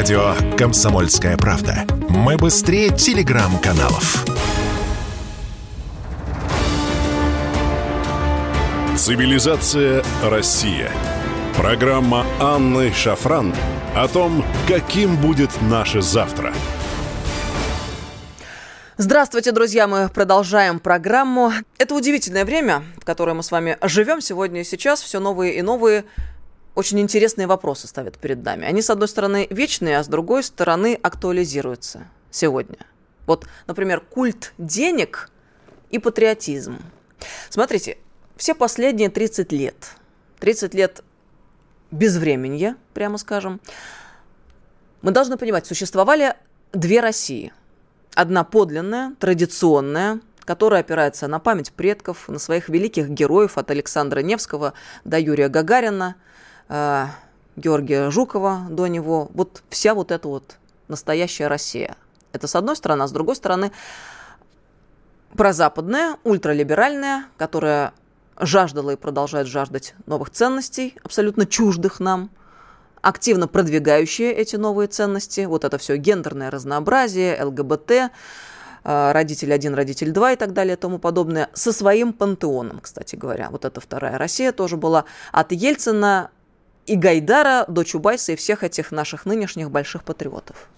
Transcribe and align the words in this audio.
Радио 0.00 0.34
«Комсомольская 0.56 1.36
правда». 1.36 1.84
Мы 2.08 2.38
быстрее 2.38 2.88
телеграм-каналов. 2.88 4.24
Цивилизация 8.96 10.02
Россия. 10.24 10.90
Программа 11.54 12.24
Анны 12.40 12.90
Шафран 12.94 13.54
о 13.94 14.08
том, 14.08 14.42
каким 14.66 15.16
будет 15.16 15.50
наше 15.60 16.00
завтра. 16.00 16.54
Здравствуйте, 18.96 19.52
друзья! 19.52 19.86
Мы 19.86 20.08
продолжаем 20.08 20.80
программу. 20.80 21.52
Это 21.76 21.94
удивительное 21.94 22.46
время, 22.46 22.84
в 22.96 23.04
которое 23.04 23.34
мы 23.34 23.42
с 23.42 23.50
вами 23.50 23.76
живем 23.82 24.22
сегодня 24.22 24.62
и 24.62 24.64
сейчас. 24.64 25.02
Все 25.02 25.20
новые 25.20 25.56
и 25.56 25.60
новые 25.60 26.06
очень 26.80 26.98
интересные 26.98 27.46
вопросы 27.46 27.86
ставят 27.86 28.18
перед 28.18 28.42
нами. 28.42 28.64
Они, 28.64 28.80
с 28.80 28.88
одной 28.88 29.06
стороны, 29.06 29.46
вечные, 29.50 29.98
а 29.98 30.02
с 30.02 30.08
другой 30.08 30.42
стороны, 30.42 30.98
актуализируются 31.02 32.08
сегодня. 32.30 32.78
Вот, 33.26 33.46
например, 33.66 34.00
культ 34.00 34.54
денег 34.56 35.30
и 35.90 35.98
патриотизм. 35.98 36.78
Смотрите, 37.50 37.98
все 38.36 38.54
последние 38.54 39.10
30 39.10 39.52
лет, 39.52 39.92
30 40.38 40.72
лет 40.72 41.04
безвременья, 41.90 42.76
прямо 42.94 43.18
скажем, 43.18 43.60
мы 45.02 45.10
должны 45.10 45.36
понимать, 45.36 45.66
существовали 45.66 46.34
две 46.72 47.00
России. 47.00 47.52
Одна 48.14 48.42
подлинная, 48.42 49.14
традиционная, 49.20 50.20
которая 50.44 50.80
опирается 50.80 51.28
на 51.28 51.40
память 51.40 51.72
предков, 51.72 52.26
на 52.28 52.38
своих 52.38 52.70
великих 52.70 53.10
героев 53.10 53.58
от 53.58 53.70
Александра 53.70 54.20
Невского 54.20 54.72
до 55.04 55.18
Юрия 55.18 55.48
Гагарина– 55.48 56.16
Георгия 57.56 58.10
Жукова 58.10 58.66
до 58.70 58.86
него, 58.86 59.28
вот 59.34 59.62
вся 59.70 59.94
вот 59.94 60.12
эта 60.12 60.28
вот 60.28 60.56
настоящая 60.88 61.48
Россия. 61.48 61.96
Это 62.32 62.46
с 62.46 62.54
одной 62.54 62.76
стороны, 62.76 63.02
а 63.02 63.08
с 63.08 63.12
другой 63.12 63.36
стороны 63.36 63.72
прозападная, 65.36 66.16
ультралиберальная, 66.24 67.24
которая 67.36 67.92
жаждала 68.38 68.90
и 68.90 68.96
продолжает 68.96 69.46
жаждать 69.46 69.94
новых 70.06 70.30
ценностей, 70.30 70.96
абсолютно 71.02 71.44
чуждых 71.46 72.00
нам, 72.00 72.30
активно 73.02 73.48
продвигающие 73.48 74.32
эти 74.32 74.56
новые 74.56 74.88
ценности. 74.88 75.42
Вот 75.42 75.64
это 75.64 75.78
все 75.78 75.96
гендерное 75.96 76.50
разнообразие, 76.50 77.42
ЛГБТ, 77.42 77.90
э, 77.90 78.10
родитель 79.12 79.52
один, 79.52 79.74
родитель 79.74 80.10
два 80.12 80.32
и 80.32 80.36
так 80.36 80.52
далее 80.52 80.74
и 80.74 80.78
тому 80.78 80.98
подобное, 80.98 81.48
со 81.52 81.72
своим 81.72 82.12
пантеоном, 82.12 82.80
кстати 82.80 83.16
говоря. 83.16 83.48
Вот 83.50 83.64
эта 83.64 83.80
вторая 83.80 84.18
Россия 84.18 84.52
тоже 84.52 84.76
была 84.76 85.04
от 85.32 85.52
Ельцина 85.52 86.30
и 86.90 86.96
Гайдара 86.96 87.66
до 87.68 87.84
Чубайса 87.84 88.32
и 88.32 88.36
всех 88.36 88.64
этих 88.64 88.90
наших 88.90 89.24
нынешних 89.24 89.70
больших 89.70 90.02
патриотов. 90.02 90.68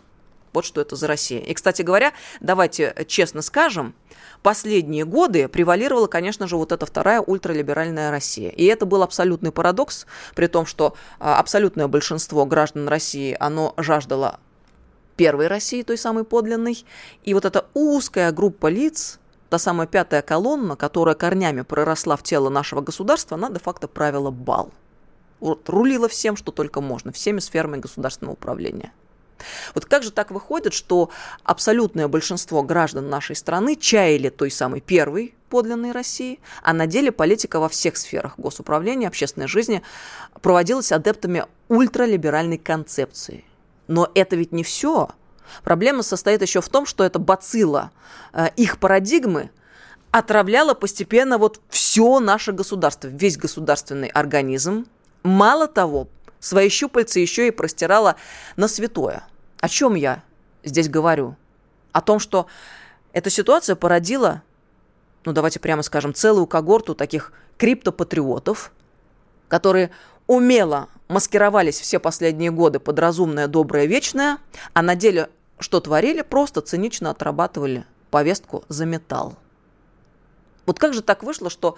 Вот 0.52 0.66
что 0.66 0.82
это 0.82 0.94
за 0.94 1.06
Россия. 1.06 1.40
И, 1.40 1.54
кстати 1.54 1.80
говоря, 1.80 2.12
давайте 2.40 2.94
честно 3.08 3.40
скажем, 3.40 3.94
последние 4.42 5.06
годы 5.06 5.48
превалировала, 5.48 6.08
конечно 6.08 6.46
же, 6.46 6.58
вот 6.58 6.70
эта 6.70 6.84
вторая 6.84 7.22
ультралиберальная 7.22 8.10
Россия. 8.10 8.50
И 8.50 8.66
это 8.66 8.84
был 8.84 9.02
абсолютный 9.02 9.52
парадокс, 9.52 10.04
при 10.34 10.48
том, 10.48 10.66
что 10.66 10.94
а, 11.18 11.38
абсолютное 11.38 11.88
большинство 11.88 12.44
граждан 12.44 12.88
России, 12.88 13.34
оно 13.40 13.72
жаждало 13.78 14.38
первой 15.16 15.46
России, 15.46 15.80
той 15.80 15.96
самой 15.96 16.24
подлинной. 16.24 16.84
И 17.24 17.32
вот 17.32 17.46
эта 17.46 17.64
узкая 17.72 18.32
группа 18.32 18.66
лиц, 18.66 19.18
та 19.48 19.58
самая 19.58 19.86
пятая 19.86 20.20
колонна, 20.20 20.76
которая 20.76 21.14
корнями 21.14 21.62
проросла 21.62 22.18
в 22.18 22.22
тело 22.22 22.50
нашего 22.50 22.82
государства, 22.82 23.38
она 23.38 23.48
де-факто 23.48 23.88
правила 23.88 24.30
бал 24.30 24.72
рулила 25.66 26.08
всем, 26.08 26.36
что 26.36 26.52
только 26.52 26.80
можно, 26.80 27.12
всеми 27.12 27.40
сферами 27.40 27.78
государственного 27.78 28.34
управления. 28.34 28.92
Вот 29.74 29.86
как 29.86 30.02
же 30.02 30.12
так 30.12 30.30
выходит, 30.30 30.72
что 30.72 31.10
абсолютное 31.42 32.08
большинство 32.08 32.62
граждан 32.62 33.08
нашей 33.08 33.36
страны 33.36 33.76
чаяли 33.76 34.28
той 34.28 34.50
самой 34.50 34.80
первой 34.80 35.34
подлинной 35.48 35.92
России, 35.92 36.40
а 36.62 36.72
на 36.72 36.86
деле 36.86 37.12
политика 37.12 37.60
во 37.60 37.68
всех 37.68 37.96
сферах 37.96 38.34
госуправления, 38.38 39.08
общественной 39.08 39.48
жизни 39.48 39.82
проводилась 40.40 40.92
адептами 40.92 41.44
ультралиберальной 41.68 42.58
концепции. 42.58 43.44
Но 43.88 44.10
это 44.14 44.36
ведь 44.36 44.52
не 44.52 44.62
все. 44.62 45.10
Проблема 45.64 46.02
состоит 46.02 46.40
еще 46.40 46.60
в 46.60 46.68
том, 46.68 46.86
что 46.86 47.04
эта 47.04 47.18
бацилла 47.18 47.90
э, 48.32 48.48
их 48.56 48.78
парадигмы 48.78 49.50
отравляла 50.10 50.74
постепенно 50.74 51.36
вот 51.36 51.60
все 51.68 52.20
наше 52.20 52.52
государство, 52.52 53.08
весь 53.08 53.36
государственный 53.36 54.08
организм, 54.08 54.86
Мало 55.22 55.68
того, 55.68 56.08
свои 56.40 56.68
щупальца 56.68 57.20
еще 57.20 57.48
и 57.48 57.52
простирала 57.52 58.16
на 58.56 58.68
святое. 58.68 59.24
О 59.60 59.68
чем 59.68 59.94
я 59.94 60.22
здесь 60.64 60.88
говорю? 60.88 61.36
О 61.92 62.00
том, 62.00 62.18
что 62.18 62.46
эта 63.12 63.30
ситуация 63.30 63.76
породила, 63.76 64.42
ну 65.24 65.32
давайте 65.32 65.60
прямо 65.60 65.82
скажем, 65.82 66.14
целую 66.14 66.46
когорту 66.46 66.94
таких 66.94 67.32
криптопатриотов, 67.58 68.72
которые 69.48 69.90
умело 70.26 70.88
маскировались 71.08 71.78
все 71.78 72.00
последние 72.00 72.50
годы 72.50 72.80
под 72.80 72.98
разумное, 72.98 73.46
доброе, 73.46 73.86
вечное, 73.86 74.38
а 74.72 74.82
на 74.82 74.96
деле 74.96 75.28
что 75.58 75.80
творили, 75.80 76.22
просто 76.22 76.60
цинично 76.60 77.10
отрабатывали 77.10 77.84
повестку 78.10 78.64
за 78.68 78.84
металл. 78.84 79.36
Вот 80.66 80.78
как 80.78 80.94
же 80.94 81.02
так 81.02 81.22
вышло, 81.22 81.50
что 81.50 81.76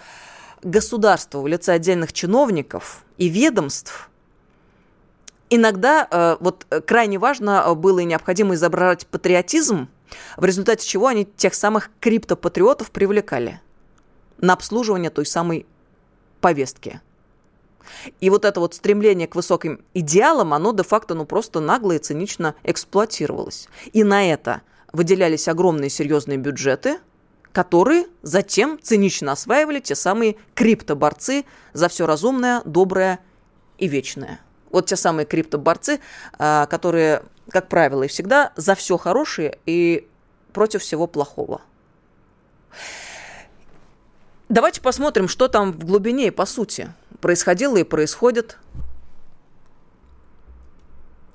государство 0.64 1.40
в 1.40 1.46
лице 1.46 1.72
отдельных 1.72 2.12
чиновников 2.12 3.04
и 3.18 3.28
ведомств 3.28 4.10
иногда 5.50 6.08
э, 6.10 6.36
вот 6.40 6.66
крайне 6.86 7.18
важно 7.18 7.74
было 7.74 8.00
и 8.00 8.04
необходимо 8.04 8.54
изображать 8.54 9.06
патриотизм, 9.06 9.88
в 10.36 10.44
результате 10.44 10.86
чего 10.86 11.08
они 11.08 11.24
тех 11.24 11.54
самых 11.54 11.90
криптопатриотов 12.00 12.90
привлекали 12.90 13.60
на 14.38 14.54
обслуживание 14.54 15.10
той 15.10 15.26
самой 15.26 15.66
повестки. 16.40 17.00
И 18.20 18.30
вот 18.30 18.44
это 18.44 18.60
вот 18.60 18.74
стремление 18.74 19.28
к 19.28 19.34
высоким 19.34 19.84
идеалам, 19.92 20.54
оно 20.54 20.72
де-факто 20.72 21.14
ну 21.14 21.26
просто 21.26 21.60
нагло 21.60 21.92
и 21.92 21.98
цинично 21.98 22.54
эксплуатировалось. 22.62 23.68
И 23.92 24.02
на 24.02 24.30
это 24.30 24.62
выделялись 24.92 25.48
огромные 25.48 25.90
серьезные 25.90 26.38
бюджеты– 26.38 26.98
которые 27.54 28.06
затем 28.22 28.80
цинично 28.82 29.30
осваивали 29.32 29.78
те 29.78 29.94
самые 29.94 30.36
криптоборцы 30.56 31.44
за 31.72 31.88
все 31.88 32.04
разумное, 32.04 32.62
доброе 32.64 33.20
и 33.78 33.86
вечное. 33.86 34.40
Вот 34.70 34.86
те 34.86 34.96
самые 34.96 35.24
криптоборцы, 35.24 36.00
а, 36.36 36.66
которые, 36.66 37.22
как 37.48 37.68
правило, 37.68 38.02
и 38.02 38.08
всегда 38.08 38.52
за 38.56 38.74
все 38.74 38.96
хорошее 38.96 39.56
и 39.66 40.08
против 40.52 40.82
всего 40.82 41.06
плохого. 41.06 41.60
Давайте 44.48 44.80
посмотрим, 44.80 45.28
что 45.28 45.46
там 45.46 45.72
в 45.72 45.84
глубине 45.84 46.26
и 46.26 46.30
по 46.30 46.46
сути 46.46 46.92
происходило 47.20 47.76
и 47.76 47.84
происходит. 47.84 48.58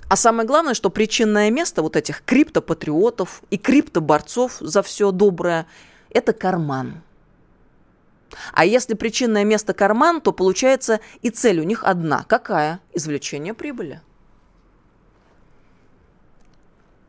А 0.10 0.18
самое 0.18 0.46
главное, 0.46 0.74
что 0.74 0.90
причинное 0.90 1.50
место 1.50 1.82
вот 1.82 1.96
этих 1.96 2.26
криптопатриотов 2.26 3.42
и 3.52 3.58
криптоборцов 3.58 4.58
за 4.60 4.84
все 4.84 5.12
доброе 5.12 5.66
это 6.12 6.34
карман. 6.34 7.02
А 8.54 8.66
если 8.66 8.94
причинное 8.94 9.44
место 9.44 9.74
карман, 9.74 10.22
то 10.22 10.32
получается 10.32 11.00
и 11.22 11.30
цель 11.30 11.60
у 11.60 11.64
них 11.64 11.84
одна. 11.84 12.26
Какая? 12.28 12.80
Извлечение 12.94 13.54
прибыли. 13.54 14.02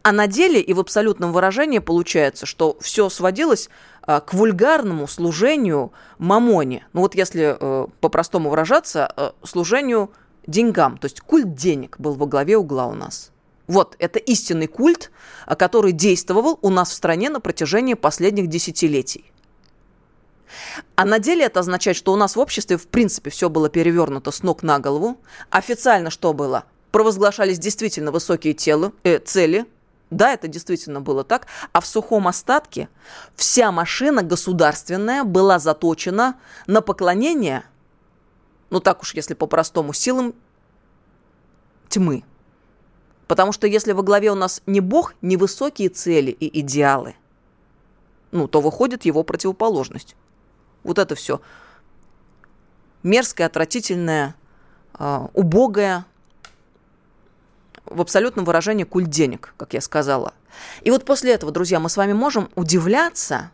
А 0.03 0.12
на 0.12 0.27
деле 0.27 0.60
и 0.60 0.72
в 0.72 0.81
абсолютном 0.81 1.33
выражении 1.33 1.78
получается, 1.78 2.47
что 2.47 2.78
все 2.81 3.10
сводилось 3.10 3.69
а, 4.03 4.21
к 4.21 4.33
вульгарному 4.33 5.06
служению 5.06 5.93
мамоне. 6.16 6.87
Ну 6.94 7.03
вот 7.03 7.15
если 7.15 7.56
э, 7.60 7.87
по-простому 8.00 8.49
выражаться, 8.49 9.12
э, 9.15 9.33
служению 9.43 10.10
деньгам. 10.47 10.97
То 10.97 11.05
есть 11.05 11.21
культ 11.21 11.55
денег 11.55 11.97
был 11.99 12.15
во 12.15 12.27
главе 12.27 12.56
угла 12.56 12.87
у 12.87 12.94
нас. 12.94 13.31
Вот, 13.71 13.95
это 14.01 14.19
истинный 14.19 14.67
культ, 14.67 15.13
а, 15.47 15.55
который 15.55 15.93
действовал 15.93 16.59
у 16.61 16.71
нас 16.71 16.91
в 16.91 16.93
стране 16.93 17.31
на 17.31 17.39
протяжении 17.39 17.95
последних 17.95 18.49
десятилетий. 18.49 19.31
А 20.97 21.05
на 21.05 21.21
деле 21.21 21.45
это 21.45 21.61
означает, 21.61 21.97
что 21.97 22.13
у 22.13 22.17
нас 22.17 22.34
в 22.34 22.41
обществе 22.41 22.77
в 22.77 22.89
принципе 22.89 23.31
все 23.31 23.49
было 23.49 23.69
перевернуто 23.69 24.33
с 24.33 24.43
ног 24.43 24.65
на 24.65 24.81
голову. 24.81 25.21
Официально 25.51 26.11
что 26.11 26.33
было? 26.33 26.65
Провозглашались 26.91 27.61
действительно 27.61 28.11
высокие 28.11 28.55
телы, 28.55 28.91
э, 29.05 29.19
цели. 29.19 29.67
Да, 30.11 30.33
это 30.33 30.49
действительно 30.49 31.01
было 31.01 31.23
так. 31.23 31.47
А 31.71 31.81
в 31.81 31.87
сухом 31.87 32.27
остатке 32.27 32.89
вся 33.37 33.71
машина 33.71 34.25
государственная 34.25 35.23
была 35.23 35.61
заточена 35.61 36.41
на 36.66 36.81
поклонение, 36.81 37.63
ну 38.71 38.81
так 38.81 39.03
уж 39.03 39.15
если 39.15 39.34
по-простому, 39.34 39.93
силам 39.93 40.34
тьмы. 41.89 42.25
Потому 43.30 43.53
что 43.53 43.68
если 43.68 43.92
во 43.92 44.03
главе 44.03 44.32
у 44.32 44.34
нас 44.34 44.60
не 44.66 44.80
Бог, 44.80 45.15
не 45.22 45.36
высокие 45.36 45.88
цели 45.88 46.32
и 46.32 46.60
идеалы, 46.62 47.15
ну, 48.32 48.48
то 48.48 48.60
выходит 48.60 49.04
его 49.04 49.22
противоположность. 49.22 50.16
Вот 50.82 50.98
это 50.98 51.15
все 51.15 51.41
мерзкое, 53.04 53.47
отвратительное, 53.47 54.34
э, 54.98 55.28
убогое, 55.34 56.06
в 57.84 58.00
абсолютном 58.00 58.44
выражении 58.44 58.82
культ 58.82 59.09
денег, 59.09 59.54
как 59.56 59.74
я 59.74 59.80
сказала. 59.80 60.34
И 60.80 60.91
вот 60.91 61.04
после 61.04 61.32
этого, 61.32 61.53
друзья, 61.53 61.78
мы 61.78 61.88
с 61.88 61.97
вами 61.97 62.15
можем 62.15 62.50
удивляться 62.56 63.53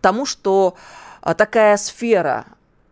тому, 0.00 0.26
что 0.26 0.74
а, 1.20 1.34
такая 1.34 1.76
сфера, 1.76 2.46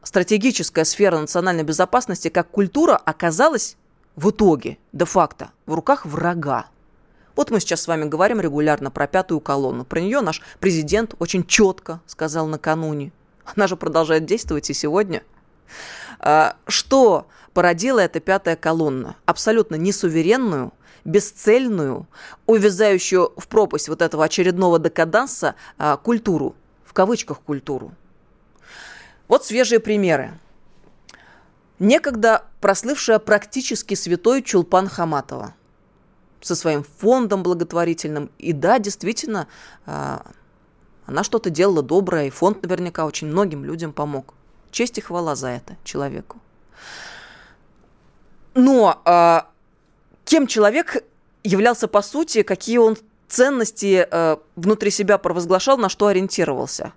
стратегическая 0.04 0.84
сфера 0.84 1.18
национальной 1.18 1.64
безопасности, 1.64 2.28
как 2.28 2.48
культура, 2.48 2.94
оказалась 2.94 3.76
в 4.17 4.31
итоге, 4.31 4.79
де-факто, 4.93 5.50
в 5.67 5.75
руках 5.75 6.05
врага. 6.06 6.67
Вот 7.35 7.50
мы 7.50 7.61
сейчас 7.61 7.82
с 7.82 7.88
вами 7.88 8.05
говорим 8.05 8.41
регулярно 8.41 8.91
про 8.91 9.06
пятую 9.06 9.41
колонну. 9.41 9.85
Про 9.85 10.00
нее 10.00 10.20
наш 10.20 10.43
президент 10.61 11.14
очень 11.19 11.47
четко 11.47 12.00
сказал 12.06 12.47
накануне. 12.47 13.12
Она 13.56 13.67
же 13.67 13.76
продолжает 13.76 14.26
действовать 14.26 14.69
и 14.70 14.75
сегодня. 14.75 15.23
А, 16.19 16.56
что 16.67 17.26
породила 17.55 18.00
эта 18.00 18.20
пятая 18.20 18.56
колонна? 18.56 19.17
Абсолютно 19.25 19.76
несуверенную, 19.76 20.73
бесцельную, 21.05 22.06
увязающую 22.47 23.32
в 23.37 23.49
пропасть 23.49 23.88
вот 23.88 24.03
этого 24.03 24.25
очередного 24.25 24.79
декаданса 24.79 25.55
а, 25.79 25.97
культуру, 25.97 26.55
в 26.85 26.93
кавычках 26.93 27.41
культуру. 27.41 27.93
Вот 29.26 29.47
свежие 29.47 29.81
примеры. 29.81 30.38
Некогда 31.82 32.44
прослывшая 32.61 33.19
практически 33.19 33.94
святой 33.94 34.43
Чулпан 34.43 34.87
Хаматова 34.87 35.52
со 36.40 36.55
своим 36.55 36.84
фондом 36.84 37.43
благотворительным. 37.43 38.31
И 38.38 38.52
да, 38.52 38.79
действительно, 38.79 39.49
а, 39.84 40.25
она 41.06 41.25
что-то 41.25 41.50
делала 41.50 41.82
доброе, 41.82 42.29
и 42.29 42.31
фонд 42.31 42.62
наверняка 42.62 43.05
очень 43.05 43.26
многим 43.26 43.64
людям 43.64 43.93
помог. 43.93 44.32
Честь 44.70 44.99
и 44.99 45.00
хвала 45.00 45.34
за 45.34 45.49
это 45.49 45.76
человеку. 45.82 46.38
Но 48.55 49.02
э, 49.05 49.40
кем 50.25 50.46
человек 50.46 51.02
являлся 51.43 51.88
по 51.88 52.00
сути, 52.00 52.44
какие 52.44 52.78
он 52.78 52.96
ценности 53.26 54.06
э, 54.08 54.37
внутри 54.55 54.93
себя 54.93 55.19
провозглашал, 55.19 55.78
на 55.78 55.88
что 55.88 56.06
ориентировался? 56.06 56.93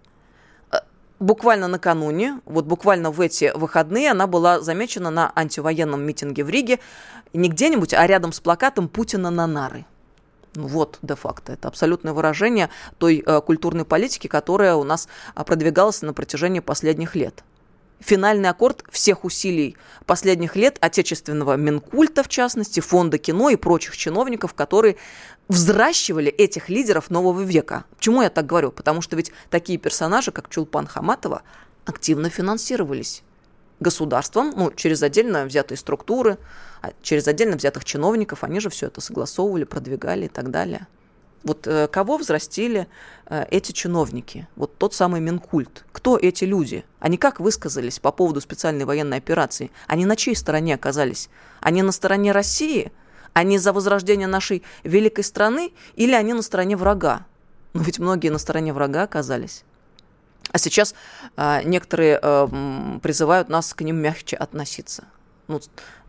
Буквально 1.19 1.67
накануне, 1.67 2.41
вот 2.45 2.65
буквально 2.65 3.09
в 3.09 3.21
эти 3.21 3.53
выходные, 3.55 4.11
она 4.11 4.27
была 4.27 4.59
замечена 4.59 5.09
на 5.09 5.31
антивоенном 5.33 6.01
митинге 6.01 6.43
в 6.43 6.49
Риге, 6.49 6.79
не 7.33 7.47
где-нибудь, 7.47 7.93
а 7.93 8.05
рядом 8.05 8.33
с 8.33 8.41
плакатом 8.41 8.89
Путина 8.89 9.29
на 9.29 9.47
нары. 9.47 9.85
Ну 10.55 10.67
вот, 10.67 10.99
де-факто, 11.01 11.53
это 11.53 11.67
абсолютное 11.67 12.13
выражение 12.13 12.69
той 12.97 13.23
э, 13.25 13.41
культурной 13.41 13.85
политики, 13.85 14.27
которая 14.27 14.75
у 14.75 14.83
нас 14.83 15.07
э, 15.35 15.43
продвигалась 15.43 16.01
на 16.01 16.13
протяжении 16.13 16.59
последних 16.59 17.15
лет. 17.15 17.43
Финальный 17.99 18.49
аккорд 18.49 18.83
всех 18.91 19.23
усилий 19.23 19.77
последних 20.05 20.55
лет 20.55 20.77
отечественного 20.81 21.55
Минкульта, 21.55 22.23
в 22.23 22.27
частности, 22.27 22.79
Фонда 22.79 23.17
кино 23.17 23.49
и 23.49 23.55
прочих 23.55 23.97
чиновников, 23.97 24.53
которые 24.53 24.97
взращивали 25.47 26.29
этих 26.29 26.69
лидеров 26.69 27.09
нового 27.09 27.41
века. 27.41 27.85
Почему 27.95 28.21
я 28.21 28.29
так 28.29 28.45
говорю? 28.45 28.71
Потому 28.71 29.01
что 29.01 29.15
ведь 29.15 29.31
такие 29.49 29.79
персонажи, 29.79 30.31
как 30.31 30.49
Чулпан 30.49 30.87
Хаматова, 30.87 31.43
активно 31.85 32.29
финансировались 32.29 33.23
государством, 33.79 34.53
ну, 34.55 34.71
через 34.71 35.03
отдельно 35.03 35.45
взятые 35.45 35.77
структуры, 35.77 36.37
а 36.81 36.91
через 37.01 37.27
отдельно 37.27 37.57
взятых 37.57 37.85
чиновников, 37.85 38.43
они 38.43 38.59
же 38.59 38.69
все 38.69 38.87
это 38.87 39.01
согласовывали, 39.01 39.63
продвигали 39.63 40.25
и 40.25 40.29
так 40.29 40.49
далее. 40.49 40.87
Вот 41.45 41.67
э, 41.67 41.87
кого 41.87 42.17
взрастили 42.17 42.87
э, 43.27 43.45
эти 43.51 43.71
чиновники? 43.71 44.47
Вот 44.55 44.77
тот 44.79 44.95
самый 44.95 45.21
Минкульт. 45.21 45.85
Кто 45.91 46.17
эти 46.17 46.43
люди? 46.43 46.83
Они 46.99 47.17
как 47.17 47.39
высказались 47.39 47.99
по 47.99 48.11
поводу 48.11 48.41
специальной 48.41 48.85
военной 48.85 49.17
операции? 49.17 49.71
Они 49.85 50.05
на 50.05 50.15
чьей 50.15 50.35
стороне 50.35 50.73
оказались? 50.73 51.29
Они 51.61 51.83
на 51.83 51.91
стороне 51.91 52.31
России? 52.31 52.91
Они 53.33 53.59
за 53.59 53.73
возрождение 53.73 54.27
нашей 54.27 54.63
великой 54.83 55.23
страны? 55.23 55.71
Или 55.95 56.13
они 56.13 56.33
на 56.33 56.41
стороне 56.41 56.75
врага? 56.75 57.27
Ну 57.73 57.83
ведь 57.83 57.99
многие 57.99 58.29
на 58.29 58.39
стороне 58.39 58.73
врага 58.73 59.03
оказались. 59.03 59.63
А 60.51 60.57
сейчас 60.57 60.95
э, 61.37 61.61
некоторые 61.63 62.19
э, 62.21 62.47
призывают 63.03 63.49
нас 63.49 63.71
к 63.75 63.81
ним 63.81 63.97
мягче 63.97 64.35
относиться. 64.35 65.03
Ну, 65.47 65.61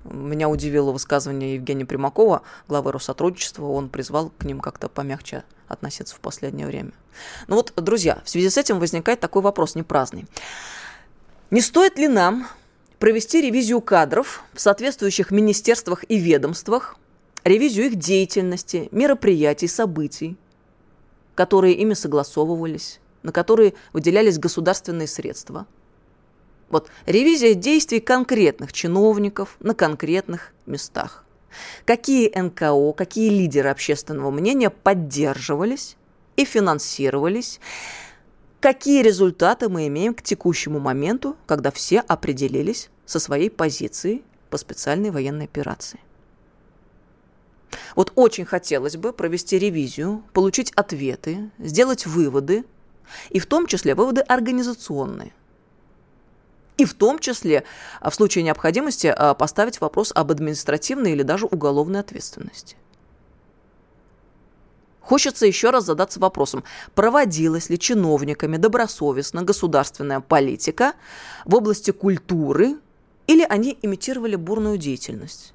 меня 0.04 0.48
удивило 0.48 0.92
высказывание 0.92 1.54
Евгения 1.54 1.84
Примакова, 1.84 2.42
главы 2.68 2.92
Россотрудничества. 2.92 3.66
Он 3.66 3.88
призвал 3.88 4.30
к 4.30 4.44
ним 4.44 4.60
как-то 4.60 4.88
помягче 4.88 5.44
относиться 5.68 6.14
в 6.14 6.20
последнее 6.20 6.66
время. 6.66 6.92
Ну 7.48 7.56
вот, 7.56 7.72
друзья, 7.76 8.22
в 8.24 8.30
связи 8.30 8.48
с 8.48 8.56
этим 8.56 8.78
возникает 8.78 9.20
такой 9.20 9.42
вопрос 9.42 9.74
не 9.74 9.82
праздный. 9.82 10.26
Не 11.50 11.60
стоит 11.60 11.98
ли 11.98 12.08
нам 12.08 12.48
провести 12.98 13.42
ревизию 13.42 13.80
кадров 13.80 14.44
в 14.52 14.60
соответствующих 14.60 15.30
министерствах 15.30 16.04
и 16.08 16.18
ведомствах, 16.18 16.96
ревизию 17.44 17.86
их 17.86 17.96
деятельности, 17.96 18.88
мероприятий, 18.90 19.68
событий, 19.68 20.36
которые 21.34 21.74
ими 21.74 21.94
согласовывались, 21.94 23.00
на 23.22 23.32
которые 23.32 23.74
выделялись 23.92 24.38
государственные 24.38 25.08
средства. 25.08 25.66
Вот 26.68 26.90
ревизия 27.06 27.54
действий 27.54 28.00
конкретных 28.00 28.72
чиновников 28.72 29.56
на 29.60 29.74
конкретных 29.74 30.52
местах. 30.66 31.24
Какие 31.84 32.36
НКО, 32.36 32.92
какие 32.92 33.30
лидеры 33.30 33.70
общественного 33.70 34.30
мнения 34.30 34.68
поддерживались 34.68 35.96
и 36.36 36.44
финансировались, 36.44 37.60
какие 38.60 39.02
результаты 39.02 39.68
мы 39.68 39.86
имеем 39.86 40.12
к 40.12 40.22
текущему 40.22 40.80
моменту, 40.80 41.36
когда 41.46 41.70
все 41.70 42.00
определились 42.00 42.90
со 43.06 43.20
своей 43.20 43.48
позицией 43.48 44.24
по 44.50 44.58
специальной 44.58 45.10
военной 45.10 45.44
операции. 45.44 46.00
Вот 47.94 48.12
очень 48.16 48.44
хотелось 48.44 48.96
бы 48.96 49.12
провести 49.12 49.58
ревизию, 49.58 50.22
получить 50.32 50.72
ответы, 50.72 51.50
сделать 51.58 52.06
выводы– 52.06 52.64
и 53.30 53.38
в 53.38 53.46
том 53.46 53.66
числе 53.66 53.94
выводы 53.94 54.20
организационные. 54.22 55.32
И 56.76 56.84
в 56.84 56.94
том 56.94 57.18
числе 57.18 57.64
а, 58.00 58.10
в 58.10 58.14
случае 58.14 58.44
необходимости 58.44 59.06
а, 59.06 59.34
поставить 59.34 59.80
вопрос 59.80 60.12
об 60.14 60.30
административной 60.30 61.12
или 61.12 61.22
даже 61.22 61.46
уголовной 61.46 62.00
ответственности. 62.00 62.76
Хочется 65.00 65.46
еще 65.46 65.70
раз 65.70 65.84
задаться 65.84 66.18
вопросом, 66.18 66.64
проводилась 66.94 67.70
ли 67.70 67.78
чиновниками 67.78 68.56
добросовестно 68.56 69.42
государственная 69.42 70.20
политика 70.20 70.94
в 71.44 71.54
области 71.54 71.92
культуры 71.92 72.76
или 73.26 73.46
они 73.48 73.78
имитировали 73.82 74.34
бурную 74.36 74.78
деятельность. 74.78 75.54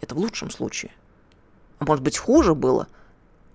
Это 0.00 0.14
в 0.14 0.18
лучшем 0.18 0.50
случае. 0.50 0.92
А 1.80 1.84
может 1.84 2.04
быть, 2.04 2.16
хуже 2.18 2.54
было– 2.54 2.86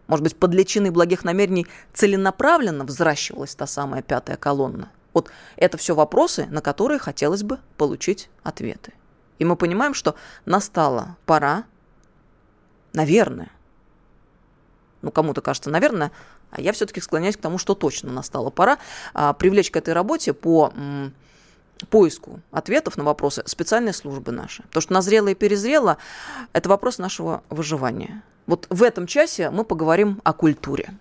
может 0.08 0.24
быть, 0.24 0.36
под 0.36 0.54
личиной 0.54 0.90
благих 0.90 1.24
намерений 1.24 1.68
целенаправленно 1.94 2.84
взращивалась 2.84 3.56
та 3.56 3.66
самая 3.68 4.02
пятая 4.02 4.38
колонна? 4.38 4.92
Вот 5.14 5.32
это 5.58 5.78
все 5.78 5.96
вопросы, 5.96 6.48
на 6.50 6.62
которые 6.62 7.00
хотелось 7.00 7.44
бы 7.44 7.60
получить 7.78 8.30
ответы. 8.44 8.94
И 9.40 9.46
мы 9.46 9.56
понимаем, 9.56 9.94
что 9.94 10.16
настала 10.46 11.18
пора, 11.26 11.66
наверное, 12.94 13.52
ну 15.02 15.12
кому-то 15.12 15.42
кажется, 15.42 15.70
наверное, 15.70 16.12
а 16.50 16.62
я 16.62 16.72
все-таки 16.72 17.02
склоняюсь 17.02 17.36
к 17.36 17.42
тому, 17.42 17.58
что 17.58 17.76
точно 17.76 18.12
настала 18.12 18.50
пора 18.50 18.78
а, 19.14 19.34
привлечь 19.34 19.72
к 19.72 19.76
этой 19.76 19.94
работе 19.94 20.34
по 20.34 20.72
м, 20.76 21.14
поиску 21.90 22.40
ответов 22.52 22.96
на 22.98 23.04
вопросы 23.04 23.44
специальной 23.46 23.94
службы 23.94 24.32
наши. 24.32 24.64
То, 24.72 24.80
что 24.80 24.94
назрело 24.94 25.30
и 25.30 25.36
перезрело, 25.36 25.98
это 26.54 26.70
вопрос 26.70 27.00
нашего 27.00 27.44
выживания. 27.50 28.24
Вот 28.46 28.68
в 28.70 28.84
этом 28.84 29.08
часе 29.08 29.50
мы 29.50 29.64
поговорим 29.64 30.22
о 30.24 30.34
культуре. 30.34 30.94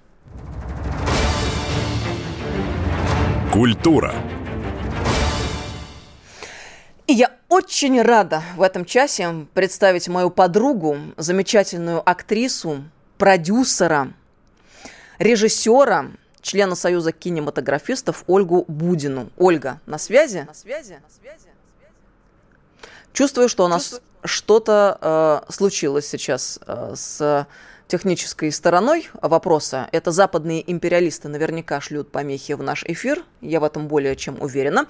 Культура. 3.53 4.15
И 7.07 7.13
я 7.13 7.37
очень 7.51 8.01
рада 8.01 8.43
в 8.57 8.63
этом 8.63 8.87
часе 8.87 9.47
представить 9.53 10.09
мою 10.09 10.31
подругу, 10.31 10.97
замечательную 11.19 12.01
актрису, 12.09 12.83
продюсера, 13.19 14.15
режиссера, 15.19 16.13
члена 16.41 16.75
Союза 16.75 17.13
кинематографистов 17.13 18.25
Ольгу 18.27 18.65
Будину. 18.69 19.29
Ольга, 19.37 19.81
на 19.85 19.99
связи? 19.99 20.47
На 20.49 20.55
связи? 20.55 20.99
На 21.03 21.11
связи? 21.11 21.49
Чувствую, 23.13 23.51
что 23.51 23.67
у 23.67 23.69
нас 23.69 24.01
что-то 24.25 25.45
э, 25.49 25.53
случилось 25.53 26.09
сейчас 26.09 26.59
э, 26.67 26.95
с 26.97 27.47
технической 27.93 28.51
стороной 28.51 29.11
вопроса. 29.21 29.87
Это 29.93 30.13
западные 30.13 30.63
империалисты 30.73 31.29
наверняка 31.29 31.79
шлют 31.83 32.11
помехи 32.11 32.53
в 32.53 32.63
наш 32.63 32.85
эфир. 32.85 33.23
Я 33.43 33.61
в 33.61 33.65
этом 33.65 33.87
более 33.87 34.17
чем 34.17 34.41
уверена. 34.41 34.87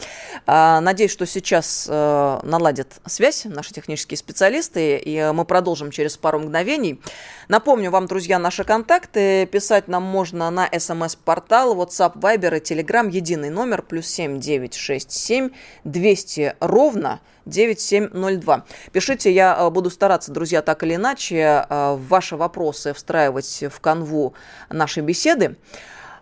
А, 0.47 0.81
надеюсь, 0.81 1.11
что 1.11 1.27
сейчас 1.27 1.89
э, 1.91 2.41
наладят 2.45 3.01
связь 3.07 3.45
наши 3.45 3.75
технические 3.75 4.19
специалисты, 4.19 4.99
и 4.99 5.33
мы 5.35 5.45
продолжим 5.45 5.91
через 5.91 6.17
пару 6.17 6.39
мгновений. 6.39 7.01
Напомню 7.49 7.91
вам, 7.91 8.07
друзья, 8.07 8.39
наши 8.39 8.63
контакты. 8.63 9.47
Писать 9.47 9.89
нам 9.89 10.05
можно 10.05 10.49
на 10.53 10.71
смс-портал, 10.79 11.75
WhatsApp, 11.75 12.15
Viber 12.21 12.59
и 12.59 12.61
Telegram. 12.61 13.11
Единый 13.11 13.51
номер 13.51 13.83
плюс 13.83 14.07
7 14.07 14.39
967 14.39 15.51
200 15.83 16.55
ровно 16.61 17.21
9702. 17.47 18.65
Пишите, 18.93 19.33
я 19.33 19.57
э, 19.59 19.71
буду 19.71 19.91
стараться, 19.91 20.33
друзья, 20.33 20.63
так 20.63 20.83
или 20.83 20.95
иначе, 20.95 21.67
э, 21.69 21.97
ваши 21.97 22.37
вопросы 22.37 22.93
встраивать 22.93 23.65
в 23.71 23.81
канву 23.81 24.35
нашей 24.71 25.03
беседы. 25.03 25.57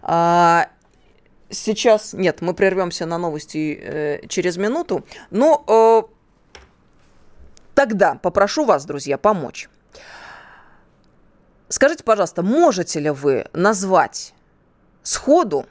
А, 0.02 0.68
сейчас, 1.50 2.12
нет, 2.12 2.40
мы 2.40 2.54
прервемся 2.54 3.06
на 3.06 3.18
новости 3.18 3.78
э, 3.80 4.26
через 4.28 4.56
минуту, 4.56 5.04
но 5.30 6.10
тогда 7.74 8.14
попрошу 8.14 8.64
вас, 8.64 8.84
друзья, 8.84 9.18
помочь. 9.18 9.68
Скажите, 11.68 12.02
пожалуйста, 12.02 12.42
можете 12.42 12.98
ли 12.98 13.10
вы 13.10 13.46
назвать 13.52 14.34
сходу 15.02 15.66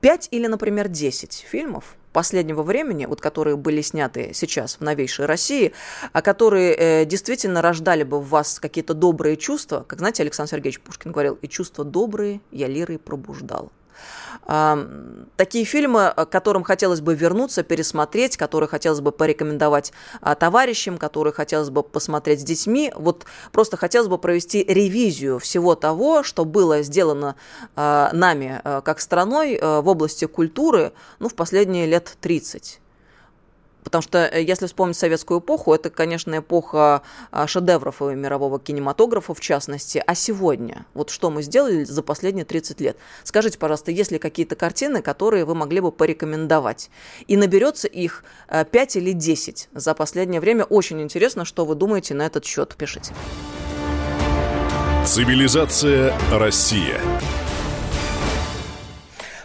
5 0.00 0.28
или, 0.30 0.46
например, 0.46 0.88
10 0.88 1.46
фильмов, 1.48 1.96
последнего 2.12 2.62
времени, 2.62 3.06
вот 3.06 3.20
которые 3.20 3.56
были 3.56 3.80
сняты 3.80 4.30
сейчас 4.34 4.76
в 4.76 4.80
новейшей 4.80 5.26
России, 5.26 5.72
а 6.12 6.22
которые 6.22 6.74
э, 6.74 7.04
действительно 7.04 7.62
рождали 7.62 8.02
бы 8.02 8.20
в 8.20 8.28
вас 8.28 8.60
какие-то 8.60 8.94
добрые 8.94 9.36
чувства, 9.36 9.84
как, 9.86 9.98
знаете, 9.98 10.22
Александр 10.22 10.50
Сергеевич 10.50 10.80
Пушкин 10.80 11.12
говорил, 11.12 11.38
и 11.40 11.48
чувства 11.48 11.84
добрые 11.84 12.40
я 12.50 12.68
лирой 12.68 12.98
пробуждал. 12.98 13.72
Такие 15.36 15.64
фильмы, 15.64 16.12
э, 16.16 16.26
которым 16.26 16.64
хотелось 16.64 17.00
бы 17.00 17.14
вернуться, 17.14 17.62
пересмотреть, 17.62 18.36
которые 18.36 18.68
хотелось 18.68 19.00
бы 19.00 19.12
порекомендовать 19.12 19.92
а, 20.20 20.34
товарищам, 20.34 20.98
которые 20.98 21.32
хотелось 21.32 21.70
бы 21.70 21.82
посмотреть 21.82 22.40
с 22.40 22.44
детьми. 22.44 22.92
Вот 22.96 23.24
просто 23.52 23.76
хотелось 23.76 24.08
бы 24.08 24.18
провести 24.18 24.64
ревизию 24.64 25.38
всего 25.38 25.74
того, 25.74 26.22
что 26.22 26.44
было 26.44 26.82
сделано 26.82 27.36
а, 27.76 28.10
нами 28.12 28.60
э, 28.64 28.82
как 28.84 29.00
страной 29.00 29.54
э, 29.54 29.80
в 29.80 29.88
области 29.88 30.26
культуры 30.26 30.92
ну, 31.20 31.28
в 31.28 31.34
последние 31.34 31.86
лет 31.86 32.16
30. 32.20 32.81
Потому 33.82 34.02
что, 34.02 34.18
э, 34.26 34.42
если 34.42 34.66
вспомнить 34.66 34.96
советскую 34.96 35.40
эпоху, 35.40 35.74
это, 35.74 35.90
конечно, 35.90 36.38
эпоха 36.38 37.02
а, 37.30 37.46
шедевров 37.46 38.00
и 38.02 38.14
мирового 38.14 38.58
кинематографа, 38.60 39.34
в 39.34 39.40
частности. 39.40 40.02
А 40.06 40.14
сегодня? 40.14 40.86
Вот 40.94 41.10
что 41.10 41.30
мы 41.30 41.42
сделали 41.42 41.84
за 41.84 42.02
последние 42.02 42.44
30 42.44 42.80
лет? 42.80 42.96
Скажите, 43.24 43.58
пожалуйста, 43.58 43.90
есть 43.90 44.12
ли 44.12 44.18
какие-то 44.18 44.56
картины, 44.56 45.02
которые 45.02 45.44
вы 45.44 45.54
могли 45.54 45.80
бы 45.80 45.92
порекомендовать? 45.92 46.90
И 47.26 47.36
наберется 47.36 47.88
их 47.88 48.24
5 48.48 48.96
э, 48.96 48.98
или 48.98 49.12
10 49.12 49.68
за 49.72 49.94
последнее 49.94 50.40
время. 50.40 50.64
Очень 50.64 51.02
интересно, 51.02 51.44
что 51.44 51.64
вы 51.64 51.74
думаете 51.74 52.14
на 52.14 52.26
этот 52.26 52.44
счет. 52.44 52.74
Пишите. 52.76 53.12
Цивилизация 55.04 56.16
Россия. 56.30 57.00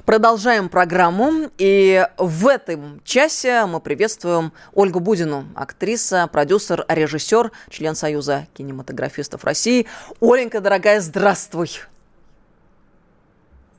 Продолжаем 0.08 0.70
программу. 0.70 1.52
И 1.58 2.08
в 2.18 2.48
этом 2.48 3.02
часе 3.04 3.66
мы 3.66 3.82
приветствуем 3.82 4.54
Ольгу 4.74 5.02
Будину, 5.02 5.46
актриса, 5.54 6.28
продюсер, 6.28 6.86
режиссер, 6.88 7.52
член 7.70 7.94
Союза 7.94 8.48
кинематографистов 8.54 9.44
России. 9.44 9.86
Оленька, 10.22 10.62
дорогая, 10.62 11.02
здравствуй. 11.02 11.72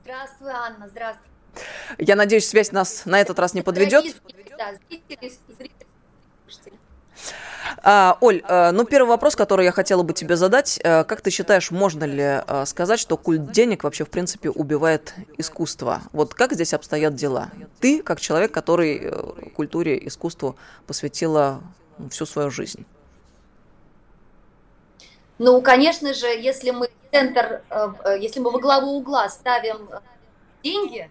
Здравствуй, 0.03 0.51
Анна, 0.51 0.87
здравствуй. 0.89 1.27
Я 1.97 2.15
надеюсь, 2.15 2.47
связь 2.47 2.73
нас 2.73 3.07
на 3.07 3.19
этот 3.19 3.39
раз 3.39 3.55
не 3.55 3.63
подведет. 3.63 4.05
Да, 4.59 4.75
зрители, 4.87 5.33
зрители. 5.49 5.87
А, 7.77 8.17
Оль, 8.21 8.43
э, 8.47 8.71
ну 8.73 8.85
первый 8.85 9.09
вопрос, 9.09 9.37
который 9.37 9.65
я 9.65 9.73
хотела 9.73 10.03
бы 10.03 10.13
тебе 10.13 10.37
задать. 10.37 10.81
Э, 10.83 11.05
как 11.05 11.21
ты 11.21 11.31
считаешь, 11.31 11.71
можно 11.71 12.05
ли 12.05 12.43
э, 12.47 12.65
сказать, 12.67 12.99
что 12.99 13.17
культ 13.17 13.53
денег 13.53 13.85
вообще 13.85 14.05
в 14.05 14.11
принципе 14.11 14.51
убивает 14.51 15.15
искусство? 15.37 16.03
Вот 16.13 16.35
как 16.35 16.53
здесь 16.53 16.75
обстоят 16.75 17.15
дела? 17.15 17.51
Ты, 17.81 18.03
как 18.03 18.21
человек, 18.21 18.53
который 18.53 19.13
культуре, 19.55 19.99
искусству 20.07 20.57
посвятила 20.87 21.61
всю 22.11 22.27
свою 22.27 22.51
жизнь. 22.51 22.85
Ну, 25.39 25.61
конечно 25.63 26.15
же, 26.15 26.27
если 26.27 26.71
мы 26.71 26.91
центр, 27.13 27.63
если 28.19 28.41
мы 28.41 28.51
во 28.51 28.59
главу 28.59 28.97
угла 28.97 29.29
ставим 29.29 29.89
деньги, 30.63 31.09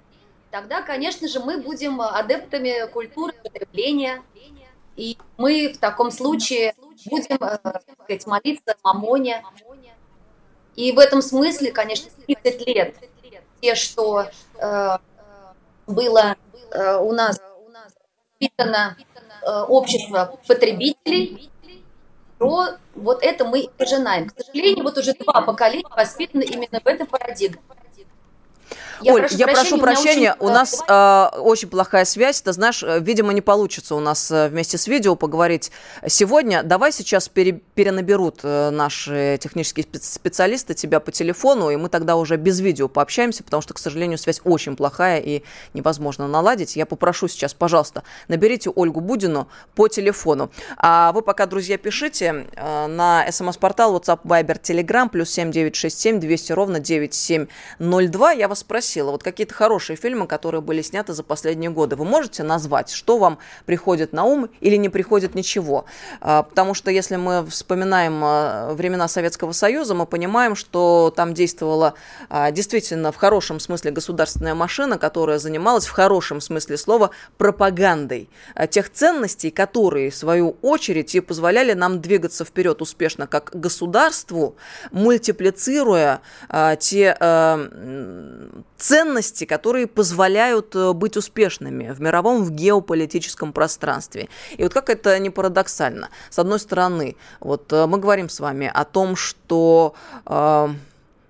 тогда, 0.51 0.81
конечно 0.81 1.27
же, 1.27 1.39
мы 1.39 1.59
будем 1.59 2.01
адептами 2.01 2.89
культуры 2.91 3.33
потребления, 3.41 4.21
и 4.97 5.17
мы 5.37 5.71
в 5.73 5.77
таком 5.77 6.11
случае 6.11 6.73
будем 7.05 7.37
э, 7.39 7.59
сказать, 8.03 8.27
молиться 8.27 8.75
Мамоне. 8.83 9.43
И 10.75 10.91
в 10.91 10.99
этом 10.99 11.21
смысле, 11.21 11.71
конечно, 11.71 12.11
30 12.27 12.67
лет, 12.67 12.95
те, 13.61 13.75
что 13.75 14.25
э, 14.59 14.97
было 15.87 16.35
э, 16.71 16.97
у 16.97 17.13
нас 17.13 17.39
воспитано 18.39 18.97
э, 19.41 19.61
общество 19.67 20.39
потребителей, 20.47 21.49
то 22.39 22.77
вот 22.95 23.23
это 23.23 23.45
мы 23.45 23.69
пожинаем. 23.77 24.29
К 24.29 24.43
сожалению, 24.43 24.83
вот 24.83 24.97
уже 24.97 25.13
два 25.13 25.41
поколения 25.41 25.87
воспитаны 25.95 26.43
именно 26.43 26.79
в 26.79 26.87
этой 26.87 27.05
парадигме. 27.05 27.61
Я 29.01 29.13
Оль, 29.13 29.21
прошу 29.21 29.37
я 29.37 29.45
прощения, 29.45 29.69
прошу 29.69 29.81
прощения, 29.81 30.33
очень... 30.33 30.45
у 30.45 30.49
нас 30.49 30.83
э, 30.87 31.39
очень 31.39 31.69
плохая 31.69 32.05
связь, 32.05 32.41
ты 32.41 32.53
знаешь, 32.53 32.83
э, 32.83 32.99
видимо, 32.99 33.33
не 33.33 33.41
получится 33.41 33.95
у 33.95 33.99
нас 33.99 34.31
э, 34.31 34.47
вместе 34.49 34.77
с 34.77 34.87
видео 34.87 35.15
поговорить 35.15 35.71
сегодня. 36.07 36.63
Давай 36.63 36.91
сейчас 36.91 37.29
пере, 37.29 37.53
перенаберут 37.75 38.39
э, 38.43 38.69
наши 38.71 39.37
технические 39.41 39.85
специалисты 40.01 40.73
тебя 40.73 40.99
по 40.99 41.11
телефону, 41.11 41.69
и 41.69 41.75
мы 41.75 41.89
тогда 41.89 42.15
уже 42.15 42.37
без 42.37 42.59
видео 42.59 42.87
пообщаемся, 42.87 43.43
потому 43.43 43.61
что, 43.61 43.73
к 43.73 43.79
сожалению, 43.79 44.17
связь 44.17 44.41
очень 44.43 44.75
плохая 44.75 45.19
и 45.19 45.43
невозможно 45.73 46.27
наладить. 46.27 46.75
Я 46.75 46.85
попрошу 46.85 47.27
сейчас, 47.27 47.53
пожалуйста, 47.53 48.03
наберите 48.27 48.69
Ольгу 48.69 49.01
Будину 49.01 49.47
по 49.75 49.87
телефону. 49.87 50.51
А 50.77 51.11
вы 51.11 51.21
пока, 51.21 51.45
друзья, 51.45 51.77
пишите 51.77 52.47
э, 52.55 52.87
на 52.87 53.31
смс-портал 53.31 53.95
WhatsApp, 53.95 54.21
Viber, 54.23 54.59
Telegram, 54.61 55.09
плюс 55.09 55.29
7967 55.29 56.19
200 56.19 56.51
ровно 56.53 56.79
9702. 56.79 58.31
Я 58.31 58.47
вас 58.47 58.59
спросила, 58.59 58.86
спросила, 58.87 59.11
вот 59.11 59.21
какие-то 59.21 59.53
хорошие 59.53 59.97
фильмы, 59.97 60.27
которые 60.27 60.61
были 60.61 60.81
сняты 60.81 61.13
за 61.13 61.21
последние 61.21 61.69
годы, 61.69 61.97
вы 61.97 62.05
можете 62.05 62.43
назвать, 62.43 62.89
что 62.89 63.17
вам 63.17 63.37
приходит 63.65 64.13
на 64.13 64.23
ум 64.23 64.49
или 64.61 64.77
не 64.77 64.87
приходит 64.87 65.35
ничего? 65.35 65.85
А, 66.21 66.43
потому 66.43 66.73
что 66.73 66.89
если 66.89 67.17
мы 67.17 67.45
вспоминаем 67.47 68.21
а, 68.23 68.73
времена 68.73 69.09
Советского 69.09 69.51
Союза, 69.51 69.93
мы 69.93 70.05
понимаем, 70.05 70.55
что 70.55 71.13
там 71.13 71.33
действовала 71.33 71.95
а, 72.29 72.51
действительно 72.51 73.11
в 73.11 73.17
хорошем 73.17 73.59
смысле 73.59 73.91
государственная 73.91 74.55
машина, 74.55 74.97
которая 74.97 75.37
занималась 75.37 75.85
в 75.85 75.91
хорошем 75.91 76.39
смысле 76.39 76.77
слова 76.77 77.09
пропагандой 77.37 78.29
тех 78.69 78.89
ценностей, 78.89 79.51
которые, 79.51 80.11
в 80.11 80.15
свою 80.15 80.55
очередь, 80.61 81.13
и 81.13 81.19
позволяли 81.19 81.73
нам 81.73 81.99
двигаться 81.99 82.45
вперед 82.45 82.81
успешно 82.81 83.27
как 83.27 83.51
государству, 83.53 84.55
мультиплицируя 84.91 86.21
те 86.79 87.17
ценности, 88.77 89.45
которые 89.45 89.87
позволяют 89.87 90.75
э, 90.75 90.93
быть 90.93 91.17
успешными 91.17 91.91
в 91.91 92.01
мировом, 92.01 92.43
в 92.43 92.51
геополитическом 92.51 93.53
пространстве. 93.53 94.29
И 94.57 94.63
вот 94.63 94.73
как 94.73 94.89
это 94.89 95.17
не 95.19 95.29
парадоксально. 95.29 96.09
С 96.29 96.39
одной 96.39 96.59
стороны, 96.59 97.15
вот 97.39 97.73
э, 97.73 97.85
мы 97.87 97.97
говорим 97.97 98.29
с 98.29 98.39
вами 98.39 98.71
о 98.73 98.85
том, 98.85 99.15
что 99.15 99.93
э, 100.25 100.69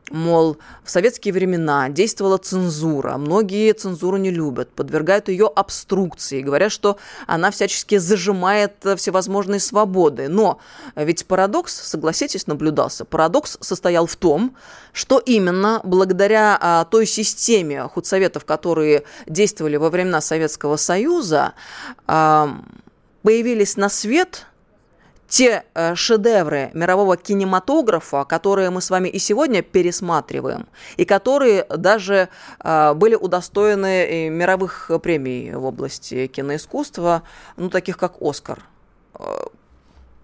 Мол, 0.10 0.58
в 0.86 0.90
советские 0.90 1.34
времена 1.34 1.90
действовала 1.90 2.38
цензура, 2.38 3.18
многие 3.18 3.74
цензуру 3.74 4.16
не 4.18 4.32
любят, 4.32 4.70
подвергают 4.70 5.28
ее 5.28 5.52
обструкции, 5.54 6.42
говорят, 6.42 6.72
что 6.72 6.98
она 7.26 7.52
всячески 7.52 7.98
зажимает 7.98 8.86
всевозможные 8.96 9.60
свободы. 9.60 10.30
Но 10.30 10.60
ведь 10.96 11.26
парадокс, 11.26 11.74
согласитесь, 11.76 12.48
наблюдался. 12.48 13.04
Парадокс 13.04 13.58
состоял 13.60 14.06
в 14.06 14.16
том, 14.16 14.56
что 14.94 15.20
именно 15.20 15.82
благодаря 15.84 16.58
а, 16.60 16.86
той 16.86 17.06
системе 17.06 17.84
худсоветов, 17.84 18.46
которые 18.46 19.04
действовали 19.26 19.76
во 19.76 19.90
времена 19.90 20.22
Советского 20.22 20.78
Союза, 20.78 21.54
появились 22.06 23.76
на 23.76 23.90
свет– 23.90 24.46
те 25.28 25.64
э, 25.74 25.96
шедевры 25.96 26.72
мирового 26.74 27.18
кинематографа, 27.18 28.24
которые 28.24 28.70
мы 28.70 28.82
с 28.82 28.90
вами 28.90 29.10
и 29.10 29.20
сегодня 29.20 29.62
пересматриваем, 29.62 30.68
и 30.96 31.06
которые 31.06 31.66
даже 31.66 32.30
э, 32.64 32.94
были 32.94 33.16
удостоены 33.16 34.30
мировых 34.30 34.92
премий 35.04 35.52
в 35.54 35.66
области 35.66 36.28
киноискусства, 36.28 37.24
ну, 37.58 37.70
таких 37.70 37.98
как 37.98 38.22
«Оскар». 38.22 38.64
Э, 39.20 39.48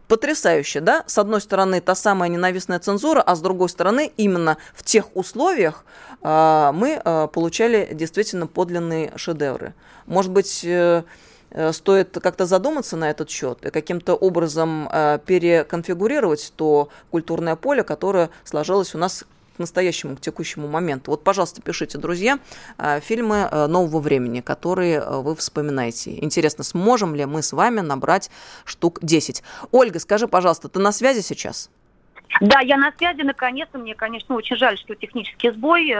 потрясающе, 0.07 0.79
да? 0.79 1.03
С 1.07 1.17
одной 1.17 1.41
стороны, 1.41 1.81
та 1.81 1.95
самая 1.95 2.29
ненавистная 2.29 2.79
цензура, 2.79 3.21
а 3.21 3.35
с 3.35 3.41
другой 3.41 3.69
стороны, 3.69 4.11
именно 4.15 4.57
в 4.75 4.83
тех 4.83 5.15
условиях 5.15 5.85
мы 6.21 7.01
получали 7.33 7.89
действительно 7.91 8.47
подлинные 8.47 9.11
шедевры. 9.17 9.73
Может 10.05 10.31
быть, 10.31 10.63
Э, 10.63 11.03
стоит 11.71 12.17
как-то 12.21 12.45
задуматься 12.45 12.97
на 12.97 13.09
этот 13.09 13.29
счет 13.29 13.65
и 13.65 13.69
каким-то 13.69 14.15
образом 14.15 14.89
э, 14.91 15.19
переконфигурировать 15.25 16.53
то 16.55 16.89
культурное 17.11 17.55
поле, 17.55 17.83
которое 17.83 18.29
сложилось 18.43 18.95
у 18.95 18.97
нас 18.97 19.25
к 19.55 19.59
настоящему, 19.59 20.15
к 20.15 20.21
текущему 20.21 20.67
моменту. 20.67 21.11
Вот, 21.11 21.23
пожалуйста, 21.23 21.61
пишите, 21.61 21.97
друзья, 21.97 22.39
э, 22.77 22.99
фильмы 23.01 23.47
э, 23.51 23.67
нового 23.67 23.99
времени, 23.99 24.41
которые 24.41 24.97
э, 24.97 25.21
вы 25.21 25.35
вспоминаете. 25.35 26.17
Интересно, 26.23 26.63
сможем 26.63 27.15
ли 27.15 27.25
мы 27.25 27.43
с 27.43 27.53
вами 27.53 27.81
набрать 27.81 28.31
штук 28.65 28.99
10? 29.01 29.43
Ольга, 29.71 29.99
скажи, 29.99 30.27
пожалуйста, 30.27 30.69
ты 30.69 30.79
на 30.79 30.91
связи 30.91 31.21
сейчас? 31.21 31.69
Да, 32.41 32.61
я 32.61 32.77
на 32.77 32.91
связи, 32.97 33.21
наконец-то. 33.21 33.77
Мне, 33.77 33.93
конечно, 33.93 34.35
очень 34.35 34.55
жаль, 34.55 34.77
что 34.79 34.95
технический 34.95 35.51
сбой. 35.51 35.93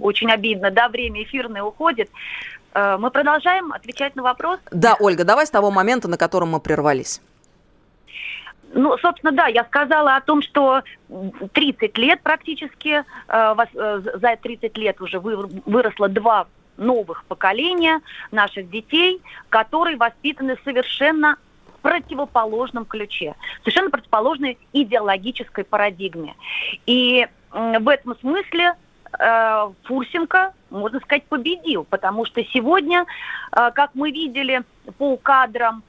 Очень 0.00 0.30
обидно, 0.30 0.70
да, 0.70 0.88
время 0.88 1.22
эфирное 1.22 1.62
уходит. 1.62 2.08
Мы 2.76 3.10
продолжаем 3.10 3.72
отвечать 3.72 4.16
на 4.16 4.22
вопрос. 4.22 4.60
Да, 4.70 4.96
Ольга, 5.00 5.24
давай 5.24 5.46
с 5.46 5.50
того 5.50 5.70
момента, 5.70 6.08
на 6.08 6.18
котором 6.18 6.50
мы 6.50 6.60
прервались. 6.60 7.22
Ну, 8.76 8.98
собственно, 8.98 9.32
да, 9.32 9.46
я 9.46 9.64
сказала 9.64 10.16
о 10.16 10.20
том, 10.20 10.42
что 10.42 10.82
30 11.52 11.96
лет 11.96 12.20
практически, 12.20 13.04
э, 13.28 13.54
э, 13.74 14.00
за 14.14 14.36
30 14.36 14.76
лет 14.76 15.00
уже 15.00 15.18
выросло 15.18 16.08
два 16.08 16.46
новых 16.76 17.24
поколения 17.24 18.02
наших 18.32 18.68
детей, 18.68 19.22
которые 19.48 19.96
воспитаны 19.96 20.58
совершенно 20.62 21.36
противоположном 21.80 22.84
ключе, 22.84 23.34
совершенно 23.60 23.90
противоположной 23.90 24.58
идеологической 24.74 25.64
парадигме. 25.64 26.34
И 26.84 27.26
в 27.52 27.88
этом 27.88 28.18
смысле 28.18 28.72
э, 28.72 28.74
Фурсенко, 29.84 30.52
можно 30.70 31.00
сказать, 31.00 31.24
победил, 31.24 31.84
потому 31.84 32.24
что 32.24 32.42
сегодня, 32.44 33.06
как 33.50 33.90
мы 33.94 34.10
видели 34.10 34.62
по 34.98 35.16
кадрам, 35.16 35.82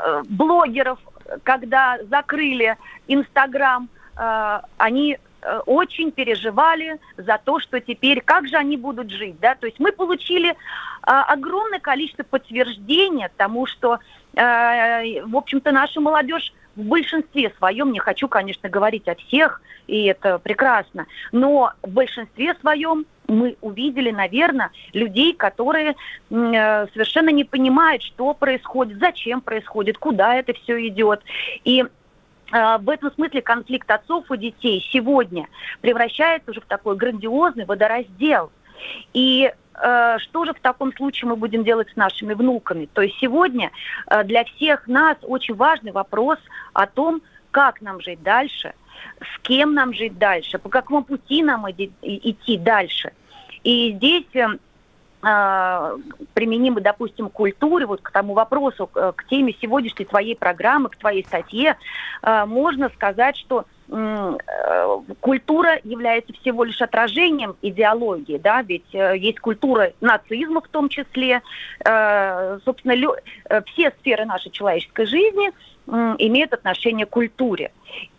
э, 0.00 0.22
блогеров, 0.28 0.98
когда 1.42 1.98
закрыли 2.08 2.76
Инстаграм, 3.06 3.88
э, 4.16 4.60
они 4.78 5.18
э, 5.42 5.58
очень 5.66 6.10
переживали 6.10 6.98
за 7.16 7.38
то, 7.42 7.60
что 7.60 7.80
теперь, 7.80 8.20
как 8.22 8.48
же 8.48 8.56
они 8.56 8.76
будут 8.76 9.10
жить, 9.10 9.38
да, 9.40 9.54
то 9.54 9.66
есть 9.66 9.78
мы 9.78 9.92
получили 9.92 10.56
огромное 11.02 11.80
количество 11.80 12.24
подтверждения 12.24 13.30
тому, 13.36 13.64
что, 13.64 14.00
в 14.34 15.36
общем-то, 15.36 15.72
наша 15.72 16.00
молодежь 16.00 16.52
в 16.76 16.82
большинстве 16.82 17.52
своем, 17.58 17.92
не 17.92 17.98
хочу, 17.98 18.28
конечно, 18.28 18.68
говорить 18.68 19.08
о 19.08 19.14
всех, 19.14 19.60
и 19.86 20.04
это 20.04 20.38
прекрасно, 20.38 21.06
но 21.32 21.72
в 21.82 21.90
большинстве 21.90 22.54
своем 22.60 23.06
мы 23.30 23.56
увидели, 23.60 24.10
наверное, 24.10 24.70
людей, 24.92 25.32
которые 25.34 25.94
э, 26.30 26.86
совершенно 26.92 27.30
не 27.30 27.44
понимают, 27.44 28.02
что 28.02 28.34
происходит, 28.34 28.98
зачем 28.98 29.40
происходит, 29.40 29.98
куда 29.98 30.34
это 30.34 30.52
все 30.52 30.86
идет. 30.88 31.22
И 31.64 31.82
э, 31.82 32.78
в 32.78 32.90
этом 32.90 33.12
смысле 33.12 33.40
конфликт 33.42 33.90
отцов 33.90 34.30
и 34.30 34.36
детей 34.36 34.84
сегодня 34.92 35.46
превращается 35.80 36.50
уже 36.50 36.60
в 36.60 36.66
такой 36.66 36.96
грандиозный 36.96 37.66
водораздел. 37.66 38.50
И 39.14 39.52
э, 39.52 39.54
что 39.74 40.44
же 40.44 40.52
в 40.52 40.60
таком 40.60 40.92
случае 40.94 41.30
мы 41.30 41.36
будем 41.36 41.64
делать 41.64 41.88
с 41.92 41.96
нашими 41.96 42.34
внуками? 42.34 42.88
То 42.92 43.02
есть 43.02 43.16
сегодня 43.18 43.70
э, 44.06 44.24
для 44.24 44.44
всех 44.44 44.86
нас 44.88 45.16
очень 45.22 45.54
важный 45.54 45.92
вопрос 45.92 46.38
о 46.72 46.86
том, 46.86 47.22
как 47.50 47.80
нам 47.80 48.00
жить 48.00 48.22
дальше, 48.22 48.74
с 49.20 49.40
кем 49.42 49.74
нам 49.74 49.94
жить 49.94 50.18
дальше, 50.18 50.58
по 50.58 50.68
какому 50.68 51.04
пути 51.04 51.42
нам 51.42 51.66
идти 51.70 52.58
дальше. 52.58 53.12
И 53.64 53.92
здесь 53.92 54.26
э, 54.34 54.46
а, 55.22 55.96
применимы, 56.32 56.80
допустим, 56.80 57.28
к 57.28 57.32
культуре, 57.32 57.84
вот 57.84 58.00
к 58.00 58.10
тому 58.10 58.32
вопросу, 58.32 58.86
к, 58.86 59.24
теме 59.28 59.54
сегодняшней 59.60 60.06
твоей 60.06 60.34
программы, 60.34 60.88
к 60.88 60.96
твоей 60.96 61.24
статье, 61.26 61.76
э, 62.22 62.44
можно 62.46 62.88
сказать, 62.88 63.36
что 63.36 63.60
э, 63.60 63.64
культура 65.20 65.80
является 65.82 66.32
всего 66.34 66.62
лишь 66.62 66.80
отражением 66.80 67.56
идеологии, 67.60 68.38
да, 68.38 68.62
ведь 68.62 68.86
есть 68.92 69.40
культура 69.40 69.92
нацизма 70.00 70.60
в 70.60 70.68
том 70.68 70.88
числе, 70.88 71.42
собственно, 72.64 72.94
все 73.66 73.90
сферы 73.98 74.26
нашей 74.26 74.52
человеческой 74.52 75.06
жизни 75.06 75.50
имеют 75.88 76.52
отношение 76.52 77.04
к 77.04 77.10
культуре. 77.10 77.72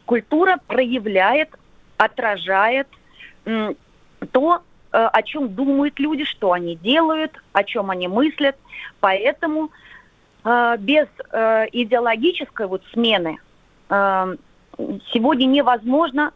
Культура 0.05 0.59
проявляет, 0.67 1.49
отражает 1.97 2.89
то, 4.33 4.61
Э, 4.93 5.07
о 5.11 5.23
чем 5.23 5.53
думают 5.55 5.99
люди, 5.99 6.25
что 6.25 6.51
они 6.51 6.75
делают, 6.75 7.31
о 7.53 7.63
чем 7.63 7.89
они 7.89 8.07
мыслят. 8.07 8.57
Поэтому 8.99 9.71
э, 10.43 10.75
без 10.79 11.07
э, 11.31 11.67
идеологической 11.71 12.67
вот 12.67 12.83
смены 12.93 13.37
сегодня 15.13 15.45
невозможно 15.45 16.31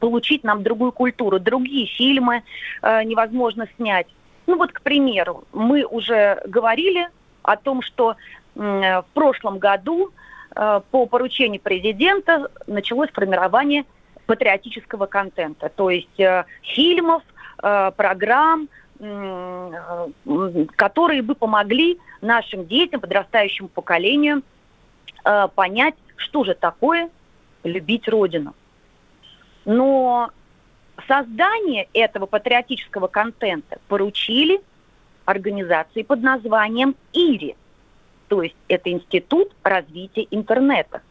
получить 0.00 0.44
нам 0.44 0.62
другую 0.62 0.92
культуру, 0.92 1.38
другие 1.38 1.86
фильмы 1.86 2.42
невозможно 2.82 3.66
снять. 3.76 4.06
Ну 4.46 4.56
вот, 4.56 4.72
к 4.72 4.80
примеру, 4.80 5.44
мы 5.52 5.84
уже 5.84 6.40
говорили 6.46 7.08
о 7.42 7.56
том, 7.56 7.82
что 7.82 8.16
в 8.54 9.04
прошлом 9.12 9.58
году 9.58 10.10
по 10.54 11.06
поручению 11.06 11.60
президента 11.60 12.50
началось 12.66 13.10
формирование 13.10 13.84
патриотического 14.26 15.06
контента, 15.06 15.68
то 15.68 15.90
есть 15.90 16.18
фильмов, 16.62 17.22
Э, 17.62 17.90
программ, 17.96 18.68
которые 20.76 21.22
бы 21.22 21.36
помогли 21.36 21.98
нашим 22.20 22.66
детям, 22.66 23.00
подрастающему 23.00 23.68
поколению 23.68 24.42
э, 25.24 25.48
понять, 25.54 25.94
что 26.16 26.42
же 26.42 26.54
такое 26.54 27.08
любить 27.64 28.08
Родину. 28.08 28.54
Но 29.64 30.30
создание 31.06 31.88
этого 31.92 32.26
патриотического 32.26 33.06
контента 33.06 33.78
поручили 33.88 34.60
организации 35.24 36.02
под 36.02 36.22
названием 36.22 36.96
ИРИ, 37.12 37.54
то 38.28 38.42
есть 38.42 38.56
это 38.68 38.90
Институт 38.90 39.52
развития 39.62 40.26
интернета. 40.30 41.02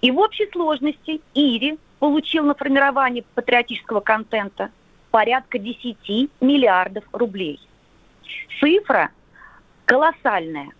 И 0.00 0.10
в 0.10 0.18
общей 0.18 0.48
сложности 0.50 1.20
ИРИ 1.34 1.78
получил 1.98 2.44
на 2.44 2.54
формирование 2.54 3.24
патриотического 3.34 4.00
контента 4.00 4.70
порядка 5.10 5.58
10 5.58 6.30
миллиардов 6.40 7.04
рублей. 7.12 7.60
Цифра 8.58 9.10
колоссальная. 9.84 10.70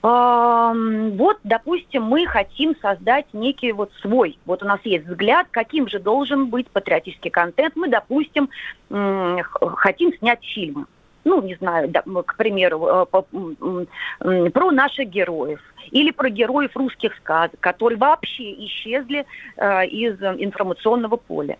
Вот, 0.00 1.38
допустим, 1.42 2.04
мы 2.04 2.24
хотим 2.26 2.76
создать 2.80 3.26
некий 3.32 3.72
вот 3.72 3.90
свой, 4.00 4.38
вот 4.46 4.62
у 4.62 4.66
нас 4.66 4.78
есть 4.84 5.06
взгляд, 5.06 5.48
каким 5.50 5.88
же 5.88 5.98
должен 5.98 6.46
быть 6.46 6.68
патриотический 6.68 7.30
контент. 7.30 7.74
Мы, 7.74 7.88
допустим, 7.88 8.48
хотим 8.88 10.12
снять 10.18 10.44
фильмы. 10.44 10.86
Ну, 11.24 11.42
не 11.42 11.56
знаю, 11.56 11.92
к 12.24 12.36
примеру, 12.36 12.86
э, 12.86 14.50
про 14.50 14.70
наших 14.70 15.08
героев 15.10 15.60
или 15.90 16.10
про 16.10 16.30
героев 16.30 16.74
русских 16.74 17.14
сказок, 17.16 17.60
которые 17.60 17.98
вообще 17.98 18.54
исчезли 18.64 19.26
э, 19.56 19.86
из 19.88 20.22
информационного 20.22 21.16
поля. 21.16 21.58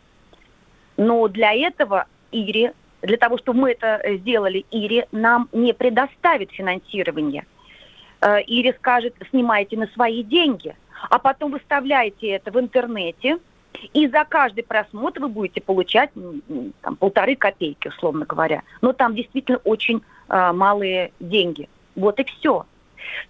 Но 0.96 1.28
для 1.28 1.52
этого 1.52 2.06
Ири, 2.32 2.70
для 3.02 3.16
того, 3.18 3.36
чтобы 3.36 3.60
мы 3.60 3.72
это 3.72 4.00
сделали, 4.18 4.64
Ири 4.70 5.04
нам 5.12 5.48
не 5.52 5.74
предоставит 5.74 6.50
финансирование. 6.50 7.44
Э, 8.20 8.40
Ири 8.46 8.72
скажет, 8.78 9.14
снимайте 9.30 9.76
на 9.76 9.86
свои 9.88 10.22
деньги, 10.22 10.76
а 11.10 11.18
потом 11.18 11.52
выставляйте 11.52 12.28
это 12.28 12.50
в 12.50 12.58
интернете, 12.58 13.38
и 13.92 14.08
за 14.08 14.24
каждый 14.24 14.64
просмотр 14.64 15.20
вы 15.20 15.28
будете 15.28 15.60
получать 15.60 16.10
там, 16.82 16.96
полторы 16.96 17.36
копейки, 17.36 17.88
условно 17.88 18.24
говоря. 18.24 18.62
Но 18.80 18.92
там 18.92 19.14
действительно 19.14 19.58
очень 19.58 20.02
э, 20.28 20.52
малые 20.52 21.12
деньги. 21.20 21.68
Вот 21.94 22.18
и 22.18 22.24
все. 22.24 22.66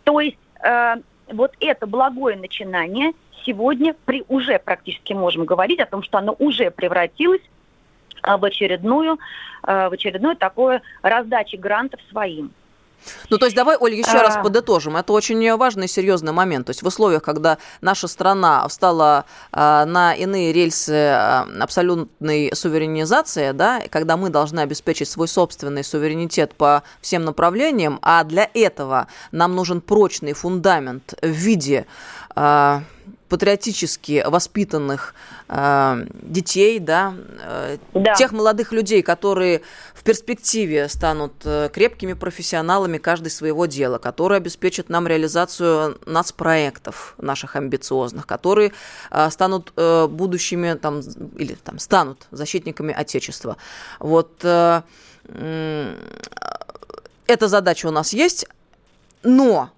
То 0.05 0.21
есть 0.21 0.39
э, 0.63 0.97
вот 1.31 1.55
это 1.61 1.87
благое 1.87 2.37
начинание 2.37 3.13
сегодня 3.45 3.95
при, 4.05 4.25
уже 4.29 4.59
практически 4.59 5.13
можем 5.13 5.45
говорить 5.45 5.81
о 5.81 5.87
том, 5.87 6.03
что 6.03 6.19
оно 6.19 6.35
уже 6.39 6.71
превратилось 6.71 7.43
а, 8.23 8.37
в 8.37 8.45
очередную, 8.45 9.19
а, 9.63 9.89
в 9.89 9.93
очередную 9.93 10.37
такое 10.37 10.83
раздачи 11.03 11.57
грантов 11.57 12.01
своим. 12.11 12.51
Ну, 13.31 13.39
то 13.39 13.47
есть 13.47 13.57
давай, 13.57 13.77
Оль, 13.79 13.95
еще 13.95 14.19
а... 14.19 14.23
раз 14.23 14.39
подытожим. 14.43 14.97
Это 14.97 15.13
очень 15.13 15.57
важный 15.57 15.87
и 15.87 15.89
серьезный 15.89 16.33
момент. 16.33 16.67
То 16.67 16.71
есть 16.71 16.83
в 16.83 16.87
условиях, 16.87 17.23
когда 17.23 17.59
наша 17.81 18.09
страна 18.09 18.67
встала 18.69 19.25
а, 19.53 19.85
на 19.85 20.15
иные 20.15 20.53
рельсы 20.53 20.93
а, 20.93 21.47
абсолютной 21.61 22.51
суверенизации, 22.55 23.53
да, 23.53 23.83
когда 23.91 24.17
мы 24.17 24.31
должны 24.31 24.61
обеспечить 24.61 25.09
свой 25.09 25.29
собственный 25.29 25.85
суверенитет 25.85 26.55
по 26.55 26.83
всем 27.01 27.25
направлениям, 27.25 27.99
а 28.03 28.25
для 28.25 28.49
этого 28.55 29.09
нам 29.33 29.55
нужен 29.55 29.81
прочный 29.81 30.33
фундамент 30.33 31.15
в 31.23 31.27
виде 31.27 31.87
а, 32.35 32.83
патриотически 33.29 34.25
воспитанных 34.27 35.15
э, 35.49 36.07
детей, 36.23 36.79
да, 36.79 37.15
э, 37.43 37.79
да, 37.95 38.15
тех 38.15 38.33
молодых 38.33 38.73
людей, 38.73 39.03
которые 39.03 39.63
в 39.95 40.03
перспективе 40.03 40.89
станут 40.89 41.35
э, 41.45 41.69
крепкими 41.73 42.15
профессионалами 42.15 42.99
каждой 42.99 43.31
своего 43.31 43.67
дела, 43.67 43.99
которые 43.99 44.39
обеспечат 44.39 44.89
нам 44.89 45.07
реализацию 45.07 45.99
нацпроектов 46.07 47.15
наших 47.19 47.57
амбициозных, 47.57 48.27
которые 48.27 48.73
э, 49.11 49.31
станут 49.31 49.73
э, 49.77 50.07
будущими 50.07 50.75
там 50.75 51.01
или 51.37 51.55
там 51.55 51.79
станут 51.79 52.27
защитниками 52.31 52.95
Отечества. 52.95 53.57
Вот 53.99 54.41
э, 54.43 54.83
э, 55.25 55.95
эта 57.27 57.49
задача 57.49 57.87
у 57.87 57.91
нас 57.91 58.13
есть, 58.13 58.47
но 59.23 59.71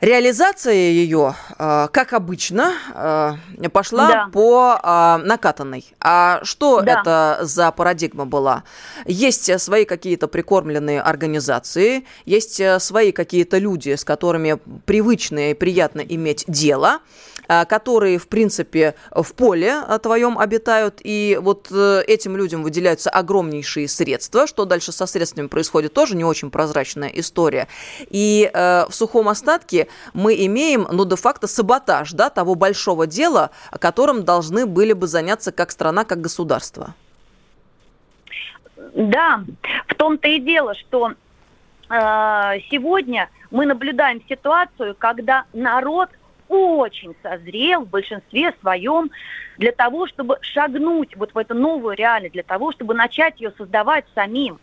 Реализация 0.00 0.72
ее, 0.72 1.34
э, 1.58 1.88
как 1.92 2.14
обычно, 2.14 2.72
э, 2.94 3.68
пошла 3.68 4.08
да. 4.08 4.30
по 4.32 4.80
э, 4.82 5.26
накатанной. 5.26 5.84
А 6.00 6.40
что 6.42 6.80
да. 6.80 7.00
это 7.00 7.40
за 7.42 7.70
парадигма 7.70 8.24
была? 8.24 8.64
Есть 9.04 9.60
свои 9.60 9.84
какие-то 9.84 10.26
прикормленные 10.26 11.02
организации, 11.02 12.06
есть 12.24 12.62
свои 12.78 13.12
какие-то 13.12 13.58
люди, 13.58 13.94
с 13.94 14.04
которыми 14.04 14.58
привычно 14.86 15.50
и 15.50 15.54
приятно 15.54 16.00
иметь 16.00 16.44
дело. 16.48 17.00
А, 17.52 17.64
которые, 17.64 18.18
в 18.18 18.28
принципе, 18.28 18.94
в 19.10 19.34
поле 19.34 19.82
твоем 20.04 20.38
обитают, 20.38 21.00
и 21.02 21.36
вот 21.42 21.66
э, 21.72 22.04
этим 22.06 22.36
людям 22.36 22.62
выделяются 22.62 23.10
огромнейшие 23.10 23.88
средства. 23.88 24.46
Что 24.46 24.66
дальше 24.66 24.92
со 24.92 25.04
средствами 25.04 25.48
происходит, 25.48 25.92
тоже 25.92 26.14
не 26.14 26.22
очень 26.22 26.52
прозрачная 26.52 27.08
история. 27.08 27.66
И 28.08 28.48
э, 28.54 28.84
в 28.88 28.94
сухом 28.94 29.28
остатке 29.28 29.88
мы 30.14 30.34
имеем, 30.46 30.86
ну, 30.90 31.04
де-факто 31.04 31.46
саботаж, 31.46 32.12
да, 32.12 32.30
того 32.30 32.54
большого 32.54 33.06
дела, 33.06 33.50
которым 33.78 34.24
должны 34.24 34.66
были 34.66 34.92
бы 34.92 35.06
заняться 35.06 35.52
как 35.52 35.70
страна, 35.70 36.04
как 36.04 36.20
государство. 36.20 36.94
Да, 38.94 39.44
в 39.86 39.94
том-то 39.94 40.28
и 40.28 40.40
дело, 40.40 40.74
что 40.74 41.10
э, 41.10 41.14
сегодня 42.70 43.28
мы 43.50 43.66
наблюдаем 43.66 44.22
ситуацию, 44.28 44.96
когда 44.98 45.44
народ 45.52 46.10
очень 46.48 47.14
созрел 47.22 47.82
в 47.82 47.88
большинстве 47.88 48.52
своем 48.60 49.10
для 49.58 49.70
того, 49.70 50.08
чтобы 50.08 50.38
шагнуть 50.40 51.16
вот 51.16 51.32
в 51.32 51.38
эту 51.38 51.54
новую 51.54 51.94
реальность, 51.94 52.32
для 52.32 52.42
того, 52.42 52.72
чтобы 52.72 52.94
начать 52.94 53.40
ее 53.40 53.52
создавать 53.56 54.04
самим. 54.14 54.58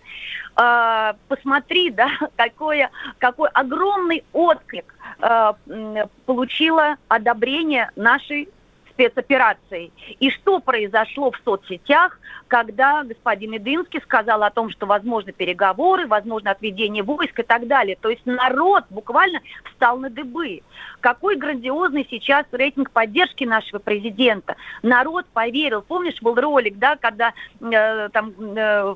Э, 0.57 1.13
посмотри, 1.27 1.89
да, 1.91 2.09
какое, 2.35 2.89
какой 3.17 3.49
огромный 3.49 4.23
отклик 4.33 4.93
э, 5.19 6.05
получило 6.25 6.97
одобрение 7.07 7.91
нашей 7.95 8.49
спецоперацией. 8.97 9.93
И 10.19 10.31
что 10.31 10.59
произошло 10.59 11.31
в 11.31 11.37
соцсетях, 11.45 12.19
когда 12.47 13.03
господин 13.03 13.51
Мединский 13.51 14.01
сказал 14.01 14.43
о 14.43 14.49
том, 14.49 14.71
что 14.71 14.85
возможны 14.85 15.31
переговоры, 15.31 16.07
возможно 16.07 16.51
отведение 16.51 17.03
войск 17.03 17.39
и 17.39 17.43
так 17.43 17.67
далее. 17.67 17.97
То 17.99 18.09
есть 18.09 18.25
народ 18.25 18.85
буквально 18.89 19.41
встал 19.65 19.99
на 19.99 20.09
дыбы. 20.09 20.61
Какой 21.01 21.35
грандиозный 21.35 22.07
сейчас 22.09 22.45
рейтинг 22.51 22.91
поддержки 22.91 23.43
нашего 23.43 23.79
президента. 23.79 24.55
Народ 24.81 25.25
поверил. 25.33 25.81
Помнишь, 25.81 26.21
был 26.21 26.35
ролик, 26.35 26.77
да, 26.77 26.95
когда 26.95 27.33
э, 27.59 28.09
там 28.09 28.33
э, 28.39 28.95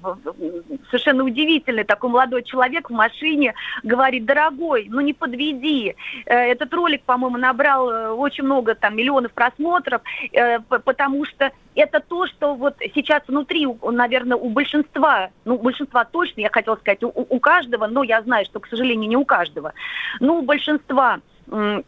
совершенно 0.90 1.24
удивительный 1.24 1.84
такой 1.84 2.10
молодой 2.10 2.44
человек 2.44 2.90
в 2.90 2.94
машине 2.94 3.54
говорит, 3.84 4.26
дорогой, 4.26 4.88
ну 4.90 5.02
не 5.02 5.14
подведи. 5.14 5.96
Э, 6.26 6.36
этот 6.36 6.74
ролик, 6.74 7.04
по-моему, 7.04 7.38
набрал 7.38 7.90
э, 7.90 8.10
очень 8.10 8.46
много 8.46 8.76
там 8.76 8.96
миллионов 8.96 9.32
просмотров, 9.34 9.91
э, 10.32 10.60
потому 10.60 11.26
что 11.26 11.52
это 11.76 12.00
то, 12.00 12.28
что 12.28 12.56
вот 12.56 12.76
сейчас 12.94 13.24
внутри, 13.28 13.68
наверное, 13.82 14.38
у 14.38 14.50
большинства, 14.50 15.30
ну, 15.46 15.58
большинства 15.58 16.06
точно, 16.06 16.42
я 16.42 16.50
хотела 16.50 16.76
сказать, 16.76 17.04
у, 17.04 17.12
у 17.14 17.40
каждого, 17.40 17.88
но 17.88 18.04
я 18.04 18.22
знаю, 18.22 18.46
что, 18.46 18.60
к 18.60 18.68
сожалению, 18.68 19.10
не 19.10 19.18
у 19.18 19.26
каждого, 19.26 19.74
но 20.20 20.38
у 20.38 20.42
большинства 20.42 21.20
э, 21.48 21.82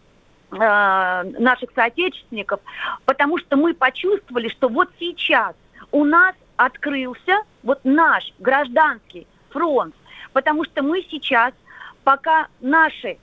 наших 0.51 1.71
соотечественников, 1.75 2.59
потому 3.05 3.37
что 3.37 3.57
мы 3.57 3.73
почувствовали, 3.73 4.49
что 4.49 4.69
вот 4.69 4.89
сейчас 4.99 5.55
у 5.91 6.03
нас 6.03 6.35
открылся 6.57 7.43
вот 7.63 7.79
наш 7.83 8.33
гражданский 8.39 9.27
фронт, 9.49 9.95
потому 10.31 10.63
что 10.65 10.83
мы 10.83 11.05
сейчас, 11.09 11.53
пока 12.03 12.47
наши 12.61 13.17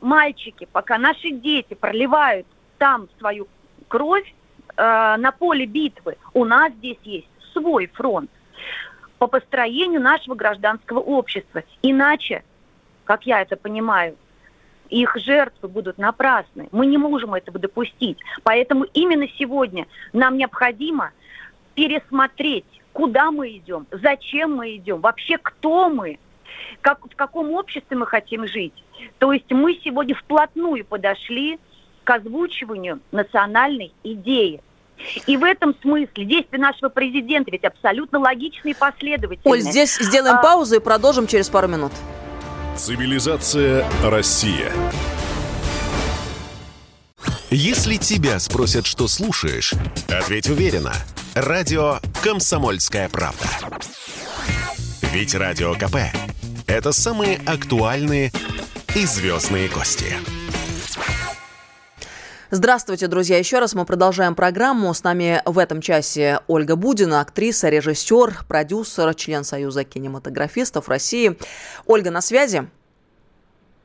мальчики, 0.00 0.66
пока 0.72 0.98
наши 0.98 1.30
дети 1.30 1.74
проливают 1.74 2.46
там 2.78 3.08
свою 3.18 3.48
кровь, 3.88 4.34
э, 4.76 5.16
на 5.18 5.32
поле 5.32 5.66
битвы. 5.66 6.16
У 6.34 6.44
нас 6.44 6.72
здесь 6.74 6.98
есть 7.04 7.28
свой 7.52 7.86
фронт 7.86 8.30
по 9.18 9.26
построению 9.26 10.00
нашего 10.00 10.34
гражданского 10.34 11.00
общества. 11.00 11.62
Иначе, 11.82 12.44
как 13.04 13.26
я 13.26 13.40
это 13.40 13.56
понимаю, 13.56 14.16
их 14.90 15.16
жертвы 15.16 15.68
будут 15.68 15.98
напрасны. 15.98 16.68
Мы 16.72 16.86
не 16.86 16.98
можем 16.98 17.34
этого 17.34 17.58
допустить. 17.58 18.18
Поэтому 18.44 18.84
именно 18.94 19.26
сегодня 19.38 19.86
нам 20.12 20.36
необходимо 20.36 21.12
пересмотреть, 21.74 22.64
куда 22.92 23.30
мы 23.30 23.50
идем, 23.56 23.86
зачем 23.90 24.54
мы 24.54 24.76
идем, 24.76 25.00
вообще 25.00 25.38
кто 25.38 25.90
мы, 25.90 26.18
как, 26.80 27.04
в 27.04 27.16
каком 27.16 27.52
обществе 27.52 27.96
мы 27.96 28.06
хотим 28.06 28.46
жить. 28.46 28.72
То 29.18 29.32
есть 29.32 29.50
мы 29.50 29.78
сегодня 29.84 30.14
вплотную 30.14 30.84
подошли 30.84 31.58
к 32.06 32.10
озвучиванию 32.10 33.00
национальной 33.10 33.92
идеи. 34.04 34.62
И 35.26 35.36
в 35.36 35.44
этом 35.44 35.74
смысле 35.82 36.24
действия 36.24 36.58
нашего 36.58 36.88
президента 36.88 37.50
ведь 37.50 37.64
абсолютно 37.64 38.18
логичные 38.18 38.72
и 38.72 38.76
последовательные. 38.76 39.52
Оль, 39.52 39.60
здесь 39.60 39.98
сделаем 39.98 40.36
а... 40.36 40.42
паузу 40.42 40.76
и 40.76 40.78
продолжим 40.78 41.26
через 41.26 41.50
пару 41.50 41.68
минут. 41.68 41.92
Цивилизация 42.76 43.84
Россия. 44.04 44.72
Если 47.50 47.96
тебя 47.96 48.38
спросят, 48.38 48.86
что 48.86 49.06
слушаешь, 49.08 49.74
ответь 50.08 50.48
уверенно. 50.48 50.92
Радио 51.34 51.98
«Комсомольская 52.22 53.08
правда». 53.08 53.46
Ведь 55.12 55.34
Радио 55.34 55.74
КП– 55.74 55.96
это 56.66 56.92
самые 56.92 57.38
актуальные 57.46 58.32
и 58.94 59.04
звездные 59.04 59.68
гости. 59.68 60.16
Здравствуйте, 62.52 63.08
друзья. 63.08 63.38
Еще 63.38 63.58
раз 63.58 63.74
мы 63.74 63.84
продолжаем 63.84 64.36
программу. 64.36 64.94
С 64.94 65.02
нами 65.02 65.42
в 65.46 65.58
этом 65.58 65.80
часе 65.80 66.38
Ольга 66.46 66.76
Будина, 66.76 67.20
актриса, 67.20 67.68
режиссер, 67.68 68.44
продюсер, 68.46 69.12
член 69.16 69.42
Союза 69.42 69.82
кинематографистов 69.82 70.88
России. 70.88 71.36
Ольга, 71.86 72.12
на 72.12 72.20
связи? 72.20 72.68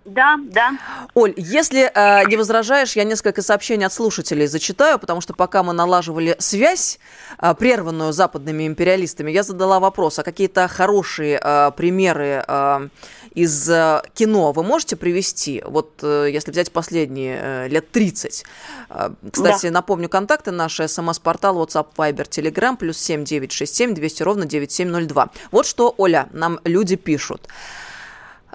Да, 0.06 0.40
да. 0.44 0.80
Оль, 1.14 1.34
если 1.38 1.92
э, 1.94 2.26
не 2.28 2.36
возражаешь, 2.36 2.96
я 2.96 3.04
несколько 3.04 3.44
сообщений 3.44 3.86
от 3.86 3.94
слушателей 3.94 4.48
зачитаю, 4.48 4.98
потому 4.98 5.22
что 5.22 5.36
пока 5.36 5.62
мы 5.62 5.74
налаживали 5.74 6.36
связь, 6.40 6.98
э, 7.40 7.54
прерванную 7.54 8.12
западными 8.12 8.66
империалистами, 8.66 9.30
я 9.30 9.44
задала 9.44 9.80
вопрос, 9.80 10.18
а 10.18 10.24
какие-то 10.24 10.68
хорошие 10.68 11.40
э, 11.42 11.72
примеры 11.78 12.44
э, 12.48 12.88
из 13.36 13.70
э, 13.70 14.02
кино 14.16 14.52
вы 14.54 14.64
можете 14.64 14.96
привести? 14.96 15.62
Вот 15.68 16.00
э, 16.02 16.30
если 16.32 16.50
взять 16.50 16.72
последние 16.72 17.40
э, 17.40 17.68
лет 17.68 17.92
30. 17.92 18.44
Э, 18.90 19.10
кстати, 19.32 19.68
да. 19.68 19.74
напомню, 19.74 20.10
контакты 20.10 20.50
наши, 20.50 20.88
смс-портал, 20.88 21.64
WhatsApp, 21.64 21.90
Viber, 21.96 22.28
Telegram, 22.28 22.76
плюс 22.76 22.98
7967 22.98 23.94
200 23.94 24.24
ровно 24.24 24.46
9702. 24.46 25.30
Вот 25.52 25.68
что, 25.68 25.94
Оля, 25.98 26.28
нам 26.32 26.60
люди 26.64 26.96
пишут. 26.96 27.48
А, 27.48 27.91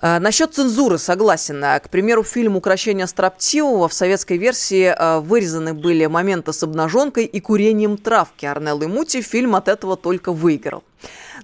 насчет 0.03 0.55
цензуры 0.55 0.99
согласен. 0.99 1.63
А, 1.65 1.79
к 1.81 1.89
примеру, 1.89 2.23
фильм 2.23 2.57
«Укращение 2.57 3.07
строптивого» 3.07 3.89
в 3.89 3.95
советской 3.95 4.37
версии 4.37 4.95
а, 4.97 5.21
вырезаны 5.21 5.75
были 5.75 6.07
моменты 6.07 6.53
с 6.53 6.63
обнаженкой 6.63 7.25
и 7.25 7.41
курением 7.41 7.97
травки. 7.97 8.47
Арнелл 8.47 8.87
Мути 8.89 9.23
фильм 9.23 9.57
от 9.57 9.69
этого 9.69 9.97
только 9.97 10.33
выиграл. 10.33 10.83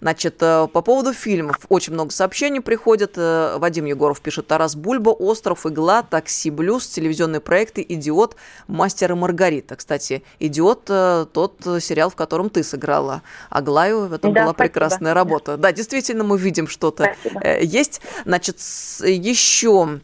Значит, 0.00 0.36
э, 0.40 0.66
по 0.72 0.80
поводу 0.82 1.12
фильмов 1.12 1.58
очень 1.68 1.92
много 1.92 2.12
сообщений 2.12 2.60
приходит. 2.60 3.12
Э, 3.16 3.56
Вадим 3.58 3.84
Егоров 3.84 4.20
пишет 4.20 4.46
Тарас 4.46 4.74
Бульба, 4.74 5.10
Остров, 5.10 5.66
Игла, 5.66 6.02
Такси 6.02 6.50
Блюз, 6.50 6.86
телевизионные 6.88 7.40
проекты 7.40 7.84
Идиот, 7.88 8.36
Мастер 8.66 9.12
и 9.12 9.14
Маргарита. 9.14 9.76
Кстати, 9.76 10.22
Идиот 10.40 10.84
э, 10.88 11.26
тот 11.32 11.56
сериал, 11.80 12.10
в 12.10 12.16
котором 12.16 12.50
ты 12.50 12.62
сыграла 12.62 13.22
Аглаю. 13.50 14.06
Это 14.06 14.18
да, 14.22 14.28
была 14.28 14.32
спасибо. 14.32 14.54
прекрасная 14.54 15.14
работа. 15.14 15.56
Да, 15.56 15.72
действительно, 15.72 16.24
мы 16.24 16.38
видим 16.38 16.66
что-то 16.66 17.14
есть. 17.60 18.00
Значит, 18.24 18.58
еще 19.00 20.00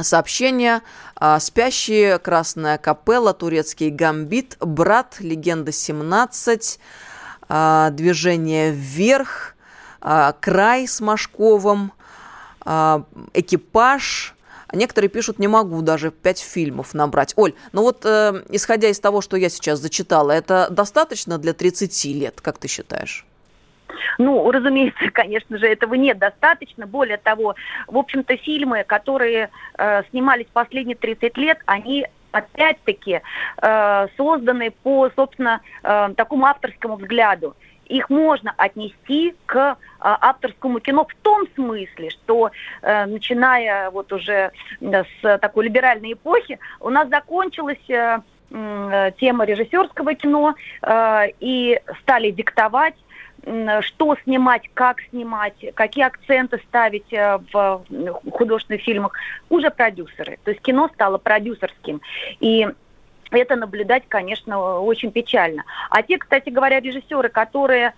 Сообщение. 0.00 0.82
Спящие, 1.40 2.18
Красная 2.20 2.78
капелла, 2.78 3.34
Турецкий 3.34 3.90
гамбит, 3.90 4.56
Брат, 4.60 5.16
Легенда 5.18 5.72
17, 5.72 6.78
а, 6.78 7.09
движение 7.90 8.70
вверх, 8.70 9.56
а, 10.00 10.32
край 10.32 10.86
с 10.86 11.00
Машковым, 11.00 11.92
а, 12.64 13.04
экипаж, 13.34 14.34
а 14.68 14.76
некоторые 14.76 15.10
пишут, 15.10 15.38
не 15.40 15.48
могу 15.48 15.82
даже 15.82 16.12
пять 16.12 16.40
фильмов 16.40 16.94
набрать. 16.94 17.32
Оль, 17.36 17.54
ну 17.72 17.82
вот 17.82 18.04
э, 18.04 18.44
исходя 18.50 18.88
из 18.88 19.00
того, 19.00 19.20
что 19.20 19.36
я 19.36 19.48
сейчас 19.48 19.80
зачитала, 19.80 20.30
это 20.30 20.68
достаточно 20.70 21.38
для 21.38 21.54
30 21.54 22.04
лет, 22.14 22.40
как 22.40 22.58
ты 22.58 22.68
считаешь? 22.68 23.26
Ну, 24.18 24.48
разумеется, 24.48 25.10
конечно 25.12 25.58
же, 25.58 25.66
этого 25.66 25.94
нет 25.94 26.18
достаточно. 26.18 26.86
Более 26.86 27.16
того, 27.16 27.56
в 27.88 27.98
общем-то, 27.98 28.36
фильмы, 28.36 28.84
которые 28.84 29.50
э, 29.76 30.02
снимались 30.10 30.46
последние 30.52 30.96
30 30.96 31.36
лет, 31.36 31.58
они 31.66 32.06
опять-таки 32.32 33.20
э, 33.62 34.06
созданы 34.16 34.70
по, 34.70 35.10
собственно, 35.16 35.60
э, 35.82 36.10
такому 36.16 36.46
авторскому 36.46 36.96
взгляду. 36.96 37.54
Их 37.90 38.08
можно 38.08 38.54
отнести 38.56 39.34
к 39.46 39.56
э, 39.56 39.74
авторскому 39.98 40.78
кино 40.78 41.04
в 41.04 41.14
том 41.22 41.46
смысле, 41.56 42.10
что 42.10 42.50
э, 42.82 43.06
начиная 43.06 43.90
вот 43.90 44.12
уже 44.12 44.52
с 44.80 45.38
такой 45.38 45.64
либеральной 45.64 46.12
эпохи 46.12 46.60
у 46.78 46.88
нас 46.88 47.08
закончилась 47.08 47.90
э, 47.90 48.20
тема 48.50 49.44
режиссерского 49.44 50.14
кино 50.14 50.56
и 51.38 51.80
стали 52.00 52.32
диктовать 52.32 52.96
что 53.80 54.16
снимать, 54.24 54.70
как 54.74 55.00
снимать, 55.10 55.54
какие 55.74 56.04
акценты 56.04 56.58
ставить 56.68 57.12
э, 57.12 57.38
в 57.52 57.84
художественных 58.32 58.82
фильмах, 58.82 59.12
уже 59.48 59.70
продюсеры. 59.70 60.38
То 60.44 60.50
есть 60.50 60.62
кино 60.62 60.90
стало 60.94 61.18
продюсерским. 61.18 62.00
И 62.40 62.68
это 63.30 63.56
наблюдать, 63.56 64.04
конечно, 64.08 64.80
очень 64.80 65.12
печально. 65.12 65.64
А 65.90 66.02
те, 66.02 66.18
кстати 66.18 66.50
говоря, 66.50 66.80
режиссеры, 66.80 67.28
которые 67.28 67.94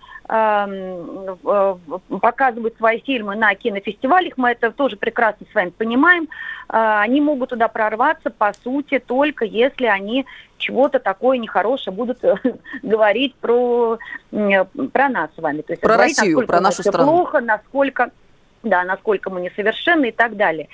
показывают 2.21 2.77
свои 2.77 3.01
фильмы 3.01 3.35
на 3.35 3.53
кинофестивалях, 3.55 4.33
мы 4.37 4.51
это 4.51 4.71
тоже 4.71 4.95
прекрасно 4.95 5.45
с 5.51 5.55
вами 5.55 5.71
понимаем, 5.71 6.23
э, 6.23 6.27
они 6.69 7.19
могут 7.19 7.49
туда 7.49 7.67
прорваться, 7.67 8.29
по 8.29 8.53
сути, 8.53 8.99
только 8.99 9.43
если 9.43 9.85
они 9.85 10.25
чего-то 10.57 10.99
такое 10.99 11.37
нехорошее 11.37 11.93
будут 11.93 12.23
э, 12.23 12.35
говорить 12.83 13.35
про, 13.35 13.99
про 14.31 15.09
нас 15.09 15.29
с 15.35 15.41
вами. 15.41 15.61
То 15.61 15.73
есть 15.73 15.81
про 15.81 15.95
говорить, 15.95 16.17
Россию, 16.17 16.47
про 16.47 16.61
нашу 16.61 16.83
страну. 16.83 17.11
плохо, 17.11 17.41
насколько 17.41 18.11
да, 18.63 18.85
насколько 18.85 19.29
мы 19.29 19.41
несовершенны 19.41 20.07
и 20.07 20.11
так 20.11 20.37
далее. 20.37 20.69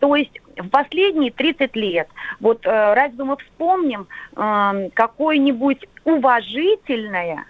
То 0.00 0.16
есть 0.16 0.40
в 0.56 0.68
последние 0.68 1.30
30 1.30 1.76
лет, 1.76 2.08
вот 2.40 2.64
э, 2.66 2.94
разве 2.94 3.22
мы 3.22 3.36
вспомним 3.36 4.08
э, 4.34 4.88
какое-нибудь 4.94 5.86
уважительное 6.04 7.44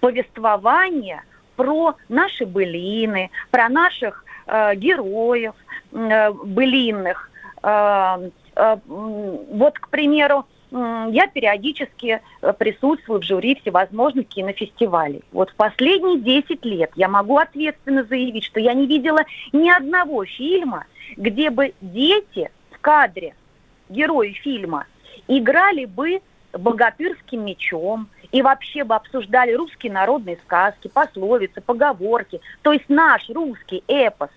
повествование 0.00 1.22
про 1.56 1.94
наши 2.08 2.46
былины, 2.46 3.30
про 3.50 3.68
наших 3.68 4.24
э, 4.46 4.74
героев 4.76 5.54
э, 5.92 6.30
былинных, 6.32 7.30
э, 7.62 8.30
э, 8.56 8.76
вот, 8.86 9.78
к 9.78 9.88
примеру, 9.88 10.46
я 10.74 11.28
периодически 11.28 12.20
э, 12.42 12.52
присутствую 12.52 13.20
в 13.20 13.24
жюри 13.24 13.54
всевозможных 13.54 14.26
кинофестивалей. 14.26 15.22
Вот 15.30 15.50
в 15.50 15.54
последние 15.54 16.18
10 16.18 16.64
лет 16.64 16.90
я 16.96 17.08
могу 17.08 17.38
ответственно 17.38 18.02
заявить, 18.02 18.44
что 18.44 18.58
я 18.58 18.74
не 18.74 18.86
видела 18.86 19.20
ни 19.52 19.70
одного 19.70 20.24
фильма, 20.24 20.86
где 21.16 21.50
бы 21.50 21.74
дети 21.80 22.50
в 22.72 22.80
кадре, 22.80 23.34
герои 23.88 24.32
фильма, 24.32 24.86
играли 25.28 25.84
бы 25.84 26.20
богатырским 26.52 27.44
мечом 27.44 28.08
и 28.34 28.42
вообще 28.42 28.82
бы 28.82 28.96
обсуждали 28.96 29.52
русские 29.52 29.92
народные 29.92 30.38
сказки, 30.44 30.88
пословицы, 30.88 31.60
поговорки. 31.60 32.40
То 32.62 32.72
есть 32.72 32.86
наш 32.88 33.30
русский 33.30 33.84
эпос 33.86 34.30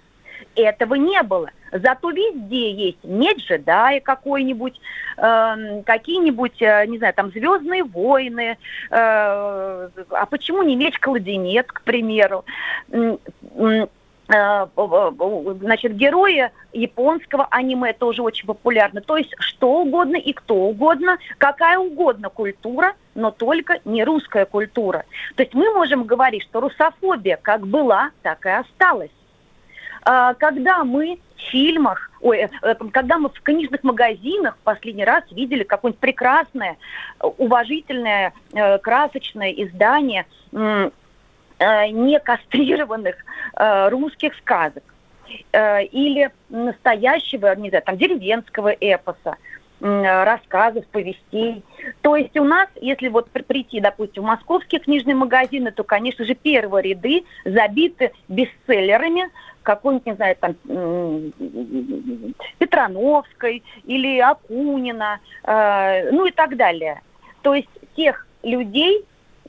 этого 0.56 0.94
не 0.94 1.24
было. 1.24 1.50
Зато 1.72 2.12
везде 2.12 2.72
есть 2.74 3.04
меч 3.04 3.40
джедая 3.48 4.00
какой-нибудь, 4.00 4.80
э, 5.18 5.82
какие-нибудь, 5.84 6.62
э, 6.62 6.86
не 6.86 7.00
знаю, 7.00 7.16
там 7.16 7.32
«Звездные 7.32 7.84
войны», 7.84 8.60
э, 8.92 9.90
а 10.12 10.26
почему 10.30 10.62
не 10.62 10.76
меч-кладенец, 10.76 11.66
к 11.66 11.82
примеру. 11.82 12.46
Э, 14.30 14.68
значит, 15.62 15.96
герои 15.96 16.52
японского 16.74 17.48
аниме 17.50 17.94
тоже 17.94 18.22
очень 18.22 18.46
популярны. 18.46 19.00
То 19.02 19.16
есть 19.16 19.34
что 19.40 19.82
угодно 19.82 20.18
и 20.18 20.34
кто 20.34 20.56
угодно, 20.56 21.18
какая 21.38 21.78
угодно 21.80 22.30
культура, 22.30 22.94
но 23.16 23.32
только 23.32 23.80
не 23.86 24.04
русская 24.04 24.46
культура. 24.46 25.06
То 25.36 25.44
есть 25.44 25.54
мы 25.54 25.74
можем 25.74 26.04
говорить, 26.04 26.44
что 26.44 26.60
русофобия 26.60 27.40
как 27.42 27.66
была, 27.66 28.12
так 28.22 28.46
и 28.46 28.50
осталась. 28.50 29.12
А, 30.04 30.34
когда 30.34 30.84
мы 30.84 31.20
в 31.38 31.40
фильмах, 31.50 32.12
ой, 32.20 32.40
э, 32.40 32.50
э, 32.64 32.76
когда 32.92 33.20
мы 33.20 33.30
в 33.30 33.42
книжных 33.42 33.84
магазинах 33.84 34.58
в 34.58 34.64
последний 34.64 35.06
раз 35.06 35.24
видели 35.32 35.64
какое-нибудь 35.64 36.02
прекрасное, 36.02 36.78
уважительное, 37.20 38.34
красочное 38.82 39.52
издание 39.52 40.26
некастрированных 41.60 43.16
русских 43.90 44.36
сказок 44.36 44.84
или 45.54 46.30
настоящего, 46.50 47.56
не 47.56 47.70
знаю, 47.70 47.84
там, 47.84 47.98
деревенского 47.98 48.70
эпоса, 48.70 49.36
рассказов, 49.80 50.88
повестей. 50.88 51.64
То 52.02 52.16
есть 52.16 52.36
у 52.38 52.44
нас, 52.44 52.68
если 52.82 53.10
вот 53.10 53.30
прийти, 53.30 53.80
допустим, 53.80 54.24
в 54.24 54.26
московские 54.28 54.82
книжные 54.82 55.16
магазины, 55.16 55.72
то, 55.72 55.84
конечно 55.84 56.26
же, 56.26 56.34
первые 56.34 56.94
ряды 56.94 57.24
забиты 57.46 58.12
бестселлерами, 58.28 59.30
какой-нибудь, 59.64 60.06
не 60.06 60.16
знаю, 60.16 60.36
там, 60.40 60.56
Петрановской 62.58 63.64
или 63.86 64.18
Акунина, 64.20 65.20
э, 65.44 66.12
ну 66.12 66.26
и 66.26 66.32
так 66.32 66.56
далее. 66.56 67.02
То 67.42 67.54
есть 67.54 67.70
тех 67.96 68.26
людей, 68.44 69.06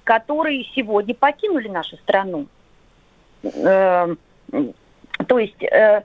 которые 0.09 0.65
сегодня 0.75 1.15
покинули 1.15 1.69
нашу 1.69 1.99
страну. 1.99 2.47
Э, 3.43 4.15
то 5.27 5.39
есть 5.39 5.63
э, 5.63 6.03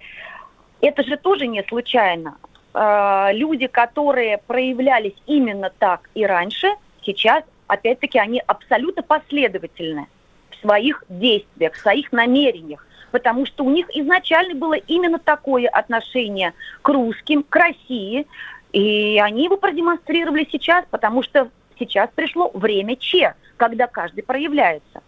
это 0.82 1.04
же 1.04 1.16
тоже 1.16 1.48
не 1.48 1.64
случайно. 1.64 2.36
Э, 2.74 3.30
люди, 3.32 3.68
которые 3.68 4.40
проявлялись 4.40 5.16
именно 5.26 5.72
так 5.80 6.10
и 6.16 6.26
раньше, 6.26 6.68
сейчас, 7.06 7.46
опять-таки, 7.68 8.20
они 8.20 8.44
абсолютно 8.46 9.04
последовательны 9.04 10.08
в 10.52 10.58
своих 10.58 11.06
действиях, 11.08 11.72
в 11.74 11.80
своих 11.80 12.12
намерениях 12.12 12.86
потому 13.12 13.46
что 13.46 13.64
у 13.64 13.70
них 13.70 13.86
изначально 13.96 14.56
было 14.56 14.74
именно 14.74 15.20
такое 15.20 15.70
отношение 15.70 16.54
к 16.82 16.90
русским, 16.90 17.44
к 17.44 17.56
России, 17.56 18.26
и 18.72 19.22
они 19.24 19.44
его 19.44 19.56
продемонстрировали 19.56 20.48
сейчас, 20.52 20.84
потому 20.90 21.22
что 21.22 21.52
сейчас 21.78 22.10
пришло 22.16 22.50
время 22.56 22.96
Че, 22.96 23.36
когда 23.64 23.88
каждый 23.88 24.24
проявляется. 24.24 25.02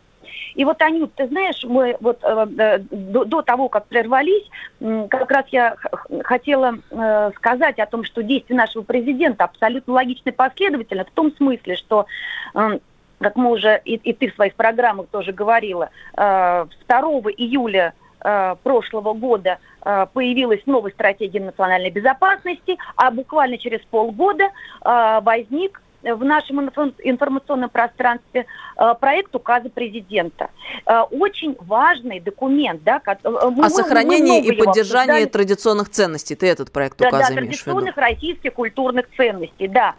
И 0.53 0.63
вот, 0.63 0.81
Анют, 0.81 1.13
ты 1.15 1.27
знаешь, 1.27 1.61
мы 1.65 1.97
вот 1.99 2.23
э, 2.23 2.47
э 2.57 2.79
до, 2.79 3.25
до 3.25 3.41
того, 3.41 3.67
как 3.67 3.87
прервались, 3.87 4.49
э, 4.79 5.07
как 5.09 5.29
раз 5.29 5.45
я 5.49 5.75
хотела 6.23 6.77
э, 6.89 7.31
сказать 7.35 7.77
о 7.79 7.85
том, 7.85 8.05
что 8.05 8.23
действия 8.23 8.55
нашего 8.55 8.83
президента 8.83 9.43
абсолютно 9.43 9.93
логичны 9.93 10.29
и 10.29 10.31
последовательны, 10.31 11.03
в 11.03 11.11
том 11.11 11.35
смысле, 11.35 11.75
что 11.75 12.05
э, 12.53 12.79
как 13.19 13.35
мы 13.35 13.51
уже, 13.51 13.81
и, 13.83 13.95
и 13.95 14.13
ты 14.13 14.31
в 14.31 14.35
своих 14.35 14.55
программах 14.55 15.07
тоже 15.07 15.33
говорила, 15.33 15.89
э, 16.15 16.65
2 16.87 16.99
июля 17.35 17.93
э, 18.23 18.55
прошлого 18.63 19.13
года 19.13 19.59
э, 19.83 20.05
появилась 20.13 20.61
новая 20.65 20.91
стратегия 20.91 21.41
национальной 21.41 21.91
безопасности, 21.91 22.77
а 22.95 23.11
буквально 23.11 23.57
через 23.57 23.81
полгода 23.91 24.49
возник 24.81 25.81
в 26.13 26.23
нашем 26.23 26.69
информационном 27.03 27.69
пространстве 27.69 28.45
э, 28.77 28.93
проект 28.99 29.35
указа 29.35 29.69
президента. 29.69 30.49
Э, 30.85 31.01
очень 31.01 31.55
важный 31.59 32.19
документ. 32.19 32.83
Да, 32.83 33.01
э, 33.05 33.49
мы, 33.49 33.65
О 33.65 33.69
сохранении 33.69 34.43
и 34.43 34.51
поддержании 34.51 35.25
традиционных 35.25 35.89
ценностей. 35.89 36.35
Ты 36.35 36.47
этот 36.47 36.71
проект 36.71 36.99
да, 36.99 37.07
указа 37.07 37.29
да, 37.29 37.35
традиционных 37.35 37.97
российских 37.97 38.53
культурных 38.53 39.07
ценностей, 39.15 39.67
да. 39.67 39.95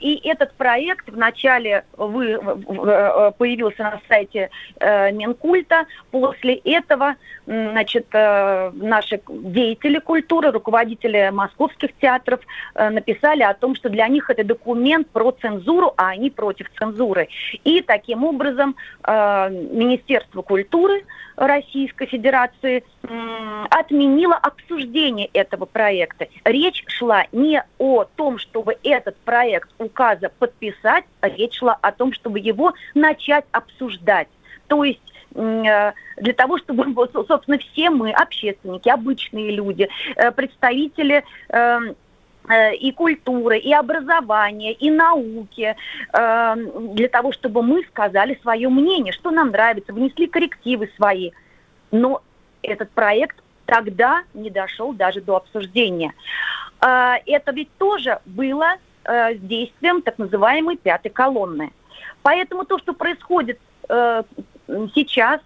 И 0.00 0.20
этот 0.24 0.54
проект 0.54 1.08
вначале 1.08 1.84
вы, 1.96 2.38
появился 3.38 3.82
на 3.82 4.00
сайте 4.08 4.50
Минкульта. 4.80 5.86
После 6.10 6.54
этого 6.56 7.14
значит, 7.46 8.06
наши 8.12 9.20
деятели 9.28 9.98
культуры, 9.98 10.50
руководители 10.50 11.30
московских 11.32 11.90
театров 12.00 12.40
написали 12.74 13.42
о 13.42 13.54
том, 13.54 13.74
что 13.74 13.88
для 13.90 14.08
них 14.08 14.28
это 14.30 14.42
документ 14.62 15.08
про 15.10 15.32
цензуру, 15.32 15.92
а 15.96 16.10
они 16.10 16.30
против 16.30 16.70
цензуры. 16.78 17.28
И 17.64 17.82
таким 17.82 18.24
образом 18.24 18.76
э, 19.04 19.50
Министерство 19.50 20.42
культуры 20.42 21.04
Российской 21.36 22.06
Федерации 22.06 22.84
э, 23.02 23.66
отменило 23.70 24.36
обсуждение 24.36 25.28
этого 25.32 25.64
проекта. 25.64 26.28
Речь 26.44 26.84
шла 26.86 27.24
не 27.32 27.62
о 27.78 28.04
том, 28.04 28.38
чтобы 28.38 28.76
этот 28.84 29.16
проект 29.18 29.70
указа 29.78 30.30
подписать, 30.38 31.04
а 31.20 31.28
речь 31.28 31.58
шла 31.58 31.76
о 31.80 31.90
том, 31.90 32.12
чтобы 32.12 32.38
его 32.38 32.72
начать 32.94 33.44
обсуждать. 33.52 34.28
То 34.68 34.84
есть 34.84 35.00
для 35.34 35.94
того, 36.36 36.58
чтобы, 36.58 36.84
собственно, 37.26 37.56
все 37.56 37.88
мы, 37.88 38.12
общественники, 38.12 38.90
обычные 38.90 39.50
люди, 39.50 39.88
представители 40.36 41.24
эм, 41.48 41.96
и 42.50 42.92
культуры, 42.92 43.58
и 43.58 43.72
образования, 43.72 44.72
и 44.72 44.90
науки, 44.90 45.76
эм, 46.12 46.94
для 46.94 47.08
того, 47.08 47.32
чтобы 47.32 47.62
мы 47.62 47.84
сказали 47.84 48.38
свое 48.42 48.68
мнение, 48.68 49.12
что 49.12 49.30
нам 49.30 49.50
нравится, 49.50 49.92
внесли 49.92 50.26
коррективы 50.26 50.90
свои. 50.96 51.30
Но 51.92 52.20
этот 52.62 52.90
проект 52.90 53.36
тогда 53.66 54.22
не 54.34 54.50
дошел 54.50 54.92
даже 54.92 55.20
до 55.20 55.36
обсуждения. 55.36 56.12
А, 56.80 57.18
это 57.26 57.52
ведь 57.52 57.70
тоже 57.78 58.18
было 58.26 58.74
э, 59.04 59.34
действием 59.34 60.02
так 60.02 60.18
называемой 60.18 60.76
пятой 60.76 61.10
колонны. 61.10 61.72
Поэтому 62.22 62.64
то, 62.64 62.78
что 62.78 62.92
происходит 62.92 63.58
э, 63.88 64.22
сейчас, 64.94 65.40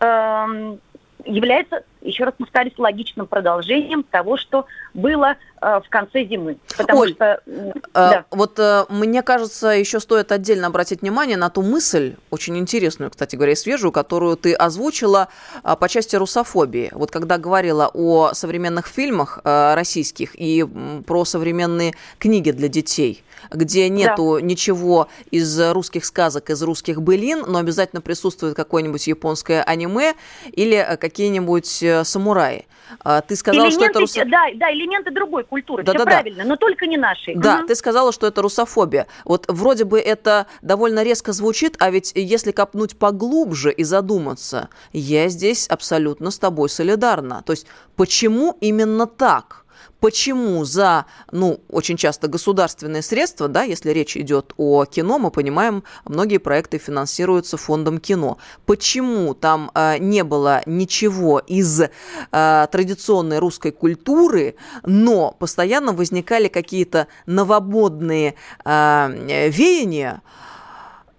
эм, 0.00 0.80
является, 1.24 1.84
еще 2.00 2.24
раз 2.24 2.34
повторюсь, 2.38 2.74
логичным 2.78 3.26
продолжением 3.26 4.02
того, 4.02 4.36
что 4.36 4.66
было 4.94 5.36
э, 5.60 5.80
в 5.84 5.88
конце 5.88 6.24
зимы. 6.24 6.58
Потому 6.76 7.00
Оль, 7.00 7.14
что, 7.14 7.40
э, 7.46 7.72
да. 7.92 8.24
вот 8.30 8.58
э, 8.58 8.84
мне 8.88 9.22
кажется, 9.22 9.68
еще 9.68 10.00
стоит 10.00 10.32
отдельно 10.32 10.68
обратить 10.68 11.02
внимание 11.02 11.36
на 11.36 11.50
ту 11.50 11.62
мысль, 11.62 12.16
очень 12.30 12.56
интересную, 12.58 13.10
кстати 13.10 13.36
говоря, 13.36 13.52
и 13.52 13.56
свежую, 13.56 13.92
которую 13.92 14.36
ты 14.36 14.54
озвучила 14.54 15.28
э, 15.62 15.76
по 15.78 15.88
части 15.88 16.16
русофобии. 16.16 16.90
Вот 16.92 17.10
когда 17.10 17.38
говорила 17.38 17.90
о 17.92 18.32
современных 18.34 18.86
фильмах 18.86 19.40
э, 19.44 19.74
российских 19.74 20.38
и 20.38 20.64
э, 20.64 21.02
про 21.06 21.24
современные 21.24 21.94
книги 22.18 22.50
для 22.50 22.68
детей– 22.68 23.24
где 23.50 23.88
нету 23.88 24.38
да. 24.40 24.46
ничего 24.46 25.08
из 25.30 25.58
русских 25.60 26.04
сказок, 26.04 26.50
из 26.50 26.62
русских 26.62 27.02
былин, 27.02 27.44
но 27.46 27.58
обязательно 27.58 28.00
присутствует 28.00 28.54
какое-нибудь 28.54 29.06
японское 29.06 29.62
аниме 29.62 30.14
или 30.52 30.76
э, 30.76 30.96
какие-нибудь 30.96 31.82
самураи. 32.04 32.66
А, 33.04 33.20
ты 33.20 33.36
сказала, 33.36 33.66
элементы, 33.66 33.84
что 33.84 33.90
это 33.90 34.00
русо... 34.00 34.24
да, 34.24 34.44
да, 34.54 34.72
элементы 34.72 35.10
другой 35.10 35.44
культуры, 35.44 35.82
да, 35.82 35.92
все 35.92 35.98
да, 35.98 36.04
правильно, 36.04 36.42
да. 36.44 36.48
но 36.48 36.56
только 36.56 36.86
не 36.86 36.96
нашей. 36.96 37.34
Да, 37.34 37.58
угу. 37.58 37.66
ты 37.68 37.74
сказала, 37.74 38.12
что 38.12 38.26
это 38.26 38.42
русофобия. 38.42 39.06
Вот 39.24 39.44
вроде 39.48 39.84
бы 39.84 40.00
это 40.00 40.46
довольно 40.62 41.02
резко 41.02 41.32
звучит, 41.32 41.76
а 41.78 41.90
ведь 41.90 42.12
если 42.14 42.52
копнуть 42.52 42.98
поглубже 42.98 43.72
и 43.72 43.84
задуматься, 43.84 44.68
я 44.92 45.28
здесь 45.28 45.66
абсолютно 45.68 46.30
с 46.30 46.38
тобой 46.38 46.68
солидарна. 46.68 47.42
То 47.44 47.52
есть 47.52 47.66
почему 47.96 48.56
именно 48.60 49.06
так? 49.06 49.64
Почему 50.00 50.64
за, 50.64 51.06
ну, 51.30 51.60
очень 51.68 51.96
часто 51.96 52.28
государственные 52.28 53.02
средства, 53.02 53.48
да, 53.48 53.62
если 53.62 53.90
речь 53.90 54.16
идет 54.16 54.52
о 54.56 54.84
кино, 54.84 55.18
мы 55.18 55.30
понимаем, 55.30 55.84
многие 56.04 56.38
проекты 56.38 56.78
финансируются 56.78 57.56
фондом 57.56 57.98
кино. 57.98 58.38
Почему 58.66 59.34
там 59.34 59.70
э, 59.74 59.98
не 59.98 60.24
было 60.24 60.62
ничего 60.66 61.38
из 61.38 61.80
э, 61.80 62.66
традиционной 62.70 63.38
русской 63.38 63.70
культуры, 63.70 64.54
но 64.84 65.34
постоянно 65.38 65.92
возникали 65.92 66.48
какие-то 66.48 67.08
новомодные 67.26 68.34
э, 68.64 69.48
веяния? 69.50 70.22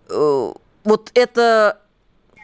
Э, 0.09 0.53
вот 0.83 1.11
это 1.13 1.81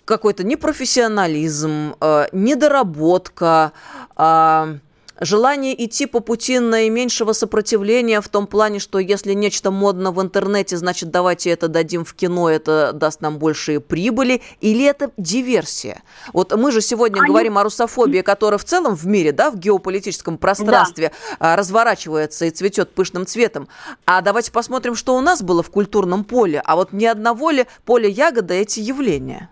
какой-то 0.05 0.43
непрофессионализм, 0.43 1.95
э, 1.99 2.27
недоработка, 2.31 3.71
э, 4.15 4.77
желание 5.19 5.85
идти 5.85 6.05
по 6.05 6.19
пути 6.19 6.59
наименьшего 6.59 7.33
сопротивления 7.33 8.21
в 8.21 8.29
том 8.29 8.47
плане, 8.47 8.79
что 8.79 8.99
если 8.99 9.33
нечто 9.33 9.71
модно 9.71 10.11
в 10.11 10.21
интернете, 10.21 10.77
значит, 10.77 11.11
давайте 11.11 11.49
это 11.49 11.67
дадим 11.67 12.05
в 12.05 12.13
кино, 12.13 12.49
это 12.49 12.91
даст 12.93 13.21
нам 13.21 13.37
большие 13.37 13.79
прибыли, 13.79 14.41
или 14.61 14.85
это 14.85 15.11
диверсия? 15.17 16.03
Вот 16.33 16.55
мы 16.55 16.71
же 16.71 16.81
сегодня 16.81 17.21
Они... 17.21 17.27
говорим 17.27 17.57
о 17.57 17.63
русофобии, 17.63 18.21
которая 18.21 18.57
в 18.57 18.65
целом 18.65 18.95
в 18.95 19.05
мире, 19.05 19.31
да, 19.31 19.51
в 19.51 19.57
геополитическом 19.57 20.37
пространстве 20.37 21.11
да. 21.39 21.55
разворачивается 21.55 22.45
и 22.45 22.49
цветет 22.49 22.91
пышным 22.93 23.25
цветом. 23.25 23.67
А 24.05 24.21
давайте 24.21 24.51
посмотрим, 24.51 24.95
что 24.95 25.15
у 25.15 25.21
нас 25.21 25.41
было 25.41 25.63
в 25.63 25.69
культурном 25.69 26.23
поле. 26.23 26.61
А 26.63 26.75
вот 26.75 26.93
ни 26.93 27.05
одного 27.05 27.51
ли 27.51 27.65
поля 27.85 28.07
ягода 28.07 28.53
эти 28.53 28.79
явления? 28.79 29.49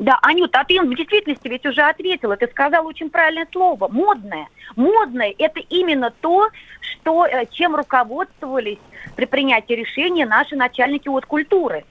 Да, 0.00 0.18
Анюта, 0.22 0.60
а 0.60 0.64
ты 0.64 0.80
в 0.80 0.94
действительности 0.94 1.46
ведь 1.46 1.66
уже 1.66 1.82
ответила, 1.82 2.34
ты 2.34 2.46
сказала 2.46 2.88
очень 2.88 3.10
правильное 3.10 3.46
слово, 3.52 3.86
модное. 3.88 4.48
Модное– 4.74 5.34
это 5.38 5.60
именно 5.68 6.10
то, 6.22 6.48
что, 6.80 7.26
э, 7.26 7.44
чем 7.50 7.76
руководствовались 7.76 8.78
при 9.14 9.26
принятии 9.26 9.74
решения 9.74 10.24
наши 10.24 10.56
начальники 10.56 11.06
от 11.08 11.26
культуры. 11.26 11.84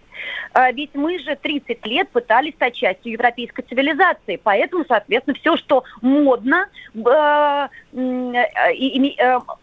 Э, 0.56 0.72
ведь 0.74 0.96
мы 0.96 1.20
же 1.20 1.36
30 1.36 1.86
лет 1.86 2.10
пытались 2.10 2.56
стать 2.56 2.74
частью 2.74 3.12
европейской 3.12 3.62
цивилизации, 3.62 4.40
поэтому, 4.42 4.86
соответственно, 4.88 5.38
все, 5.40 5.56
что 5.58 5.84
модно, 6.02 6.68
э, 6.96 7.68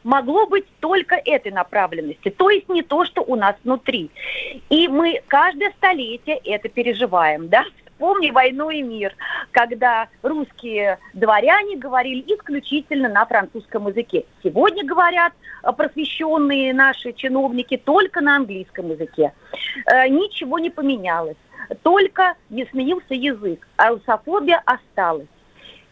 могло 0.05 0.47
быть 0.47 0.67
только 0.79 1.17
этой 1.17 1.51
направленности, 1.51 2.31
то 2.31 2.49
есть 2.51 2.69
не 2.69 2.83
то, 2.83 3.05
что 3.07 3.23
у 3.23 3.35
нас 3.35 3.57
внутри. 3.65 4.09
И 4.71 4.87
мы 4.87 5.21
каждое 5.27 5.73
столетие 5.73 6.37
это 6.45 6.69
переживаем, 6.69 7.49
да, 7.49 7.65
Вспомни 7.97 8.31
«Войну 8.31 8.69
и 8.69 8.83
мир», 8.83 9.17
когда 9.53 10.09
русские 10.23 10.99
дворяне 11.15 11.77
говорили 11.77 12.23
исключительно 12.27 13.09
на 13.09 13.25
французском 13.25 13.89
языке. 13.89 14.27
Сегодня 14.45 14.85
говорят 14.85 15.33
э, 15.63 15.73
просвещенные 15.73 16.75
наши 16.75 17.15
чиновники 17.15 17.79
только 17.79 18.21
на 18.21 18.37
английском 18.37 18.91
языке. 18.91 19.33
Э, 19.87 20.09
ничего 20.09 20.59
не 20.59 20.69
поменялось, 20.69 21.39
только 21.83 22.35
не 22.51 22.67
сменился 22.67 23.15
язык, 23.15 23.67
а 23.77 23.89
русофобия 23.89 24.63
осталась. 24.67 25.29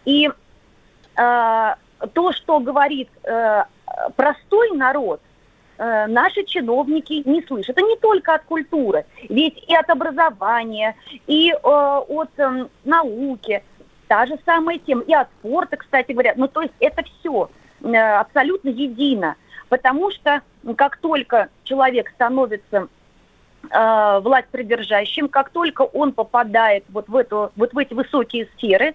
И 0.04 0.28
э, 0.28 1.74
то, 2.12 2.32
что 2.32 2.60
говорит 2.60 3.08
э, 3.22 3.64
простой 4.14 4.72
народ– 4.72 5.22
Э, 5.76 6.06
наши 6.06 6.44
чиновники 6.44 7.22
не 7.28 7.42
слышат. 7.42 7.76
Это 7.76 7.82
не 7.86 7.96
только 7.96 8.34
от 8.34 8.44
культуры, 8.44 9.04
ведь 9.28 9.62
и 9.66 9.74
от 9.74 9.90
образования, 9.90 10.94
и 11.26 11.50
э, 11.50 11.56
от 11.62 12.30
э, 12.38 12.66
науки, 12.84 13.62
та 14.06 14.26
же 14.26 14.38
самая 14.44 14.78
тема, 14.78 15.02
и 15.02 15.12
от 15.12 15.28
спорта, 15.40 15.76
кстати 15.76 16.12
говоря. 16.12 16.34
Ну, 16.36 16.46
то 16.46 16.62
есть 16.62 16.74
это 16.78 17.02
все 17.02 17.50
э, 17.82 17.96
абсолютно 17.96 18.68
едино, 18.68 19.34
потому 19.68 20.12
что 20.12 20.42
как 20.76 20.98
только 20.98 21.48
человек 21.64 22.10
становится 22.10 22.88
э, 23.68 24.20
власть 24.22 24.48
придержащим, 24.52 25.28
как 25.28 25.50
только 25.50 25.82
он 25.82 26.12
попадает 26.12 26.84
вот 26.90 27.08
в, 27.08 27.16
эту, 27.16 27.50
вот 27.56 27.72
в 27.72 27.78
эти 27.78 27.94
высокие 27.94 28.48
сферы, 28.56 28.94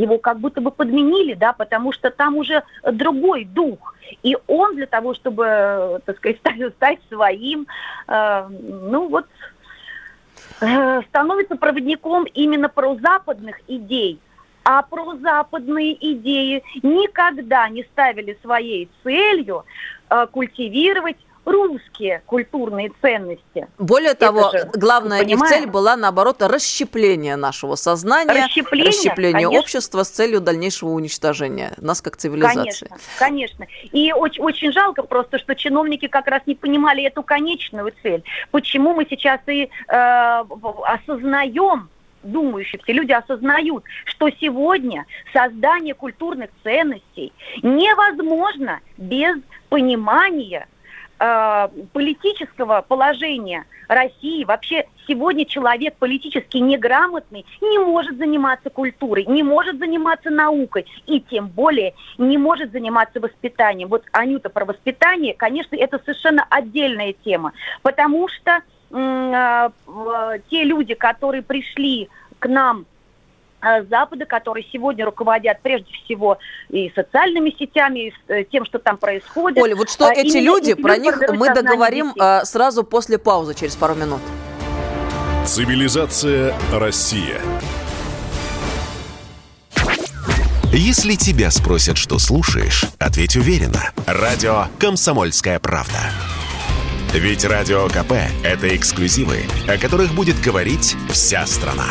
его 0.00 0.18
как 0.18 0.38
будто 0.38 0.60
бы 0.60 0.70
подменили, 0.70 1.34
да, 1.34 1.52
потому 1.52 1.92
что 1.92 2.10
там 2.10 2.36
уже 2.36 2.62
другой 2.92 3.44
дух. 3.44 3.94
И 4.22 4.36
он 4.46 4.76
для 4.76 4.86
того, 4.86 5.14
чтобы, 5.14 6.00
так 6.04 6.16
сказать, 6.16 6.38
стать, 6.76 6.98
своим, 7.08 7.66
э, 8.08 8.48
ну 8.48 9.08
вот, 9.08 9.26
э, 10.60 11.02
становится 11.08 11.56
проводником 11.56 12.24
именно 12.24 12.68
прозападных 12.68 13.60
идей. 13.68 14.18
А 14.62 14.82
прозападные 14.82 15.96
идеи 16.12 16.62
никогда 16.82 17.68
не 17.68 17.82
ставили 17.84 18.38
своей 18.42 18.90
целью 19.02 19.64
э, 20.10 20.26
культивировать 20.30 21.16
русские 21.50 22.22
культурные 22.26 22.90
ценности. 23.00 23.66
Более 23.78 24.12
Это 24.12 24.26
того, 24.26 24.50
же, 24.50 24.70
главная 24.74 25.22
их 25.22 25.40
цель 25.40 25.66
была, 25.66 25.96
наоборот, 25.96 26.42
расщепление 26.42 27.36
нашего 27.36 27.74
сознания, 27.74 28.32
расщепление, 28.32 28.88
расщепление 28.88 29.48
общества 29.48 30.02
с 30.02 30.10
целью 30.10 30.40
дальнейшего 30.40 30.90
уничтожения 30.90 31.72
нас 31.78 32.00
как 32.00 32.16
цивилизации. 32.16 32.88
Конечно, 33.18 33.18
конечно. 33.18 33.66
И 33.92 34.12
очень, 34.12 34.42
очень 34.42 34.72
жалко 34.72 35.02
просто, 35.02 35.38
что 35.38 35.54
чиновники 35.54 36.08
как 36.08 36.26
раз 36.26 36.42
не 36.46 36.54
понимали 36.54 37.04
эту 37.04 37.22
конечную 37.22 37.92
цель. 38.02 38.22
Почему 38.50 38.94
мы 38.94 39.06
сейчас 39.08 39.40
и 39.46 39.64
э, 39.64 40.44
осознаем, 40.84 41.88
думающие, 42.22 42.80
все 42.82 42.92
люди 42.92 43.12
осознают, 43.12 43.84
что 44.04 44.30
сегодня 44.40 45.06
создание 45.32 45.94
культурных 45.94 46.50
ценностей 46.62 47.32
невозможно 47.62 48.80
без 48.96 49.36
понимания 49.68 50.68
Э, 51.22 51.68
политического 51.92 52.80
положения 52.80 53.66
России, 53.88 54.44
вообще 54.44 54.86
сегодня 55.06 55.44
человек 55.44 55.96
политически 55.98 56.56
неграмотный 56.56 57.44
не 57.60 57.78
может 57.78 58.16
заниматься 58.16 58.70
культурой, 58.70 59.26
не 59.26 59.42
может 59.42 59.78
заниматься 59.78 60.30
наукой 60.30 60.86
и 61.04 61.20
тем 61.20 61.48
более 61.48 61.92
не 62.16 62.38
может 62.38 62.72
заниматься 62.72 63.20
воспитанием. 63.20 63.90
Вот 63.90 64.02
Анюта 64.12 64.48
про 64.48 64.64
воспитание, 64.64 65.34
конечно, 65.34 65.76
это 65.76 66.00
совершенно 66.02 66.46
отдельная 66.48 67.12
тема, 67.12 67.52
потому 67.82 68.26
что 68.28 68.62
э, 68.90 69.70
те 70.48 70.64
люди, 70.64 70.94
которые 70.94 71.42
пришли 71.42 72.08
к 72.38 72.48
нам 72.48 72.86
Э, 72.86 72.89
Запада, 73.88 74.26
которые 74.26 74.66
сегодня 74.72 75.04
руководят 75.04 75.60
прежде 75.62 75.92
всего 76.04 76.38
и 76.68 76.90
социальными 76.94 77.54
сетями, 77.58 78.08
и 78.08 78.14
э, 78.28 78.44
тем, 78.44 78.64
что 78.64 78.78
там 78.78 78.96
происходит. 78.96 79.62
Оля, 79.62 79.76
вот 79.76 79.90
что 79.90 80.06
а, 80.06 80.12
эти 80.12 80.38
люди, 80.38 80.74
про 80.74 80.96
них 80.96 81.20
мы 81.32 81.52
договорим 81.54 82.12
детей. 82.14 82.44
Сразу 82.44 82.84
после 82.84 83.18
паузы, 83.18 83.54
через 83.54 83.76
пару 83.76 83.94
минут. 83.94 84.20
Цивилизация 85.46 86.54
Россия. 86.72 87.40
Если 90.72 91.16
тебя 91.16 91.50
спросят, 91.50 91.96
что 91.96 92.18
слушаешь, 92.18 92.84
ответь 92.98 93.36
уверенно. 93.36 93.90
Радио 94.06 94.66
«Комсомольская 94.78 95.58
правда». 95.58 95.98
Ведь 97.12 97.44
Радио 97.44 97.88
КП– 97.88 98.12
это 98.44 98.76
эксклюзивы, 98.76 99.40
о 99.66 99.76
которых 99.78 100.14
будет 100.14 100.40
говорить 100.40 100.96
вся 101.10 101.44
страна. 101.44 101.86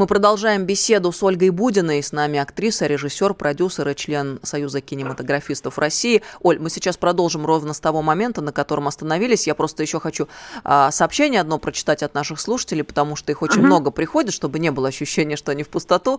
Мы 0.00 0.06
продолжаем 0.06 0.64
беседу 0.64 1.12
с 1.12 1.22
Ольгой 1.22 1.50
Будиной. 1.50 2.02
С 2.02 2.12
нами 2.12 2.38
актриса, 2.38 2.86
режиссер, 2.86 3.34
продюсер 3.34 3.86
и 3.86 3.94
член 3.94 4.40
Союза 4.42 4.80
кинематографистов 4.80 5.76
России. 5.76 6.22
Оль, 6.40 6.58
мы 6.58 6.70
сейчас 6.70 6.96
продолжим 6.96 7.44
ровно 7.44 7.74
с 7.74 7.80
того 7.80 8.00
момента, 8.00 8.40
на 8.40 8.50
котором 8.50 8.88
остановились. 8.88 9.46
Я 9.46 9.54
просто 9.54 9.82
еще 9.82 10.00
хочу 10.00 10.26
а, 10.64 10.90
сообщение 10.90 11.42
одно 11.42 11.58
прочитать 11.58 12.02
от 12.02 12.14
наших 12.14 12.40
слушателей, 12.40 12.82
потому 12.82 13.14
что 13.14 13.30
их 13.30 13.42
очень 13.42 13.60
uh-huh. 13.60 13.66
много 13.66 13.90
приходит, 13.90 14.32
чтобы 14.32 14.58
не 14.58 14.70
было 14.70 14.88
ощущения, 14.88 15.36
что 15.36 15.52
они 15.52 15.64
в 15.64 15.68
пустоту 15.68 16.18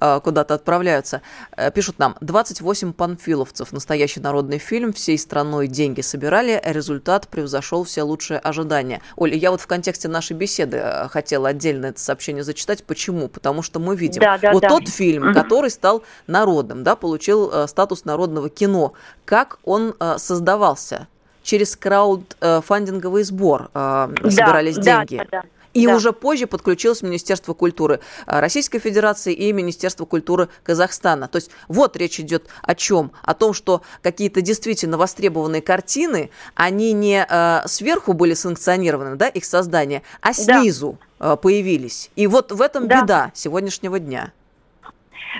а, 0.00 0.18
куда-то 0.18 0.54
отправляются. 0.54 1.22
А, 1.52 1.70
пишут 1.70 2.00
нам, 2.00 2.16
28 2.20 2.92
панфиловцев. 2.92 3.70
Настоящий 3.70 4.18
народный 4.18 4.58
фильм. 4.58 4.92
Всей 4.92 5.16
страной 5.16 5.68
деньги 5.68 6.00
собирали. 6.00 6.60
Результат 6.64 7.28
превзошел 7.28 7.84
все 7.84 8.02
лучшие 8.02 8.40
ожидания. 8.40 9.00
Оль, 9.14 9.36
я 9.36 9.52
вот 9.52 9.60
в 9.60 9.68
контексте 9.68 10.08
нашей 10.08 10.36
беседы 10.36 10.78
э, 10.78 11.06
хотела 11.06 11.50
отдельно 11.50 11.86
это 11.86 12.00
сообщение 12.00 12.42
зачитать. 12.42 12.82
Почему? 12.82 13.19
Почему? 13.20 13.28
Потому 13.28 13.62
что 13.62 13.80
мы 13.80 13.96
видим, 13.96 14.20
да, 14.20 14.38
да, 14.38 14.52
вот 14.52 14.62
да. 14.62 14.68
тот 14.68 14.88
фильм, 14.88 15.28
угу. 15.28 15.34
который 15.34 15.70
стал 15.70 16.02
народным, 16.26 16.82
да, 16.82 16.96
получил 16.96 17.50
э, 17.52 17.66
статус 17.66 18.04
народного 18.04 18.48
кино, 18.48 18.92
как 19.24 19.58
он 19.64 19.94
э, 19.98 20.16
создавался? 20.18 21.08
Через 21.42 21.74
краудфандинговый 21.74 23.24
сбор 23.24 23.70
э, 23.72 24.08
собирались 24.24 24.76
да, 24.76 25.04
деньги. 25.04 25.16
Да, 25.16 25.24
да, 25.24 25.42
да. 25.42 25.48
И 25.72 25.86
да. 25.86 25.94
уже 25.94 26.12
позже 26.12 26.46
подключилось 26.46 27.00
Министерство 27.02 27.54
культуры 27.54 28.00
Российской 28.26 28.80
Федерации 28.80 29.32
и 29.32 29.52
Министерство 29.52 30.04
культуры 30.04 30.48
Казахстана. 30.64 31.28
То 31.28 31.36
есть 31.36 31.50
вот 31.68 31.96
речь 31.96 32.18
идет 32.18 32.48
о 32.62 32.74
чем? 32.74 33.12
О 33.22 33.34
том, 33.34 33.54
что 33.54 33.82
какие-то 34.02 34.42
действительно 34.42 34.98
востребованные 34.98 35.62
картины, 35.62 36.30
они 36.56 36.92
не 36.92 37.24
э, 37.26 37.60
сверху 37.66 38.14
были 38.14 38.34
санкционированы, 38.34 39.14
да, 39.14 39.28
их 39.28 39.44
создание, 39.44 40.02
а 40.20 40.32
снизу 40.32 40.98
да. 41.00 41.06
Э, 41.20 41.36
появились. 41.36 42.10
И 42.16 42.26
вот 42.26 42.52
в 42.52 42.60
этом 42.60 42.88
да. 42.88 43.02
беда 43.02 43.30
сегодняшнего 43.34 43.98
дня. 43.98 44.32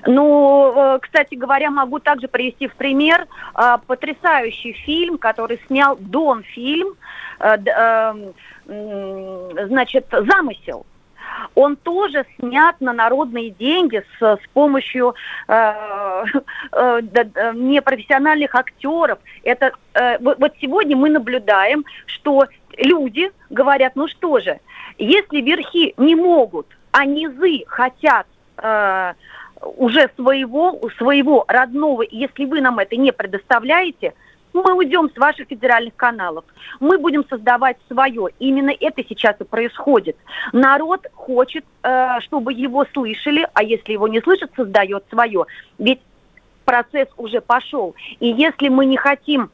Ну, 0.07 0.72
э, 0.74 0.99
кстати 1.01 1.35
говоря, 1.35 1.70
могу 1.70 1.99
также 1.99 2.28
привести 2.28 2.68
в 2.68 2.74
пример 2.74 3.26
э, 3.55 3.78
потрясающий 3.87 4.72
фильм, 4.72 5.18
который 5.18 5.61
снял 5.66 5.97
Дон 5.97 6.43
фильм, 6.43 6.95
значит, 8.66 10.07
«Замысел». 10.11 10.85
Он 11.55 11.76
тоже 11.76 12.24
снят 12.39 12.76
на 12.81 12.93
народные 12.93 13.51
деньги 13.51 14.03
с, 14.18 14.22
с 14.22 14.47
помощью 14.53 15.14
э, 15.49 15.74
э, 16.72 17.01
непрофессиональных 17.55 18.55
актеров. 18.55 19.18
Это, 19.43 19.72
э, 19.95 20.18
вот 20.20 20.53
сегодня 20.61 20.97
мы 20.97 21.11
наблюдаем, 21.11 21.85
что 22.07 22.47
люди 22.76 23.31
говорят, 23.51 23.97
ну 23.97 24.09
что 24.09 24.41
же, 24.41 24.61
если 25.01 25.40
верхи 25.40 25.94
не 25.96 26.14
могут, 26.14 26.66
а 26.92 27.05
низы 27.05 27.64
хотят 27.66 28.26
э, 28.59 29.14
уже 29.76 30.11
своего, 30.16 30.78
своего 30.98 31.44
родного, 31.48 32.05
если 32.11 32.44
вы 32.44 32.61
нам 32.61 32.78
это 32.78 32.96
не 32.96 33.12
предоставляете, 33.12 34.14
мы 34.53 34.74
уйдем 34.74 35.09
с 35.14 35.16
ваших 35.16 35.48
федеральных 35.48 35.94
каналов. 35.96 36.44
Мы 36.80 36.98
будем 36.98 37.24
создавать 37.28 37.76
свое. 37.88 38.28
Именно 38.40 38.72
это 38.78 39.03
сейчас 39.09 39.36
и 39.40 39.44
происходит. 39.44 40.16
Народ 40.53 41.07
хочет, 41.14 41.64
э, 41.82 42.20
чтобы 42.20 42.53
его 42.53 42.84
слышали, 42.92 43.48
а 43.55 43.62
если 43.62 43.92
его 43.92 44.09
не 44.09 44.20
слышат, 44.20 44.51
создает 44.57 45.05
свое. 45.09 45.46
Ведь 45.78 46.01
процесс 46.64 47.09
уже 47.16 47.40
пошел. 47.40 47.94
И 48.18 48.28
если 48.28 48.68
мы 48.68 48.86
не 48.86 48.96
хотим 48.96 49.51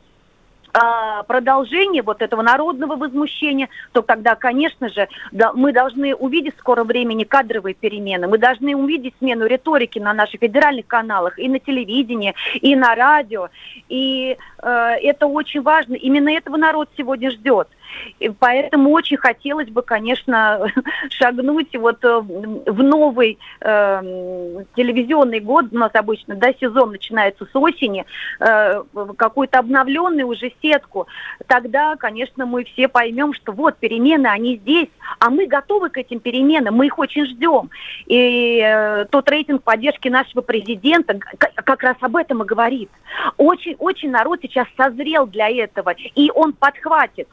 а, 0.78 1.22
продолжение 1.22 2.02
вот 2.02 2.20
этого 2.20 2.42
народного 2.42 2.96
возмущения, 2.96 3.70
то 3.92 4.02
тогда, 4.02 4.34
конечно 4.34 4.90
же, 4.90 5.08
да, 5.32 5.52
мы 5.54 5.72
должны 5.72 6.14
увидеть 6.14 6.54
в 6.56 6.58
скором 6.58 6.86
времени 6.86 7.24
кадровые 7.24 7.72
перемены, 7.72 8.28
мы 8.28 8.36
должны 8.36 8.76
увидеть 8.76 9.14
смену 9.18 9.46
риторики 9.46 9.98
на 9.98 10.12
наших 10.12 10.40
федеральных 10.40 10.86
каналах, 10.86 11.38
и 11.38 11.48
на 11.48 11.60
телевидении, 11.60 12.34
и 12.60 12.76
на 12.76 12.94
радио. 12.94 13.48
И 13.88 14.36
э, 14.62 14.68
это 15.02 15.26
очень 15.26 15.62
важно. 15.62 15.94
Именно 15.94 16.30
этого 16.36 16.58
народ 16.58 16.90
сегодня 16.96 17.30
ждет. 17.30 17.68
И 18.18 18.28
поэтому 18.28 18.90
очень 18.90 19.16
хотелось 19.16 19.68
бы, 19.68 19.82
конечно, 19.82 20.66
шагнуть 21.10 21.76
вот 21.76 22.04
э, 22.04 22.20
в 22.20 22.82
новый 22.82 23.38
э, 23.60 24.64
телевизионный 24.74 25.40
год. 25.40 25.66
У 25.72 25.78
нас 25.78 25.90
обычно 25.94 26.34
да, 26.36 26.52
сезон 26.60 26.92
начинается 26.92 27.46
с 27.46 27.54
осени, 27.54 28.04
э, 28.40 28.82
какую-то 29.16 29.58
обновленную 29.58 30.26
уже 30.26 30.52
сетку. 30.62 31.06
Тогда, 31.46 31.96
конечно, 31.96 32.46
мы 32.46 32.64
все 32.64 32.88
поймем, 32.88 33.34
что 33.34 33.52
вот 33.52 33.76
перемены, 33.76 34.26
они 34.28 34.56
здесь, 34.56 34.88
а 35.18 35.30
мы 35.30 35.46
готовы 35.46 35.90
к 35.90 35.98
этим 35.98 36.20
переменам, 36.20 36.74
мы 36.74 36.86
их 36.86 36.98
очень 36.98 37.26
ждем. 37.26 37.70
И 38.06 38.60
э, 38.64 39.06
тот 39.10 39.28
рейтинг 39.28 39.62
поддержки 39.62 40.08
нашего 40.08 40.42
президента 40.42 41.18
как 41.18 41.82
раз 41.82 41.96
об 42.00 42.16
этом 42.16 42.42
и 42.42 42.46
говорит. 42.46 42.90
Очень-очень 43.36 44.10
народ 44.10 44.40
сейчас 44.42 44.66
созрел 44.76 45.26
для 45.26 45.48
этого, 45.48 45.94
и 46.14 46.30
он 46.34 46.52
подхватит 46.52 46.86
подхватит 46.86 47.28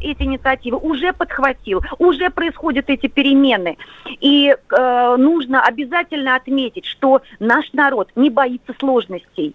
эти 0.00 0.22
инициативы, 0.22 0.78
уже 0.78 1.12
подхватил, 1.12 1.82
уже 1.98 2.30
происходят 2.30 2.86
эти 2.88 3.06
перемены. 3.06 3.76
И 4.20 4.48
э, 4.48 5.16
нужно 5.16 5.62
обязательно 5.62 6.36
отметить, 6.36 6.84
что 6.84 7.22
наш 7.40 7.72
народ 7.72 8.10
не 8.16 8.30
боится 8.30 8.74
сложностей, 8.78 9.54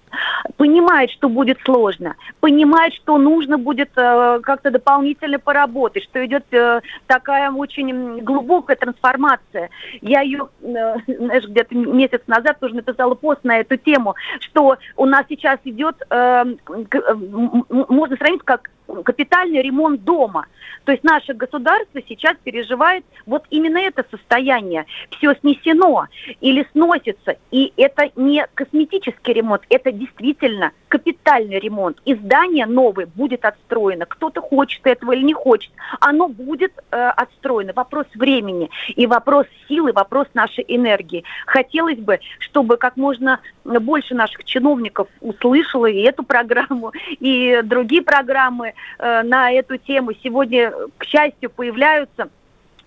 понимает, 0.57 1.11
что 1.11 1.29
будет 1.29 1.59
сложно, 1.63 2.15
понимает, 2.39 2.93
что 2.93 3.17
нужно 3.17 3.57
будет 3.57 3.89
э, 3.95 4.39
как-то 4.43 4.71
дополнительно 4.71 5.39
поработать, 5.39 6.03
что 6.03 6.25
идет 6.25 6.45
э, 6.51 6.81
такая 7.07 7.51
очень 7.51 8.19
глубокая 8.21 8.75
трансформация. 8.75 9.69
Я 10.01 10.21
ее, 10.21 10.49
э, 10.61 10.95
знаешь, 11.07 11.45
где-то 11.45 11.75
месяц 11.75 12.21
назад 12.27 12.59
тоже 12.59 12.75
написала 12.75 13.15
пост 13.15 13.43
на 13.43 13.59
эту 13.59 13.77
тему, 13.77 14.15
что 14.39 14.77
у 14.95 15.05
нас 15.05 15.25
сейчас 15.29 15.59
идет, 15.63 15.95
э, 16.09 16.45
э, 16.69 17.13
можно 17.13 18.15
сравнить 18.17 18.43
как 18.43 18.69
капитальный 19.03 19.61
ремонт 19.61 20.03
дома. 20.03 20.47
То 20.85 20.91
есть 20.91 21.03
наше 21.03 21.33
государство 21.33 22.01
сейчас 22.07 22.37
переживает 22.43 23.03
вот 23.25 23.43
именно 23.49 23.77
это 23.77 24.05
состояние. 24.09 24.85
Все 25.11 25.33
снесено 25.35 26.07
или 26.39 26.65
сносится. 26.71 27.35
И 27.51 27.73
это 27.77 28.09
не 28.15 28.47
косметический 28.53 29.33
ремонт, 29.33 29.63
это 29.69 29.91
действительно 29.91 30.71
капитальный 30.87 31.59
ремонт. 31.59 31.97
И 32.05 32.15
здание 32.15 32.65
новое 32.65 33.05
будет 33.05 33.43
отстроено. 33.43 34.05
Кто-то 34.05 34.41
хочет 34.41 34.85
этого 34.85 35.11
или 35.11 35.23
не 35.23 35.33
хочет. 35.33 35.71
Оно 35.99 36.29
будет 36.29 36.71
э, 36.91 37.09
отстроено. 37.09 37.73
Вопрос 37.75 38.05
времени 38.15 38.69
и 38.95 39.05
вопрос 39.05 39.45
силы, 39.67 39.91
вопрос 39.91 40.27
нашей 40.33 40.63
энергии. 40.67 41.23
Хотелось 41.45 41.99
бы, 41.99 42.19
чтобы 42.39 42.77
как 42.77 42.95
можно 42.95 43.39
больше 43.65 44.15
наших 44.15 44.45
чиновников 44.45 45.09
услышало 45.19 45.87
и 45.87 46.01
эту 46.01 46.23
программу, 46.23 46.93
и 47.19 47.61
другие 47.63 48.01
программы 48.01 48.73
на 48.99 49.51
эту 49.51 49.77
тему. 49.77 50.11
Сегодня, 50.23 50.73
к 50.97 51.05
счастью, 51.05 51.49
появляются 51.49 52.27
Э, 52.27 52.36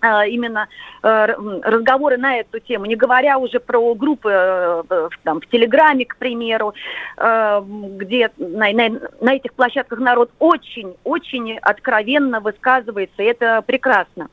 именно 0.01 0.67
э, 1.03 1.25
разговоры 1.63 2.17
на 2.17 2.37
эту 2.37 2.59
тему, 2.59 2.85
не 2.85 2.95
говоря 2.95 3.37
уже 3.37 3.59
про 3.59 3.93
группы 3.95 4.29
э, 4.31 5.09
там, 5.23 5.41
в 5.41 5.47
Телеграме, 5.47 6.05
к 6.05 6.17
примеру, 6.17 6.73
где 7.17 8.31
на, 8.37 8.71
на, 8.71 8.89
на 9.21 9.33
этих 9.33 9.53
площадках 9.53 9.99
народ 9.99 10.31
очень-очень 10.39 11.57
откровенно 11.59 12.39
высказывается, 12.39 13.21
и 13.21 13.25
это 13.25 13.61
прекрасно. 13.65 14.29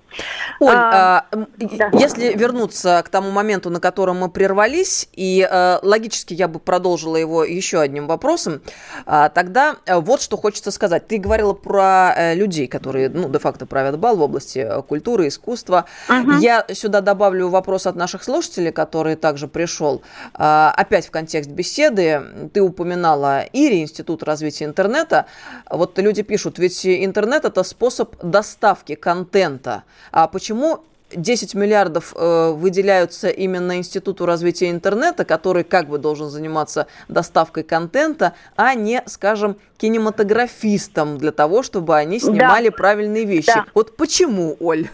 Оль, 0.61 0.75
а, 0.75 1.27
да. 1.59 1.91
если 1.93 2.37
вернуться 2.37 3.03
к 3.05 3.09
тому 3.09 3.31
моменту, 3.31 3.71
на 3.71 3.81
котором 3.81 4.19
мы 4.19 4.31
прервались, 4.31 5.09
и 5.13 5.47
логически 5.83 6.35
я 6.35 6.49
бы 6.49 6.59
продолжила 6.59 7.17
его 7.17 7.45
еще 7.45 7.81
одним 7.81 8.07
вопросом, 8.07 8.61
а, 9.07 9.29
тогда 9.29 9.77
вот 9.87 10.23
что 10.23 10.37
хочется 10.37 10.71
сказать. 10.71 11.07
Ты 11.09 11.19
говорила 11.19 11.53
про 11.53 12.35
людей, 12.35 12.67
которые, 12.67 13.09
ну, 13.09 13.29
де-факто 13.29 13.67
правят 13.67 13.99
бал 13.99 14.17
в 14.17 14.23
области 14.23 14.67
культуры, 14.89 15.29
искусства, 15.29 15.58
искусства. 15.59 15.85
Угу. 16.09 16.39
Я 16.39 16.65
сюда 16.73 17.01
добавлю 17.01 17.49
вопрос 17.49 17.87
от 17.87 17.97
наших 17.97 18.25
слушателей, 18.25 18.73
который 18.73 19.17
также 19.17 19.49
пришел. 19.49 20.03
А, 20.35 20.73
опять 20.77 21.07
в 21.07 21.11
контекст 21.11 21.51
беседы. 21.51 22.23
Ты 22.53 22.61
упоминала 22.61 23.45
ИРИ, 23.53 23.83
Институт 23.83 24.23
развития 24.23 24.65
интернета. 24.65 25.27
Вот 25.71 25.99
люди 25.99 26.23
пишут, 26.23 26.59
ведь 26.59 26.87
интернет 26.87 27.45
это 27.45 27.63
способ 27.63 28.15
доставки 28.23 28.95
контента. 28.95 29.83
А 30.13 30.27
почему 30.29 30.85
10 31.15 31.55
миллиардов 31.55 32.13
э, 32.15 32.53
выделяются 32.53 33.29
именно 33.29 33.79
Институту 33.79 34.27
развития 34.27 34.71
интернета, 34.71 35.25
который 35.25 35.65
как 35.65 35.89
бы 35.89 35.99
должен 35.99 36.29
заниматься 36.29 36.87
доставкой 37.09 37.63
контента, 37.63 38.35
а 38.57 38.75
не, 38.75 39.03
скажем, 39.07 39.57
кинематографистам 39.79 41.19
для 41.19 41.33
того, 41.33 41.63
чтобы 41.63 41.97
они 41.97 42.21
снимали 42.21 42.69
да. 42.69 42.77
правильные 42.77 43.25
вещи. 43.25 43.47
Да. 43.47 43.65
Вот 43.75 43.97
почему, 43.97 44.57
Оль? 44.61 44.89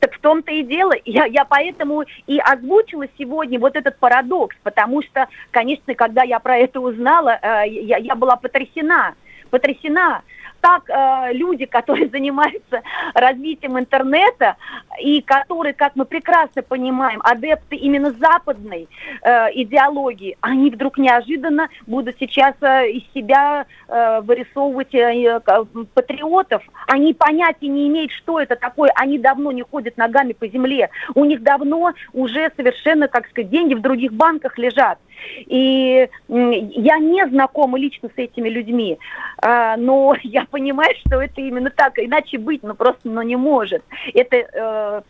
Так 0.00 0.14
в 0.14 0.20
том-то 0.20 0.52
и 0.52 0.62
дело. 0.62 0.92
Я, 1.04 1.24
я 1.24 1.44
поэтому 1.44 2.04
и 2.26 2.38
озвучила 2.38 3.06
сегодня 3.18 3.58
вот 3.58 3.76
этот 3.76 3.98
парадокс, 3.98 4.56
потому 4.62 5.02
что, 5.02 5.28
конечно, 5.50 5.94
когда 5.94 6.22
я 6.22 6.38
про 6.38 6.56
это 6.58 6.80
узнала, 6.80 7.38
э, 7.40 7.68
я, 7.68 7.96
я 7.98 8.14
была 8.14 8.36
потрясена. 8.36 9.14
Потрясена 9.50 10.22
так 10.60 10.88
э, 10.88 11.32
люди, 11.32 11.66
которые 11.66 12.08
занимаются 12.12 12.82
развитием 13.14 13.78
интернета 13.78 14.56
и 15.00 15.20
которые, 15.22 15.74
как 15.74 15.96
мы 15.96 16.04
прекрасно 16.04 16.62
понимаем, 16.62 17.20
адепты 17.24 17.76
именно 17.76 18.12
западной 18.12 18.88
э, 19.22 19.30
идеологии, 19.54 20.36
они 20.40 20.70
вдруг 20.70 20.98
неожиданно 20.98 21.68
будут 21.86 22.16
сейчас 22.18 22.54
э, 22.60 22.90
из 22.90 23.02
себя 23.14 23.66
э, 23.88 24.20
вырисовывать 24.22 24.94
э, 24.94 25.40
э, 25.46 25.64
патриотов. 25.94 26.62
Они 26.86 27.14
понятия 27.14 27.68
не 27.68 27.88
имеют, 27.88 28.12
что 28.12 28.40
это 28.40 28.56
такое. 28.56 28.90
Они 28.94 29.18
давно 29.18 29.52
не 29.52 29.62
ходят 29.62 29.96
ногами 29.96 30.32
по 30.32 30.46
земле. 30.48 30.90
У 31.14 31.24
них 31.24 31.42
давно 31.42 31.92
уже 32.12 32.50
совершенно, 32.56 33.08
как 33.08 33.28
сказать, 33.28 33.50
деньги 33.50 33.74
в 33.74 33.80
других 33.80 34.12
банках 34.12 34.58
лежат. 34.58 34.98
И 35.46 36.08
я 36.28 36.98
не 36.98 37.26
знакома 37.28 37.78
лично 37.78 38.08
с 38.08 38.18
этими 38.18 38.48
людьми, 38.48 38.98
а, 39.38 39.76
но 39.76 40.14
я 40.22 40.44
понимаю, 40.44 40.94
что 41.06 41.22
это 41.22 41.40
именно 41.40 41.70
так, 41.70 41.98
иначе 41.98 42.38
быть, 42.38 42.62
ну 42.62 42.74
просто 42.74 43.08
ну, 43.08 43.22
не 43.22 43.36
может. 43.36 43.82
Это, 44.14 44.36
э, 44.36 45.02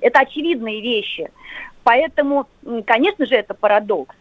это 0.00 0.20
очевидные 0.20 0.80
вещи. 0.80 1.30
Поэтому, 1.84 2.46
конечно 2.86 3.26
же, 3.26 3.34
это 3.34 3.52
парадокс. 3.54 4.14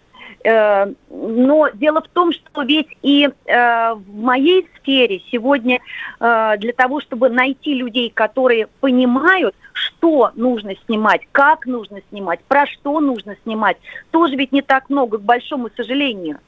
Э, 0.44 0.92
но 1.10 1.70
дело 1.74 2.02
в 2.02 2.08
том, 2.10 2.32
что 2.32 2.64
ведь 2.64 2.88
и 3.02 3.28
э, 3.28 3.94
в 3.94 4.16
моей 4.16 4.68
сфере 4.78 5.22
сегодня 5.32 5.80
для 6.20 6.74
того, 6.76 7.00
чтобы 7.00 7.30
найти 7.30 7.74
людей, 7.74 8.10
которые 8.10 8.68
понимают, 8.80 9.56
что 9.72 10.32
нужно 10.36 10.74
снимать, 10.86 11.22
как 11.32 11.66
нужно 11.66 12.02
снимать, 12.10 12.42
про 12.48 12.66
что 12.68 13.00
нужно 13.00 13.36
снимать, 13.44 13.78
тоже 14.12 14.36
ведь 14.36 14.52
не 14.52 14.62
так 14.62 14.90
много, 14.90 15.18
к 15.18 15.24
большому 15.24 15.70
сожалению. 15.76 16.40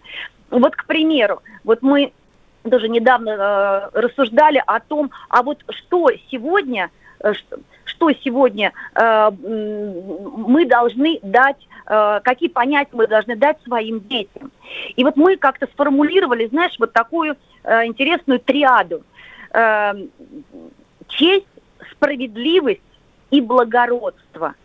Вот, 0.49 0.75
к 0.75 0.85
примеру, 0.85 1.41
вот 1.63 1.81
мы 1.81 2.11
даже 2.65 2.89
недавно 2.89 3.29
э, 3.29 3.99
рассуждали 3.99 4.61
о 4.65 4.79
том, 4.79 5.11
а 5.29 5.43
вот 5.43 5.63
что 5.69 6.09
сегодня, 6.31 6.89
э, 7.19 7.33
что 7.86 8.11
сегодня 8.23 8.73
э, 8.93 9.31
мы 9.31 10.65
должны 10.65 11.19
дать, 11.23 11.67
э, 11.88 12.19
какие 12.23 12.49
понятия 12.49 12.91
мы 12.93 13.07
должны 13.07 13.36
дать 13.36 13.57
своим 13.63 14.01
детям. 14.01 14.51
И 14.95 15.03
вот 15.03 15.15
мы 15.15 15.38
как-то 15.38 15.67
сформулировали, 15.67 16.47
знаешь, 16.47 16.75
вот 16.79 16.93
такую 16.93 17.38
э, 17.63 17.86
интересную 17.86 18.39
триаду. 18.39 19.03
Э, 19.53 19.93
честь, 21.07 21.47
справедливость 21.91 22.81
и 23.31 23.41
благородство. 23.41 24.55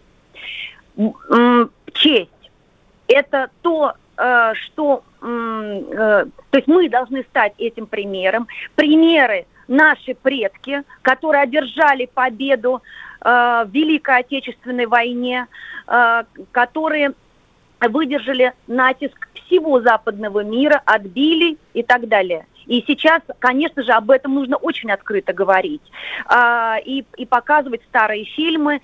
Честь– 1.92 2.30
это 3.06 3.50
то, 3.62 3.94
э, 4.16 4.52
что 4.54 5.04
Э, 5.22 6.24
то 6.50 6.56
есть 6.58 6.68
мы 6.68 6.88
должны 6.88 7.22
стать 7.24 7.52
этим 7.58 7.86
примером. 7.86 8.48
Примеры 8.74 9.46
наши 9.68 10.14
предки, 10.14 10.82
которые 11.02 11.42
одержали 11.42 12.06
победу 12.06 12.82
в 13.22 13.68
Великой 13.72 14.20
Отечественной 14.20 14.86
войне, 14.86 15.46
э, 15.86 16.24
которые 16.52 17.12
выдержали 17.80 18.52
натиск 18.66 19.28
всего 19.34 19.80
западного 19.80 20.44
мира, 20.44 20.80
отбили 20.84 21.58
и 21.74 21.82
так 21.82 22.08
далее. 22.08 22.46
И 22.66 22.84
сейчас, 22.86 23.22
конечно 23.38 23.82
же, 23.82 23.92
об 23.92 24.10
этом 24.10 24.34
нужно 24.34 24.56
очень 24.56 24.90
открыто 24.92 25.32
говорить 25.32 25.82
а, 26.26 26.76
и, 26.84 27.04
и 27.16 27.26
показывать 27.26 27.82
старые 27.88 28.24
фильмы. 28.24 28.80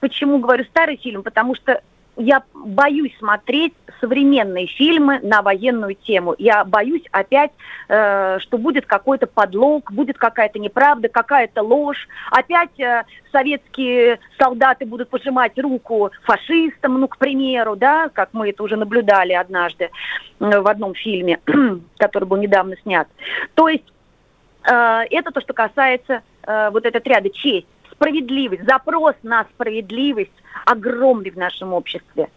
Почему 0.00 0.38
говорю 0.38 0.64
старый 0.64 0.96
фильм? 0.96 1.22
Потому 1.22 1.54
что 1.54 1.82
я 2.16 2.42
боюсь 2.54 3.16
смотреть 3.18 3.74
современные 4.00 4.66
фильмы 4.66 5.20
на 5.22 5.42
военную 5.42 5.94
тему. 5.94 6.34
Я 6.38 6.64
боюсь 6.64 7.02
опять, 7.12 7.52
э, 7.88 8.38
что 8.40 8.58
будет 8.58 8.86
какой-то 8.86 9.26
подлог, 9.26 9.92
будет 9.92 10.18
какая-то 10.18 10.58
неправда, 10.58 11.08
какая-то 11.08 11.62
ложь. 11.62 12.08
Опять 12.30 12.78
э, 12.80 13.04
советские 13.32 14.18
солдаты 14.38 14.86
будут 14.86 15.10
пожимать 15.10 15.58
руку 15.58 16.10
фашистам, 16.24 17.00
ну, 17.00 17.08
к 17.08 17.18
примеру, 17.18 17.76
да, 17.76 18.08
как 18.08 18.30
мы 18.32 18.50
это 18.50 18.62
уже 18.62 18.76
наблюдали 18.76 19.32
однажды 19.32 19.90
э, 20.40 20.60
в 20.60 20.66
одном 20.66 20.94
фильме, 20.94 21.40
который 21.98 22.24
был 22.24 22.38
недавно 22.38 22.76
снят. 22.82 23.08
То 23.54 23.68
есть 23.68 23.84
э, 24.64 25.02
это 25.10 25.30
то, 25.32 25.40
что 25.40 25.52
касается 25.52 26.22
э, 26.42 26.70
вот 26.70 26.86
этой 26.86 26.98
отряда 26.98 27.28
честь 27.30 27.66
справедливость, 27.96 28.64
запрос 28.64 29.14
на 29.22 29.44
справедливость 29.54 30.32
огромный 30.64 31.30
в 31.30 31.36
нашем 31.36 31.72
обществе. 31.72 32.28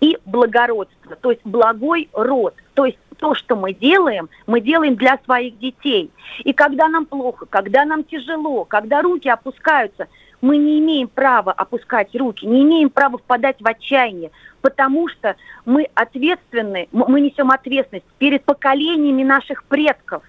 И 0.00 0.18
благородство, 0.24 1.16
то 1.16 1.30
есть 1.30 1.42
благой 1.44 2.08
род, 2.12 2.54
то 2.74 2.86
есть 2.86 2.98
то, 3.18 3.34
что 3.34 3.54
мы 3.54 3.72
делаем, 3.72 4.28
мы 4.48 4.60
делаем 4.60 4.96
для 4.96 5.18
своих 5.24 5.58
детей. 5.58 6.10
И 6.42 6.52
когда 6.52 6.88
нам 6.88 7.06
плохо, 7.06 7.46
когда 7.46 7.84
нам 7.84 8.02
тяжело, 8.02 8.64
когда 8.64 9.00
руки 9.00 9.28
опускаются, 9.28 10.08
мы 10.40 10.56
не 10.56 10.80
имеем 10.80 11.06
права 11.06 11.52
опускать 11.52 12.14
руки, 12.16 12.44
не 12.44 12.62
имеем 12.62 12.90
права 12.90 13.18
впадать 13.18 13.60
в 13.60 13.66
отчаяние, 13.68 14.32
потому 14.60 15.08
что 15.08 15.36
мы 15.64 15.88
ответственны, 15.94 16.88
мы 16.90 17.20
несем 17.20 17.52
ответственность 17.52 18.06
перед 18.18 18.44
поколениями 18.44 19.22
наших 19.22 19.62
предков. 19.64 20.24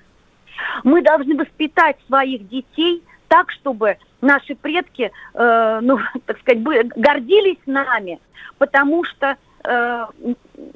Мы 0.84 1.02
должны 1.02 1.36
воспитать 1.36 1.98
своих 2.06 2.48
детей 2.48 3.04
так, 3.28 3.50
чтобы 3.50 3.98
наши 4.24 4.56
предки, 4.56 5.12
э, 5.34 5.80
ну, 5.82 6.00
так 6.26 6.40
сказать, 6.40 6.62
гордились 6.96 7.60
нами, 7.66 8.20
потому 8.58 9.04
что 9.04 9.38
э, 9.64 10.06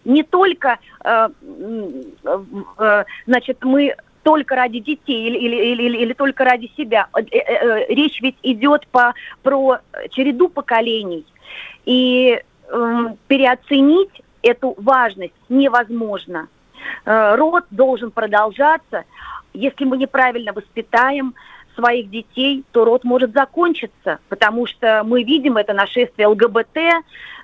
не 0.06 0.24
только, 0.24 0.80
э, 1.04 1.30
э, 2.78 3.04
значит, 3.26 3.64
мы 3.64 3.96
только 4.24 4.56
ради 4.56 4.80
детей 4.80 5.30
или, 5.30 5.38
или, 5.38 5.86
или, 5.86 5.98
или 6.00 6.14
только 6.14 6.44
ради 6.44 6.70
себя. 6.76 7.08
Э, 7.16 7.22
э, 7.22 7.38
э, 7.40 7.94
речь 7.94 8.22
ведь 8.22 8.36
идет 8.44 8.86
по, 8.88 9.14
про 9.42 9.80
череду 10.10 10.50
поколений. 10.50 11.26
И 11.86 12.42
э, 12.68 13.06
переоценить 13.28 14.22
эту 14.42 14.76
важность 14.78 15.34
невозможно. 15.48 16.50
Э, 17.06 17.36
род 17.36 17.64
должен 17.72 18.12
продолжаться. 18.12 19.06
Если 19.54 19.86
мы 19.86 19.98
неправильно 19.98 20.52
воспитаем, 20.52 21.34
своих 21.78 22.10
детей, 22.10 22.64
то 22.72 22.86
род 22.86 23.04
может 23.04 23.34
закончиться, 23.34 24.20
потому 24.30 24.66
что 24.66 25.04
мы 25.06 25.24
видим 25.24 25.58
это 25.58 25.74
нашествие 25.74 26.28
ЛГБТ, 26.28 26.78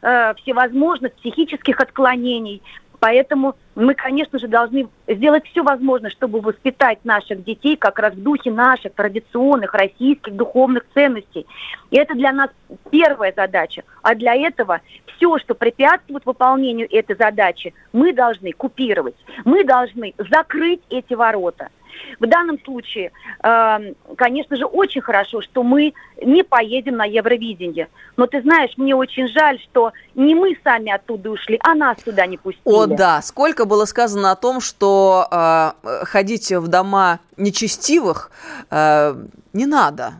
э, 0.01 0.33
всевозможных 0.35 1.13
психических 1.13 1.79
отклонений. 1.79 2.61
Поэтому 2.99 3.55
мы, 3.75 3.95
конечно 3.95 4.39
же, 4.39 4.47
должны 4.47 4.87
сделать 5.07 5.45
все 5.47 5.61
возможное, 5.61 6.09
чтобы 6.09 6.39
воспитать 6.39 6.99
наших 7.03 7.43
детей 7.43 7.75
как 7.75 7.99
раз 7.99 8.13
в 8.13 8.23
духе 8.23 8.49
наших 8.49 8.93
традиционных 8.93 9.73
российских 9.73 10.33
духовных 10.33 10.85
ценностей. 10.93 11.45
И 11.91 11.97
это 11.97 12.13
для 12.13 12.31
нас 12.31 12.49
первая 12.91 13.33
задача. 13.35 13.83
А 14.01 14.15
для 14.15 14.35
этого 14.35 14.79
все, 15.17 15.37
что 15.39 15.53
препятствует 15.53 16.25
выполнению 16.25 16.87
этой 16.89 17.17
задачи, 17.17 17.73
мы 17.91 18.13
должны 18.13 18.53
купировать. 18.53 19.15
Мы 19.43 19.65
должны 19.65 20.13
закрыть 20.17 20.81
эти 20.89 21.13
ворота– 21.13 21.67
в 22.19 22.27
данном 22.27 22.59
случае, 22.63 23.11
эм, 23.43 23.95
конечно 24.15 24.55
же, 24.55 24.65
очень 24.65 25.01
хорошо, 25.01 25.41
что 25.41 25.63
мы 25.63 25.93
не 26.21 26.43
поедем 26.43 26.97
на 26.97 27.05
Евровидение. 27.05 27.89
Но 28.17 28.27
ты 28.27 28.41
знаешь, 28.41 28.71
мне 28.77 28.95
очень 28.95 29.27
жаль, 29.27 29.59
что 29.59 29.91
не 30.15 30.35
мы 30.35 30.57
сами 30.63 30.91
оттуда 30.91 31.31
ушли, 31.31 31.59
а 31.63 31.73
нас 31.75 31.97
туда 32.03 32.25
не 32.25 32.37
пустили. 32.37 32.63
О, 32.65 32.85
да. 32.85 33.21
Сколько 33.21 33.65
было 33.65 33.85
сказано 33.85 34.31
о 34.31 34.35
том, 34.35 34.61
что 34.61 35.27
э, 35.31 35.71
ходить 36.05 36.51
в 36.51 36.67
дома 36.67 37.19
нечестивых 37.37 38.31
э, 38.69 39.15
не 39.53 39.65
надо. 39.65 40.13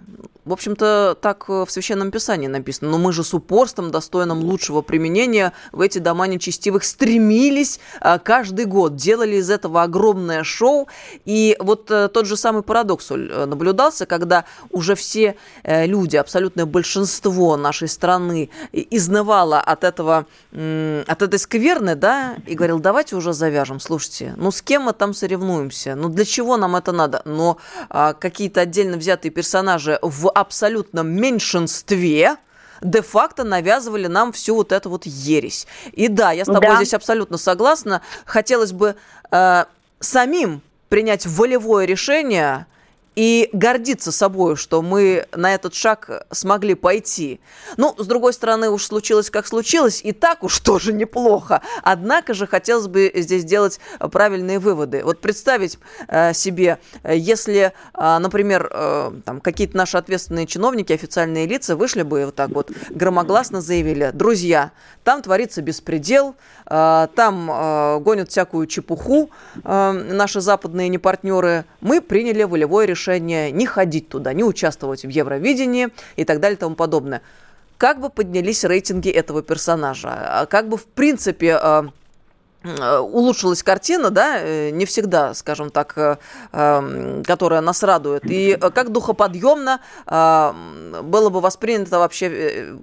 В 0.46 0.52
общем-то, 0.52 1.18
так 1.22 1.46
э, 1.48 1.64
в 1.66 1.72
Священном 1.72 2.12
Писании 2.12 2.48
написано. 2.48 2.92
Но 2.92 2.98
мы 2.98 3.14
же 3.14 3.24
с 3.24 3.34
упорством, 3.34 3.92
достойным 3.92 4.40
лучшего 4.40 4.82
применения, 4.82 5.54
в 5.72 5.80
эти 5.80 6.00
дома 6.00 6.28
нечестивых 6.28 6.84
стремились 6.84 7.80
э, 8.02 8.20
каждый 8.20 8.66
год, 8.66 8.98
делали 8.98 9.38
из 9.38 9.50
этого 9.50 9.84
огромное 9.84 10.44
шоу. 10.44 10.90
И 11.24 11.56
вот 11.60 11.90
э, 11.92 12.10
тот 12.10 12.26
же 12.26 12.36
самый 12.36 12.62
парадокс 12.62 13.10
наблюдался, 13.10 14.06
когда 14.06 14.46
уже 14.70 14.96
все 14.96 15.36
люди, 15.64 16.18
абсолютное 16.18 16.66
большинство 16.66 17.58
нашей 17.58 17.88
страны 17.88 18.50
изнывало 18.72 19.60
от 19.60 19.84
этого, 19.84 20.26
от 20.52 21.22
этой 21.22 21.40
скверны, 21.40 21.96
да, 21.96 22.36
и 22.48 22.56
говорил, 22.56 22.80
давайте 22.80 23.16
уже 23.16 23.34
завяжем, 23.34 23.80
слушайте, 23.80 24.34
ну 24.38 24.52
с 24.52 24.62
кем 24.62 24.84
мы 24.84 24.94
там 24.94 25.14
соревнуемся, 25.14 25.96
ну 25.96 26.10
для 26.10 26.26
чего 26.26 26.58
нам 26.58 26.76
это 26.76 26.92
надо, 26.92 27.22
но 27.26 27.58
а, 27.90 28.14
какие-то 28.14 28.62
отдельно 28.62 28.98
взятые 28.98 29.32
персонажи 29.32 30.00
в 30.02 30.33
абсолютном 30.34 31.10
меньшинстве, 31.10 32.38
де-факто 32.82 33.44
навязывали 33.44 34.08
нам 34.08 34.32
всю 34.32 34.56
вот 34.56 34.72
эту 34.72 34.90
вот 34.90 35.06
ересь. 35.06 35.68
И 35.92 36.08
да, 36.08 36.32
я 36.32 36.44
с 36.44 36.48
тобой 36.48 36.70
да. 36.70 36.76
здесь 36.78 36.94
абсолютно 36.94 37.38
согласна. 37.38 38.02
Хотелось 38.26 38.72
бы 38.72 38.96
э, 39.32 39.66
самим 40.00 40.62
принять 40.90 41.26
волевое 41.26 41.86
решение 41.86 42.68
и 43.16 43.50
гордиться 43.54 44.12
собой, 44.12 44.56
что 44.56 44.82
мы 44.82 45.28
на 45.34 45.54
этот 45.54 45.74
шаг 45.76 46.26
смогли 46.32 46.76
пойти. 46.76 47.40
Ну, 47.78 47.96
с 47.98 48.08
другой 48.08 48.34
стороны, 48.34 48.70
уж 48.70 48.86
случилось 48.86 49.30
как 49.30 49.48
случилось, 49.48 50.02
и 50.04 50.12
так 50.12 50.44
уж 50.44 50.60
тоже 50.60 50.94
неплохо. 50.94 51.62
Однако 51.84 52.34
же 52.34 52.48
хотелось 52.48 52.88
бы 52.88 53.12
здесь 53.16 53.44
делать 53.44 53.80
правильные 54.12 54.60
выводы. 54.60 55.04
Вот 55.04 55.22
представить 55.22 55.78
э, 56.08 56.34
себе, 56.34 56.80
если, 57.04 57.74
э, 57.94 58.18
например, 58.20 58.70
э, 58.72 59.12
там 59.26 59.42
какие-то 59.42 59.78
наши 59.78 59.98
ответственные 59.98 60.48
чиновники, 60.48 60.94
официальные 60.94 61.46
лица 61.46 61.76
вышли 61.76 62.04
бы 62.04 62.22
и 62.22 62.26
вот 62.26 62.36
так 62.36 62.50
вот 62.50 62.72
громогласно 62.90 63.62
заявили, 63.62 64.12
друзья, 64.14 64.72
там 65.04 65.22
творится 65.22 65.62
беспредел, 65.62 66.36
там 66.66 67.50
э, 67.52 68.00
гонят 68.00 68.30
всякую 68.30 68.68
чепуху 68.68 69.30
э, 69.64 69.92
наши 69.92 70.42
западные 70.42 70.90
непартнеры, 70.90 71.66
мы 71.82 72.02
приняли 72.02 72.44
волевое 72.44 72.86
решение 72.86 73.52
не 73.52 73.66
ходить 73.66 74.10
туда, 74.10 74.34
не 74.34 74.44
участвовать 74.44 75.04
в 75.04 75.10
Евровидении 75.10 75.90
и 76.16 76.26
так 76.26 76.40
далее 76.40 76.56
и 76.56 76.60
тому 76.60 76.76
подобное. 76.76 77.22
Как 77.78 78.00
бы 78.00 78.10
поднялись 78.10 78.64
рейтинги 78.64 79.10
этого 79.10 79.42
персонажа? 79.42 80.10
А 80.10 80.46
как 80.46 80.70
бы, 80.70 80.78
в 80.78 80.86
принципе, 80.86 81.60
э, 81.62 81.84
э, 82.64 82.98
улучшилась 83.00 83.62
картина, 83.62 84.10
да, 84.10 84.38
э, 84.40 84.70
не 84.70 84.86
всегда, 84.86 85.34
скажем 85.34 85.70
так, 85.70 86.20
которая 86.52 87.60
нас 87.60 87.84
радует. 87.84 88.24
И 88.26 88.58
как 88.74 88.92
духоподъемно 88.94 89.82
было 90.06 91.30
бы 91.30 91.42
воспринято 91.42 92.00
вообще 92.00 92.74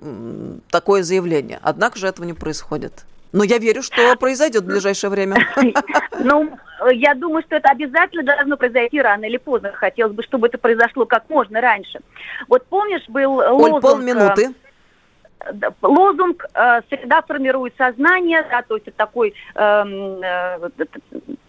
такое 0.71 1.03
заявление. 1.03 1.61
Однако 1.63 1.99
же 1.99 2.07
этого 2.07 2.27
не 2.27 2.35
происходит. 2.35 3.05
Но 3.33 3.45
я 3.45 3.59
верю, 3.59 3.83
что 3.83 4.17
произойдет 4.17 4.63
в 4.63 4.67
ближайшее 4.67 5.11
время. 5.11 5.37
Ну, 6.23 6.51
я 6.93 7.15
думаю, 7.15 7.43
что 7.43 7.57
это 7.57 7.71
обязательно 7.71 8.23
должно 8.23 8.57
произойти 8.59 9.01
рано 9.01 9.25
или 9.25 9.39
поздно. 9.39 9.73
Хотелось 9.73 10.13
бы, 10.13 10.23
чтобы 10.23 10.49
это 10.49 10.59
произошло 10.59 11.07
как 11.07 11.29
можно 11.31 11.61
раньше. 11.61 12.01
Вот 12.49 12.67
помнишь, 12.67 13.03
был 13.09 13.37
лозунг... 13.37 13.75
Оль, 13.75 13.81
полминуты 13.81 14.51
э, 15.41 15.71
лозунг 15.81 16.45
э, 16.55 16.81
«Среда 16.91 17.23
формирует 17.23 17.75
сознание», 17.79 18.47
да, 18.51 18.63
то 18.63 18.75
есть 18.75 18.89
это 18.89 18.97
такой, 18.99 19.35
эм, 19.55 20.21
э, 20.23 20.71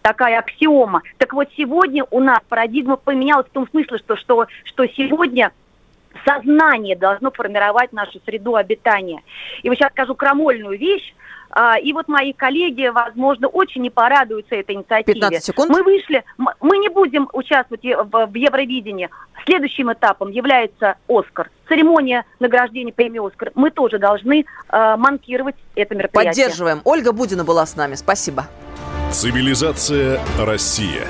такая 0.00 0.38
аксиома. 0.38 1.02
Так 1.18 1.34
вот, 1.34 1.48
сегодня 1.56 2.04
у 2.10 2.20
нас 2.20 2.40
парадигма 2.48 2.96
поменялась 2.96 3.46
в 3.46 3.52
том 3.52 3.68
смысле, 3.68 3.98
что, 3.98 4.16
что, 4.16 4.46
что 4.64 4.86
сегодня 4.88 5.52
сознание 6.24 6.96
должно 6.96 7.30
формировать 7.30 7.92
нашу 7.92 8.20
среду 8.24 8.56
обитания. 8.56 9.22
И 9.62 9.68
вот 9.68 9.76
сейчас 9.76 9.92
скажу 9.92 10.14
крамольную 10.14 10.78
вещь. 10.78 11.14
А, 11.52 11.78
и 11.78 11.92
вот 11.92 12.08
мои 12.08 12.32
коллеги, 12.32 12.88
возможно, 12.88 13.46
очень 13.46 13.82
не 13.82 13.90
порадуются 13.90 14.54
этой 14.54 14.74
инициативе. 14.74 15.14
15 15.14 15.44
секунд. 15.44 15.70
Мы 15.70 15.82
вышли, 15.82 16.24
мы 16.38 16.78
не 16.78 16.88
будем 16.88 17.28
участвовать 17.32 17.82
в 17.84 18.34
Евровидении. 18.34 19.10
Следующим 19.44 19.92
этапом 19.92 20.30
является 20.30 20.96
Оскар. 21.08 21.50
Церемония 21.68 22.24
награждения 22.40 22.92
премии 22.92 23.24
Оскар. 23.24 23.52
Мы 23.54 23.70
тоже 23.70 23.98
должны 23.98 24.44
э, 24.68 24.96
манкировать 24.96 25.56
это 25.74 25.94
мероприятие. 25.94 26.44
Поддерживаем. 26.44 26.80
Ольга 26.84 27.12
Будина 27.12 27.44
была 27.44 27.66
с 27.66 27.76
нами. 27.76 27.96
Спасибо. 27.96 28.46
Цивилизация 29.10 30.20
Россия. 30.38 31.06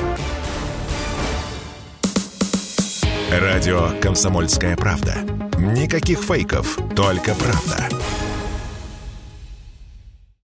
Радио 3.31 3.89
«Комсомольская 4.01 4.77
правда». 4.77 5.15
Никаких 5.57 6.19
фейков, 6.19 6.77
только 6.97 7.35
правда. 7.35 7.89